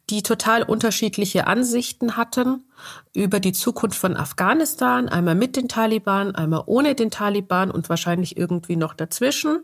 die 0.09 0.23
total 0.23 0.63
unterschiedliche 0.63 1.47
Ansichten 1.47 2.15
hatten 2.15 2.63
über 3.13 3.39
die 3.39 3.51
Zukunft 3.51 3.99
von 3.99 4.15
Afghanistan, 4.15 5.09
einmal 5.09 5.35
mit 5.35 5.55
den 5.55 5.67
Taliban, 5.67 6.33
einmal 6.33 6.63
ohne 6.65 6.95
den 6.95 7.11
Taliban 7.11 7.71
und 7.71 7.89
wahrscheinlich 7.89 8.37
irgendwie 8.37 8.77
noch 8.77 8.93
dazwischen. 8.93 9.59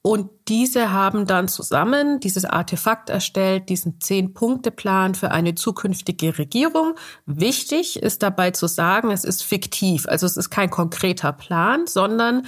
Und 0.00 0.30
diese 0.46 0.92
haben 0.92 1.26
dann 1.26 1.48
zusammen 1.48 2.20
dieses 2.20 2.44
Artefakt 2.44 3.10
erstellt, 3.10 3.68
diesen 3.68 4.00
Zehn-Punkte-Plan 4.00 5.16
für 5.16 5.32
eine 5.32 5.56
zukünftige 5.56 6.38
Regierung. 6.38 6.94
Wichtig 7.26 8.00
ist 8.00 8.22
dabei 8.22 8.52
zu 8.52 8.68
sagen, 8.68 9.10
es 9.10 9.24
ist 9.24 9.42
fiktiv. 9.42 10.06
Also 10.06 10.26
es 10.26 10.36
ist 10.36 10.50
kein 10.50 10.70
konkreter 10.70 11.32
Plan, 11.32 11.88
sondern 11.88 12.46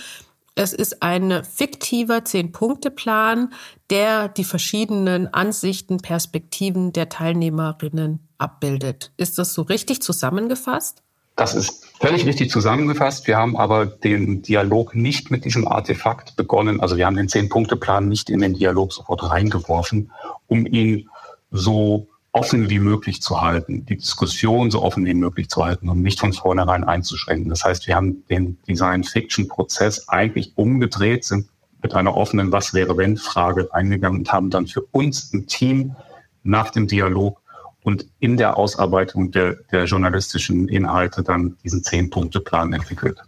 es 0.59 0.73
ist 0.73 1.05
ein 1.05 1.45
fiktiver 1.45 2.25
Zehn-Punkte-Plan, 2.25 3.53
der 3.91 4.29
die 4.29 4.43
verschiedenen 4.43 5.33
Ansichten, 5.33 5.99
Perspektiven 5.99 6.93
der 6.93 7.09
Teilnehmerinnen 7.09 8.19
abbildet. 8.39 9.13
Ist 9.17 9.39
das 9.39 9.55
so 9.55 9.63
richtig 9.63 10.03
zusammengefasst? 10.03 11.05
Das 11.37 11.55
ist 11.55 11.87
völlig 12.01 12.27
richtig 12.27 12.51
zusammengefasst. 12.51 13.29
Wir 13.29 13.37
haben 13.37 13.57
aber 13.57 13.87
den 13.87 14.43
Dialog 14.43 14.97
nicht 14.97 15.31
mit 15.31 15.45
diesem 15.45 15.69
Artefakt 15.69 16.35
begonnen. 16.35 16.81
Also 16.81 16.97
wir 16.97 17.07
haben 17.07 17.15
den 17.15 17.29
Zehn-Punkte-Plan 17.29 18.09
nicht 18.09 18.29
in 18.29 18.41
den 18.41 18.55
Dialog 18.55 18.93
sofort 18.93 19.31
reingeworfen, 19.31 20.11
um 20.49 20.67
ihn 20.67 21.09
so 21.53 22.09
offen 22.39 22.71
wie 22.71 22.79
möglich 22.79 23.21
zu 23.21 23.41
halten, 23.41 23.85
die 23.87 23.97
Diskussion 23.97 24.71
so 24.71 24.83
offen 24.83 25.05
wie 25.05 25.15
möglich 25.15 25.49
zu 25.49 25.65
halten 25.65 25.89
und 25.89 26.03
nicht 26.03 26.21
von 26.21 26.33
vornherein 26.33 26.85
einzuschränken. 26.85 27.49
Das 27.49 27.65
heißt, 27.65 27.87
wir 27.87 27.97
haben 27.97 28.25
den 28.29 28.59
Design-Fiction-Prozess 28.69 30.09
eigentlich 30.09 30.53
umgedreht, 30.57 31.25
sind 31.25 31.49
mit 31.83 31.95
einer 31.95 32.17
offenen 32.17 32.53
Was 32.53 32.75
wäre 32.75 32.97
wenn 32.97 33.17
Frage 33.17 33.69
eingegangen 33.73 34.21
und 34.21 34.33
haben 34.33 34.51
dann 34.51 34.67
für 34.67 34.83
uns 34.93 35.33
im 35.33 35.47
Team 35.47 35.95
nach 36.43 36.71
dem 36.71 36.87
Dialog 36.87 37.41
und 37.83 38.07
in 38.19 38.37
der 38.37 38.57
Ausarbeitung 38.57 39.31
der, 39.31 39.55
der 39.71 39.85
journalistischen 39.85 40.69
Inhalte 40.69 41.23
dann 41.23 41.57
diesen 41.65 41.83
Zehn-Punkte-Plan 41.83 42.73
entwickelt. 42.73 43.21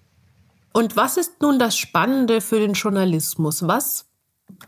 Und 0.72 0.96
was 0.96 1.16
ist 1.16 1.40
nun 1.40 1.58
das 1.58 1.76
Spannende 1.76 2.40
für 2.40 2.60
den 2.60 2.74
Journalismus? 2.74 3.66
Was 3.66 4.06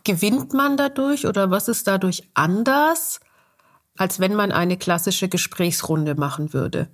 gewinnt 0.05 0.53
man 0.53 0.77
dadurch 0.77 1.27
oder 1.27 1.51
was 1.51 1.69
ist 1.69 1.87
dadurch 1.87 2.29
anders? 2.35 3.21
Als 3.97 4.21
wenn 4.21 4.35
man 4.35 4.53
eine 4.53 4.77
klassische 4.77 5.29
Gesprächsrunde 5.29 6.15
machen 6.15 6.53
würde? 6.53 6.89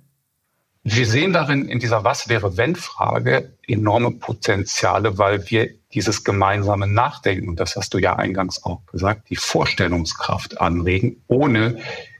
Wir 0.83 1.05
sehen 1.05 1.33
darin 1.33 1.67
in 1.67 1.79
dieser 1.79 2.05
Was 2.05 2.29
wäre 2.29 2.57
wenn 2.57 2.75
Frage 2.75 3.53
enorme 3.67 4.11
Potenziale, 4.11 5.17
weil 5.17 5.49
wir 5.49 5.69
dieses 5.93 6.23
gemeinsame 6.23 6.87
Nachdenken, 6.87 7.55
das 7.55 7.75
hast 7.75 7.93
du 7.93 7.97
ja 7.97 8.15
eingangs 8.15 8.63
auch 8.63 8.85
gesagt, 8.85 9.29
die 9.29 9.35
Vorstellungskraft 9.35 10.61
anregen, 10.61 11.21
ohne 11.27 11.79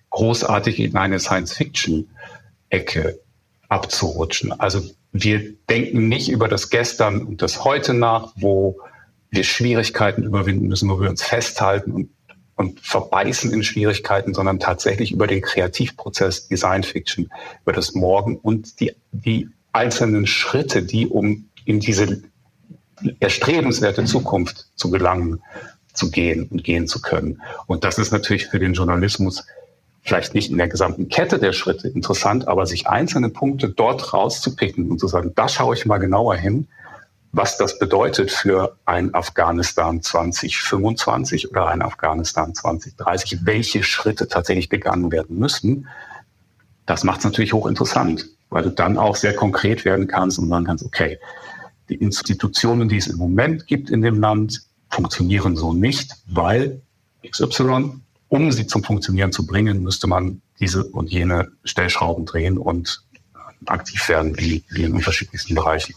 großartig 0.09 0.79
in 0.79 0.97
eine 0.97 1.19
Science-Fiction-Ecke 1.19 3.19
abzurutschen. 3.69 4.59
Also 4.59 4.81
wir 5.11 5.53
denken 5.69 6.09
nicht 6.09 6.29
über 6.29 6.47
das 6.47 6.69
Gestern 6.69 7.23
und 7.23 7.41
das 7.41 7.63
Heute 7.63 7.93
nach, 7.93 8.33
wo 8.35 8.79
wir 9.29 9.43
Schwierigkeiten 9.43 10.23
überwinden 10.23 10.67
müssen, 10.67 10.89
wo 10.89 10.99
wir 10.99 11.09
uns 11.09 11.23
festhalten 11.23 11.91
und, 11.91 12.09
und 12.59 12.81
verbeißen 12.81 13.53
in 13.53 13.63
Schwierigkeiten, 13.63 14.33
sondern 14.33 14.59
tatsächlich 14.59 15.13
über 15.13 15.27
den 15.27 15.41
Kreativprozess 15.41 16.49
Design 16.49 16.83
Fiction, 16.83 17.29
über 17.61 17.71
das 17.71 17.93
Morgen 17.95 18.35
und 18.35 18.81
die, 18.81 18.91
die 19.13 19.47
einzelnen 19.71 20.27
Schritte, 20.27 20.83
die 20.83 21.07
um 21.07 21.47
in 21.63 21.79
diese 21.79 22.21
erstrebenswerte 23.21 24.03
Zukunft 24.03 24.67
zu 24.75 24.91
gelangen, 24.91 25.41
zu 25.93 26.11
gehen 26.11 26.49
und 26.49 26.65
gehen 26.65 26.85
zu 26.85 27.01
können. 27.01 27.41
Und 27.65 27.85
das 27.85 27.97
ist 27.97 28.11
natürlich 28.11 28.47
für 28.47 28.59
den 28.59 28.73
Journalismus 28.73 29.45
vielleicht 30.01 30.35
nicht 30.35 30.51
in 30.51 30.57
der 30.57 30.67
gesamten 30.67 31.07
Kette 31.07 31.39
der 31.39 31.53
Schritte 31.53 31.87
interessant, 31.87 32.49
aber 32.49 32.65
sich 32.65 32.87
einzelne 32.87 33.29
Punkte 33.29 33.69
dort 33.69 34.11
rauszupicken 34.11 34.91
und 34.91 34.99
zu 34.99 35.07
sagen, 35.07 35.31
da 35.33 35.47
schaue 35.47 35.75
ich 35.75 35.85
mal 35.85 35.97
genauer 35.97 36.35
hin, 36.35 36.67
was 37.31 37.57
das 37.57 37.77
bedeutet 37.77 38.31
für 38.31 38.75
ein 38.85 39.13
Afghanistan 39.13 40.01
2025 40.01 41.51
oder 41.51 41.67
ein 41.67 41.81
Afghanistan 41.81 42.55
2030, 42.55 43.45
welche 43.45 43.83
Schritte 43.83 44.27
tatsächlich 44.27 44.69
gegangen 44.69 45.11
werden 45.11 45.37
müssen, 45.37 45.87
das 46.85 47.03
macht 47.03 47.19
es 47.19 47.25
natürlich 47.25 47.53
hochinteressant, 47.53 48.25
weil 48.49 48.63
du 48.63 48.71
dann 48.71 48.97
auch 48.97 49.15
sehr 49.15 49.35
konkret 49.35 49.85
werden 49.85 50.07
kannst 50.07 50.39
und 50.39 50.49
sagen 50.49 50.65
kannst, 50.65 50.83
okay, 50.83 51.19
die 51.89 51.95
Institutionen, 51.95 52.89
die 52.89 52.97
es 52.97 53.07
im 53.07 53.17
Moment 53.17 53.67
gibt 53.67 53.89
in 53.89 54.01
dem 54.01 54.19
Land, 54.19 54.63
funktionieren 54.89 55.55
so 55.55 55.71
nicht, 55.73 56.15
weil 56.25 56.81
XY, 57.27 58.01
um 58.27 58.51
sie 58.51 58.65
zum 58.65 58.83
Funktionieren 58.83 59.31
zu 59.31 59.45
bringen, 59.45 59.83
müsste 59.83 60.07
man 60.07 60.41
diese 60.59 60.83
und 60.83 61.11
jene 61.11 61.51
Stellschrauben 61.63 62.25
drehen 62.25 62.57
und 62.57 63.03
aktiv 63.65 64.07
werden 64.09 64.37
wie, 64.37 64.63
in 64.75 64.93
unterschiedlichsten 64.93 65.53
Bereichen. 65.53 65.93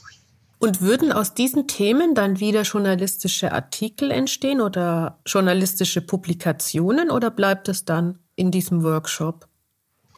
Und 0.62 0.80
würden 0.80 1.10
aus 1.10 1.34
diesen 1.34 1.66
Themen 1.66 2.14
dann 2.14 2.38
wieder 2.38 2.62
journalistische 2.62 3.50
Artikel 3.50 4.12
entstehen 4.12 4.60
oder 4.60 5.18
journalistische 5.26 6.00
Publikationen 6.00 7.10
oder 7.10 7.32
bleibt 7.32 7.68
es 7.68 7.84
dann 7.84 8.20
in 8.36 8.52
diesem 8.52 8.84
Workshop? 8.84 9.48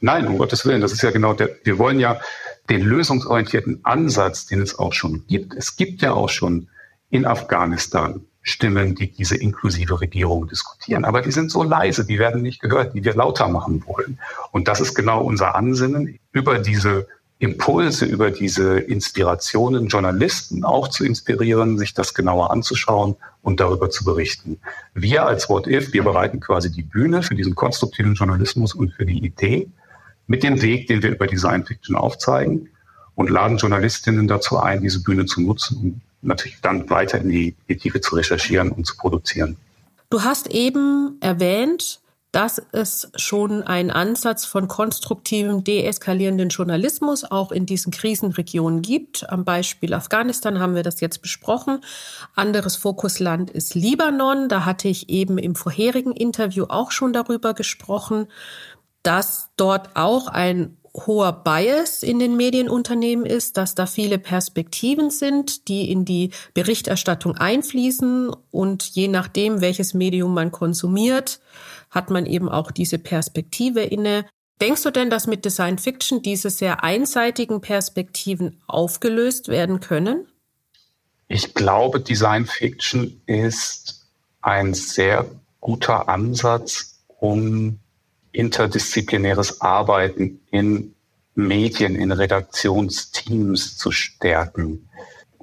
Nein, 0.03 0.26
um 0.26 0.36
Gottes 0.36 0.66
Willen, 0.66 0.82
das 0.82 0.92
ist 0.92 1.01
ja 1.01 1.12
genau 1.12 1.32
der, 1.32 1.49
wir 1.64 1.78
wollen 1.78 1.99
ja 1.99 2.20
den 2.68 2.82
lösungsorientierten 2.82 3.80
Ansatz, 3.84 4.45
den 4.45 4.61
es 4.61 4.78
auch 4.78 4.92
schon 4.92 5.26
gibt. 5.26 5.55
Es 5.55 5.76
gibt 5.76 6.03
ja 6.03 6.12
auch 6.12 6.28
schon 6.28 6.68
in 7.09 7.24
Afghanistan 7.24 8.20
Stimmen, 8.42 8.95
die 8.95 9.11
diese 9.11 9.36
inklusive 9.36 9.99
Regierung 9.99 10.47
diskutieren. 10.47 11.07
Aber 11.07 11.22
die 11.22 11.32
sind 11.32 11.51
so 11.51 11.62
leise, 11.62 12.05
die 12.05 12.18
werden 12.18 12.42
nicht 12.42 12.61
gehört, 12.61 12.95
die 12.95 13.03
wir 13.03 13.14
lauter 13.14 13.49
machen 13.49 13.82
wollen. 13.86 14.18
Und 14.53 14.68
das 14.68 14.82
ist 14.82 14.92
genau 14.92 15.24
unser 15.24 15.55
Ansinnen, 15.55 16.18
über 16.32 16.59
diese 16.59 17.09
Impulse, 17.39 18.07
über 18.07 18.30
diese 18.30 18.78
Inspirationen 18.78 19.89
Journalisten 19.89 20.64
auch 20.64 20.89
zu 20.89 21.05
inspirieren, 21.05 21.78
sich 21.78 21.93
das 21.93 22.14
genauer 22.14 22.51
anzuschauen 22.51 23.16
und 23.43 23.61
darüber 23.61 23.91
zu 23.91 24.05
berichten. 24.05 24.61
Wir 24.95 25.26
als 25.26 25.49
What 25.49 25.66
If, 25.66 25.93
wir 25.93 26.05
bereiten 26.05 26.41
quasi 26.41 26.70
die 26.70 26.82
Bühne 26.82 27.22
für 27.22 27.35
diesen 27.35 27.55
konstruktiven 27.55 28.14
Journalismus 28.14 28.74
und 28.74 28.93
für 28.93 29.05
die 29.05 29.24
Idee 29.24 29.68
mit 30.26 30.43
dem 30.43 30.62
Weg, 30.62 30.87
den 30.87 31.03
wir 31.03 31.11
über 31.11 31.26
Design 31.26 31.66
Fiction 31.66 31.97
aufzeigen 31.97 32.70
und 33.14 33.30
laden 33.30 33.59
Journalistinnen 33.59 34.26
dazu 34.26 34.59
ein, 34.59 34.80
diese 34.80 35.03
Bühne 35.03 35.26
zu 35.26 35.43
nutzen 35.43 35.78
und 35.78 36.01
natürlich 36.22 36.61
dann 36.62 36.89
weiter 36.89 37.20
in 37.20 37.28
die 37.28 37.55
Tiefe 37.76 38.01
zu 38.01 38.14
recherchieren 38.14 38.70
und 38.70 38.87
zu 38.87 38.97
produzieren. 38.97 39.57
Du 40.09 40.22
hast 40.22 40.47
eben 40.47 41.18
erwähnt, 41.20 42.01
dass 42.35 42.61
es 42.72 43.12
schon 43.14 43.62
einen 43.62 43.93
Ansatz 43.93 44.45
von 44.45 44.66
konstruktivem, 44.66 45.62
deeskalierenden 45.62 46.49
Journalismus 46.49 47.22
auch 47.22 47.53
in 47.53 47.64
diesen 47.64 47.93
Krisenregionen 47.93 48.82
gibt. 48.82 49.30
Am 49.30 49.45
Beispiel 49.45 49.95
Afghanistan 49.95 50.59
haben 50.59 50.74
wir 50.74 50.82
das 50.82 51.01
jetzt 51.01 51.22
besprochen. 51.22 51.80
Anderes 52.35 52.74
Fokusland 52.74 53.53
ist 53.53 53.76
Libanon. 53.76 54.49
Da 54.49 54.64
hatte 54.64 54.89
ich 54.89 55.11
eben 55.11 55.39
im 55.39 55.55
vorherigen 55.55 56.11
Interview 56.11 56.64
auch 56.68 56.91
schon 56.91 57.12
darüber 57.12 57.55
gesprochen, 57.55 58.26
dass 59.05 59.51
dort 59.57 59.95
auch 59.95 60.26
ein 60.26 60.76
hoher 61.07 61.32
Bias 61.32 62.03
in 62.03 62.18
den 62.18 62.37
Medienunternehmen 62.37 63.26
ist, 63.26 63.57
dass 63.57 63.76
da 63.76 63.87
viele 63.87 64.18
Perspektiven 64.18 65.11
sind, 65.11 65.68
die 65.68 65.91
in 65.91 66.05
die 66.05 66.30
Berichterstattung 66.53 67.37
einfließen 67.37 68.30
und 68.51 68.82
je 68.85 69.07
nachdem, 69.07 69.61
welches 69.61 69.95
Medium 69.95 70.35
man 70.35 70.53
konsumiert, 70.53 71.41
hat 71.95 72.11
man 72.11 72.26
eben 72.26 72.49
auch 72.49 72.70
diese 72.70 72.99
Perspektive 72.99 73.82
inne. 73.82 74.26
Denkst 74.61 74.82
du 74.82 74.90
denn, 74.90 75.11
dass 75.11 75.26
mit 75.26 75.45
Design 75.45 75.78
Fiction 75.78 76.22
diese 76.22 76.51
sehr 76.51 76.84
einseitigen 76.84 77.61
Perspektiven 77.61 78.61
aufgelöst 78.66 79.49
werden 79.49 79.80
können? 79.80 80.26
Ich 81.28 81.55
glaube, 81.55 82.01
Design 82.01 82.47
Fiction 82.47 83.20
ist 83.26 84.07
ein 84.42 84.74
sehr 84.74 85.26
guter 85.61 86.09
Ansatz, 86.09 86.99
um 87.09 87.78
interdisziplinäres 88.32 89.61
Arbeiten 89.61 90.40
in 90.51 90.95
Medien, 91.34 91.97
in 91.97 92.12
Redaktionsteams 92.12 93.76
zu 93.76 93.90
stärken. 93.90 94.88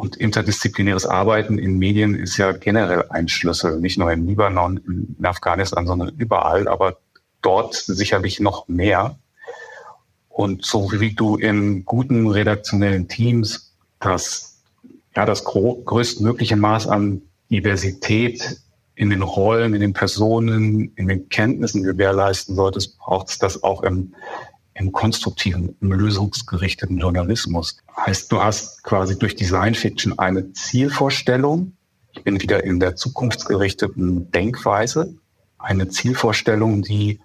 Und 0.01 0.15
interdisziplinäres 0.15 1.05
Arbeiten 1.05 1.59
in 1.59 1.77
Medien 1.77 2.15
ist 2.15 2.35
ja 2.37 2.53
generell 2.53 3.05
ein 3.09 3.27
Schlüssel, 3.27 3.79
nicht 3.79 3.99
nur 3.99 4.11
im 4.11 4.25
Libanon, 4.25 4.77
in 4.77 5.23
Afghanistan, 5.23 5.85
sondern 5.85 6.09
überall, 6.17 6.67
aber 6.67 6.97
dort 7.43 7.75
sicherlich 7.75 8.39
noch 8.39 8.67
mehr. 8.67 9.19
Und 10.27 10.65
so 10.65 10.91
wie 10.91 11.13
du 11.13 11.35
in 11.35 11.85
guten 11.85 12.27
redaktionellen 12.27 13.09
Teams 13.09 13.75
das, 13.99 14.63
ja, 15.15 15.27
das 15.27 15.43
größtmögliche 15.43 16.55
Maß 16.55 16.87
an 16.87 17.21
Diversität 17.51 18.59
in 18.95 19.11
den 19.11 19.21
Rollen, 19.21 19.75
in 19.75 19.81
den 19.81 19.93
Personen, 19.93 20.93
in 20.95 21.09
den 21.09 21.29
Kenntnissen 21.29 21.83
gewährleisten 21.83 22.55
solltest, 22.55 22.97
braucht 22.97 23.29
es 23.29 23.37
das 23.37 23.61
auch 23.61 23.83
im, 23.83 24.15
im 24.73 24.91
konstruktiven, 24.91 25.75
im 25.81 25.91
lösungsgerichteten 25.91 26.97
Journalismus. 26.97 27.77
Heißt, 27.97 28.31
du 28.31 28.41
hast 28.41 28.83
quasi 28.83 29.17
durch 29.17 29.35
Design 29.35 29.75
Fiction 29.75 30.17
eine 30.17 30.53
Zielvorstellung. 30.53 31.73
Ich 32.13 32.23
bin 32.23 32.41
wieder 32.41 32.63
in 32.63 32.79
der 32.79 32.95
zukunftsgerichteten 32.95 34.31
Denkweise. 34.31 35.15
Eine 35.57 35.89
Zielvorstellung, 35.89 36.81
die 36.81 37.19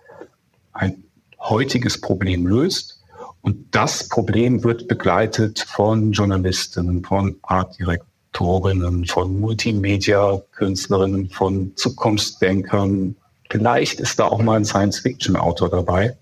ein 0.73 1.05
heutiges 1.41 2.01
Problem 2.01 2.47
löst. 2.47 3.01
Und 3.41 3.75
das 3.75 4.09
Problem 4.09 4.65
wird 4.65 4.89
begleitet 4.89 5.61
von 5.61 6.13
Journalistinnen, 6.13 7.05
von 7.05 7.37
Artdirektorinnen, 7.43 9.07
von 9.07 9.41
Multimedia-Künstlerinnen, 9.41 11.31
von 11.31 11.73
Zukunftsdenkern. 11.77 13.17
Vielleicht 13.49 14.01
ist 14.01 14.19
da 14.19 14.27
auch 14.27 14.43
mal 14.43 14.57
ein 14.57 14.65
Science-Fiction-Autor 14.65 15.71
dabei. 15.71 16.17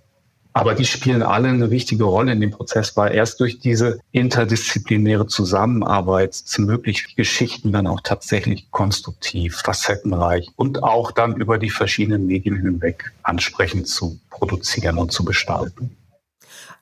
Aber 0.56 0.74
die 0.74 0.84
spielen 0.84 1.22
alle 1.22 1.48
eine 1.48 1.72
wichtige 1.72 2.04
Rolle 2.04 2.30
in 2.32 2.40
dem 2.40 2.52
Prozess, 2.52 2.96
weil 2.96 3.12
erst 3.12 3.40
durch 3.40 3.58
diese 3.58 3.98
interdisziplinäre 4.12 5.26
Zusammenarbeit 5.26 6.32
sind 6.34 6.66
möglich 6.66 7.16
Geschichten 7.16 7.72
dann 7.72 7.88
auch 7.88 8.00
tatsächlich 8.02 8.70
konstruktiv, 8.70 9.56
facettenreich 9.56 10.48
und 10.54 10.84
auch 10.84 11.10
dann 11.10 11.34
über 11.36 11.58
die 11.58 11.70
verschiedenen 11.70 12.26
Medien 12.26 12.56
hinweg 12.56 13.12
ansprechend 13.24 13.88
zu 13.88 14.20
produzieren 14.30 14.96
und 14.98 15.10
zu 15.10 15.24
gestalten. 15.24 15.96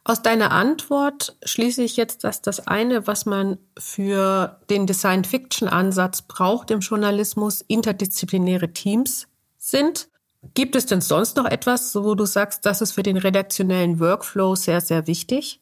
Aus 0.04 0.20
deiner 0.20 0.50
Antwort 0.50 1.36
schließe 1.42 1.82
ich 1.82 1.96
jetzt, 1.96 2.24
dass 2.24 2.42
das 2.42 2.66
eine, 2.66 3.06
was 3.06 3.24
man 3.24 3.56
für 3.78 4.58
den 4.68 4.86
Design-Fiction-Ansatz 4.86 6.22
braucht 6.22 6.70
im 6.72 6.80
Journalismus, 6.80 7.62
interdisziplinäre 7.62 8.72
Teams 8.74 9.28
sind. 9.56 10.08
Gibt 10.54 10.74
es 10.76 10.86
denn 10.86 11.00
sonst 11.00 11.36
noch 11.36 11.46
etwas, 11.46 11.94
wo 11.94 12.14
du 12.14 12.26
sagst, 12.26 12.66
das 12.66 12.80
ist 12.80 12.92
für 12.92 13.02
den 13.02 13.16
redaktionellen 13.16 14.00
Workflow 14.00 14.54
sehr, 14.56 14.80
sehr 14.80 15.06
wichtig? 15.06 15.60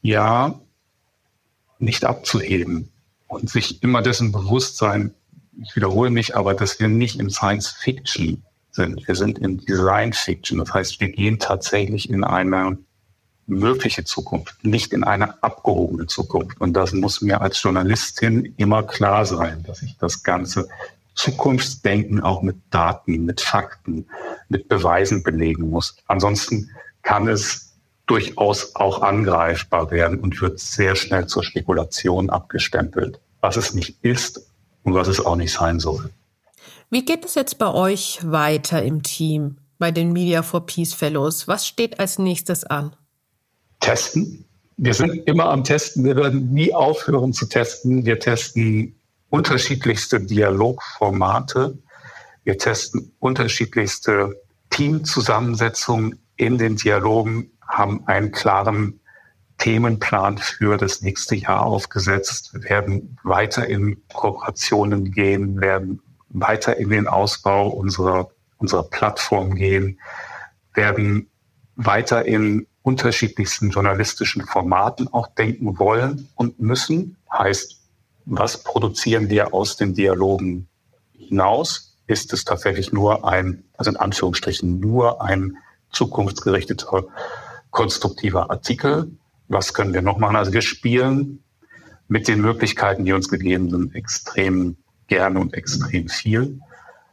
Ja, 0.00 0.58
nicht 1.78 2.04
abzuheben 2.04 2.90
und 3.28 3.50
sich 3.50 3.82
immer 3.82 4.02
dessen 4.02 4.32
bewusst 4.32 4.78
sein, 4.78 5.14
ich 5.62 5.74
wiederhole 5.76 6.10
mich, 6.10 6.36
aber 6.36 6.54
dass 6.54 6.80
wir 6.80 6.88
nicht 6.88 7.18
im 7.18 7.30
Science 7.30 7.68
Fiction 7.68 8.42
sind. 8.70 9.06
Wir 9.06 9.14
sind 9.14 9.38
im 9.38 9.64
Design 9.64 10.12
Fiction. 10.12 10.58
Das 10.58 10.72
heißt, 10.72 11.00
wir 11.00 11.08
gehen 11.08 11.38
tatsächlich 11.38 12.10
in 12.10 12.24
eine 12.24 12.78
mögliche 13.46 14.04
Zukunft, 14.04 14.64
nicht 14.64 14.92
in 14.92 15.04
eine 15.04 15.42
abgehobene 15.42 16.06
Zukunft. 16.06 16.60
Und 16.60 16.74
das 16.74 16.92
muss 16.92 17.22
mir 17.22 17.40
als 17.40 17.62
Journalistin 17.62 18.54
immer 18.56 18.82
klar 18.82 19.24
sein, 19.24 19.62
dass 19.66 19.82
ich 19.82 19.96
das 19.98 20.22
Ganze 20.22 20.68
Zukunftsdenken 21.16 22.20
auch 22.20 22.42
mit 22.42 22.56
Daten, 22.70 23.24
mit 23.24 23.40
Fakten, 23.40 24.06
mit 24.48 24.68
Beweisen 24.68 25.22
belegen 25.22 25.70
muss. 25.70 25.96
Ansonsten 26.06 26.70
kann 27.02 27.26
es 27.26 27.72
durchaus 28.06 28.76
auch 28.76 29.02
angreifbar 29.02 29.90
werden 29.90 30.20
und 30.20 30.40
wird 30.40 30.60
sehr 30.60 30.94
schnell 30.94 31.26
zur 31.26 31.42
Spekulation 31.42 32.30
abgestempelt. 32.30 33.18
Was 33.40 33.56
es 33.56 33.74
nicht 33.74 33.96
ist 34.02 34.46
und 34.84 34.94
was 34.94 35.08
es 35.08 35.24
auch 35.24 35.36
nicht 35.36 35.52
sein 35.52 35.80
soll. 35.80 36.10
Wie 36.90 37.04
geht 37.04 37.24
es 37.24 37.34
jetzt 37.34 37.58
bei 37.58 37.72
euch 37.72 38.20
weiter 38.22 38.82
im 38.82 39.02
Team, 39.02 39.56
bei 39.78 39.90
den 39.90 40.12
Media 40.12 40.42
for 40.42 40.66
Peace 40.66 40.94
Fellows? 40.94 41.48
Was 41.48 41.66
steht 41.66 41.98
als 41.98 42.18
nächstes 42.18 42.64
an? 42.64 42.94
Testen. 43.80 44.44
Wir 44.76 44.94
sind 44.94 45.26
immer 45.26 45.46
am 45.46 45.64
Testen. 45.64 46.04
Wir 46.04 46.16
werden 46.16 46.52
nie 46.52 46.72
aufhören 46.74 47.32
zu 47.32 47.46
testen. 47.46 48.04
Wir 48.04 48.20
testen 48.20 48.94
unterschiedlichste 49.36 50.18
Dialogformate. 50.18 51.78
Wir 52.44 52.56
testen 52.56 53.12
unterschiedlichste 53.18 54.40
Teamzusammensetzungen 54.70 56.18
in 56.36 56.56
den 56.56 56.76
Dialogen, 56.76 57.50
haben 57.60 58.06
einen 58.06 58.32
klaren 58.32 59.00
Themenplan 59.58 60.38
für 60.38 60.78
das 60.78 61.02
nächste 61.02 61.34
Jahr 61.36 61.66
aufgesetzt, 61.66 62.52
werden 62.54 63.18
weiter 63.24 63.66
in 63.66 64.02
Kooperationen 64.08 65.12
gehen, 65.12 65.60
werden 65.60 66.00
weiter 66.30 66.78
in 66.78 66.88
den 66.88 67.06
Ausbau 67.06 67.68
unserer, 67.68 68.30
unserer 68.56 68.84
Plattform 68.84 69.54
gehen, 69.54 70.00
werden 70.72 71.28
weiter 71.74 72.24
in 72.24 72.66
unterschiedlichsten 72.80 73.68
journalistischen 73.68 74.46
Formaten 74.46 75.08
auch 75.12 75.26
denken 75.26 75.78
wollen 75.78 76.28
und 76.36 76.58
müssen. 76.58 77.18
Heißt, 77.30 77.85
was 78.26 78.62
produzieren 78.62 79.30
wir 79.30 79.54
aus 79.54 79.76
den 79.76 79.94
Dialogen 79.94 80.68
hinaus? 81.12 81.96
Ist 82.08 82.32
es 82.32 82.44
tatsächlich 82.44 82.92
nur 82.92 83.26
ein, 83.26 83.64
also 83.76 83.90
in 83.90 83.96
Anführungsstrichen 83.96 84.78
nur 84.80 85.22
ein 85.22 85.56
zukunftsgerichteter, 85.92 87.04
konstruktiver 87.70 88.50
Artikel? 88.50 89.12
Was 89.48 89.74
können 89.74 89.94
wir 89.94 90.02
noch 90.02 90.18
machen? 90.18 90.36
Also 90.36 90.52
wir 90.52 90.62
spielen 90.62 91.42
mit 92.08 92.28
den 92.28 92.40
Möglichkeiten, 92.40 93.04
die 93.04 93.12
uns 93.12 93.28
gegeben 93.28 93.70
sind, 93.70 93.94
extrem 93.94 94.76
gerne 95.06 95.40
und 95.40 95.54
extrem 95.54 96.08
viel. 96.08 96.60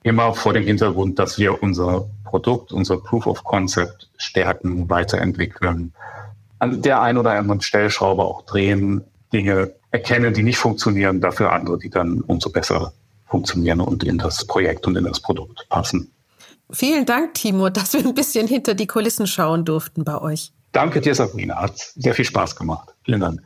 Immer 0.02 0.34
vor 0.34 0.54
dem 0.54 0.64
Hintergrund, 0.64 1.20
dass 1.20 1.38
wir 1.38 1.62
unser 1.62 2.10
Produkt, 2.24 2.72
unser 2.72 2.98
Proof 2.98 3.28
of 3.28 3.44
Concept 3.44 4.10
stärken, 4.18 4.90
weiterentwickeln, 4.90 5.94
an 6.60 6.82
der 6.82 7.02
einen 7.02 7.18
oder 7.18 7.32
anderen 7.32 7.62
Stellschraube 7.62 8.24
auch 8.24 8.44
drehen, 8.44 9.04
Dinge 9.32 9.74
erkennen, 9.94 10.34
die 10.34 10.44
nicht 10.44 10.58
funktionieren, 10.58 11.22
dafür 11.22 11.54
andere, 11.54 11.78
die 11.78 11.90
dann 11.90 12.22
umso 12.22 12.50
besser 12.50 12.94
funktionieren 13.28 13.80
und 13.80 14.04
in 14.04 14.18
das 14.18 14.46
Projekt 14.46 14.88
und 14.88 14.98
in 14.98 15.06
das 15.06 15.20
Produkt 15.20 15.68
passen. 15.70 16.12
Vielen 16.72 17.06
Dank, 17.06 17.36
Timo, 17.36 17.70
dass 17.70 17.94
wir 17.94 18.02
ein 18.02 18.16
bisschen 18.16 18.48
hinter 18.48 18.74
die 18.74 18.88
Kulissen 18.88 19.28
schauen 19.28 19.66
durften 19.66 20.04
bei 20.04 20.20
euch. 20.20 20.52
Danke 20.72 21.00
dir, 21.00 21.14
Sabrina. 21.14 21.62
Hat 21.62 21.78
sehr 21.96 22.16
viel 22.16 22.26
Spaß 22.26 22.56
gemacht. 22.56 22.90
Vielen 23.06 23.22
Dank. 23.22 23.42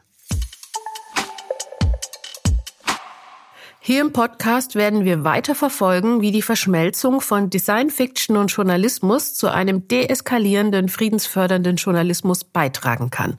Hier 3.82 4.02
im 4.02 4.14
Podcast 4.14 4.76
werden 4.76 5.04
wir 5.04 5.26
weiter 5.26 5.56
verfolgen, 5.56 6.22
wie 6.22 6.32
die 6.32 6.42
Verschmelzung 6.42 7.20
von 7.20 7.50
Design 7.50 7.90
Fiction 7.90 8.38
und 8.38 8.52
Journalismus 8.52 9.34
zu 9.34 9.52
einem 9.52 9.88
deeskalierenden, 9.88 10.88
friedensfördernden 10.88 11.76
Journalismus 11.76 12.44
beitragen 12.46 13.10
kann. 13.10 13.38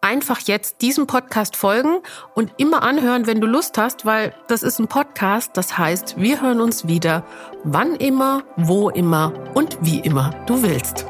Einfach 0.00 0.38
jetzt 0.40 0.80
diesem 0.80 1.08
Podcast 1.08 1.56
folgen 1.56 1.98
und 2.36 2.52
immer 2.56 2.84
anhören, 2.84 3.26
wenn 3.26 3.40
du 3.40 3.48
Lust 3.48 3.78
hast, 3.78 4.06
weil 4.06 4.32
das 4.46 4.62
ist 4.62 4.78
ein 4.78 4.86
Podcast, 4.86 5.56
das 5.56 5.76
heißt, 5.76 6.14
wir 6.18 6.40
hören 6.40 6.60
uns 6.60 6.86
wieder, 6.86 7.24
wann 7.64 7.96
immer, 7.96 8.44
wo 8.56 8.90
immer 8.90 9.32
und 9.54 9.76
wie 9.80 9.98
immer 9.98 10.30
du 10.46 10.62
willst. 10.62 11.04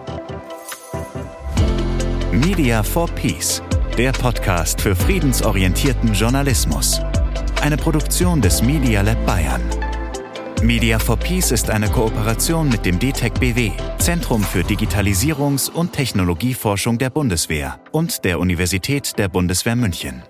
Media 2.33 2.83
for 2.83 3.09
Peace, 3.09 3.63
der 3.99 4.13
Podcast 4.13 4.81
für 4.81 4.97
friedensorientierten 4.97 6.15
Journalismus. 6.15 6.99
Eine 7.61 7.77
Produktion 7.77 8.41
des 8.41 8.63
Media 8.63 9.03
Lab 9.03 9.25
Bayern. 9.27 9.61
Media 10.63 10.99
for 10.99 11.17
Peace 11.17 11.53
ist 11.53 11.71
eine 11.71 11.89
Kooperation 11.89 12.69
mit 12.69 12.85
dem 12.85 12.99
DTEC 12.99 13.39
BW, 13.39 13.71
Zentrum 13.99 14.43
für 14.43 14.61
Digitalisierungs- 14.61 15.71
und 15.71 15.93
Technologieforschung 15.93 16.99
der 16.99 17.11
Bundeswehr 17.11 17.79
und 17.93 18.25
der 18.25 18.41
Universität 18.41 19.19
der 19.19 19.29
Bundeswehr 19.29 19.77
München. 19.77 20.23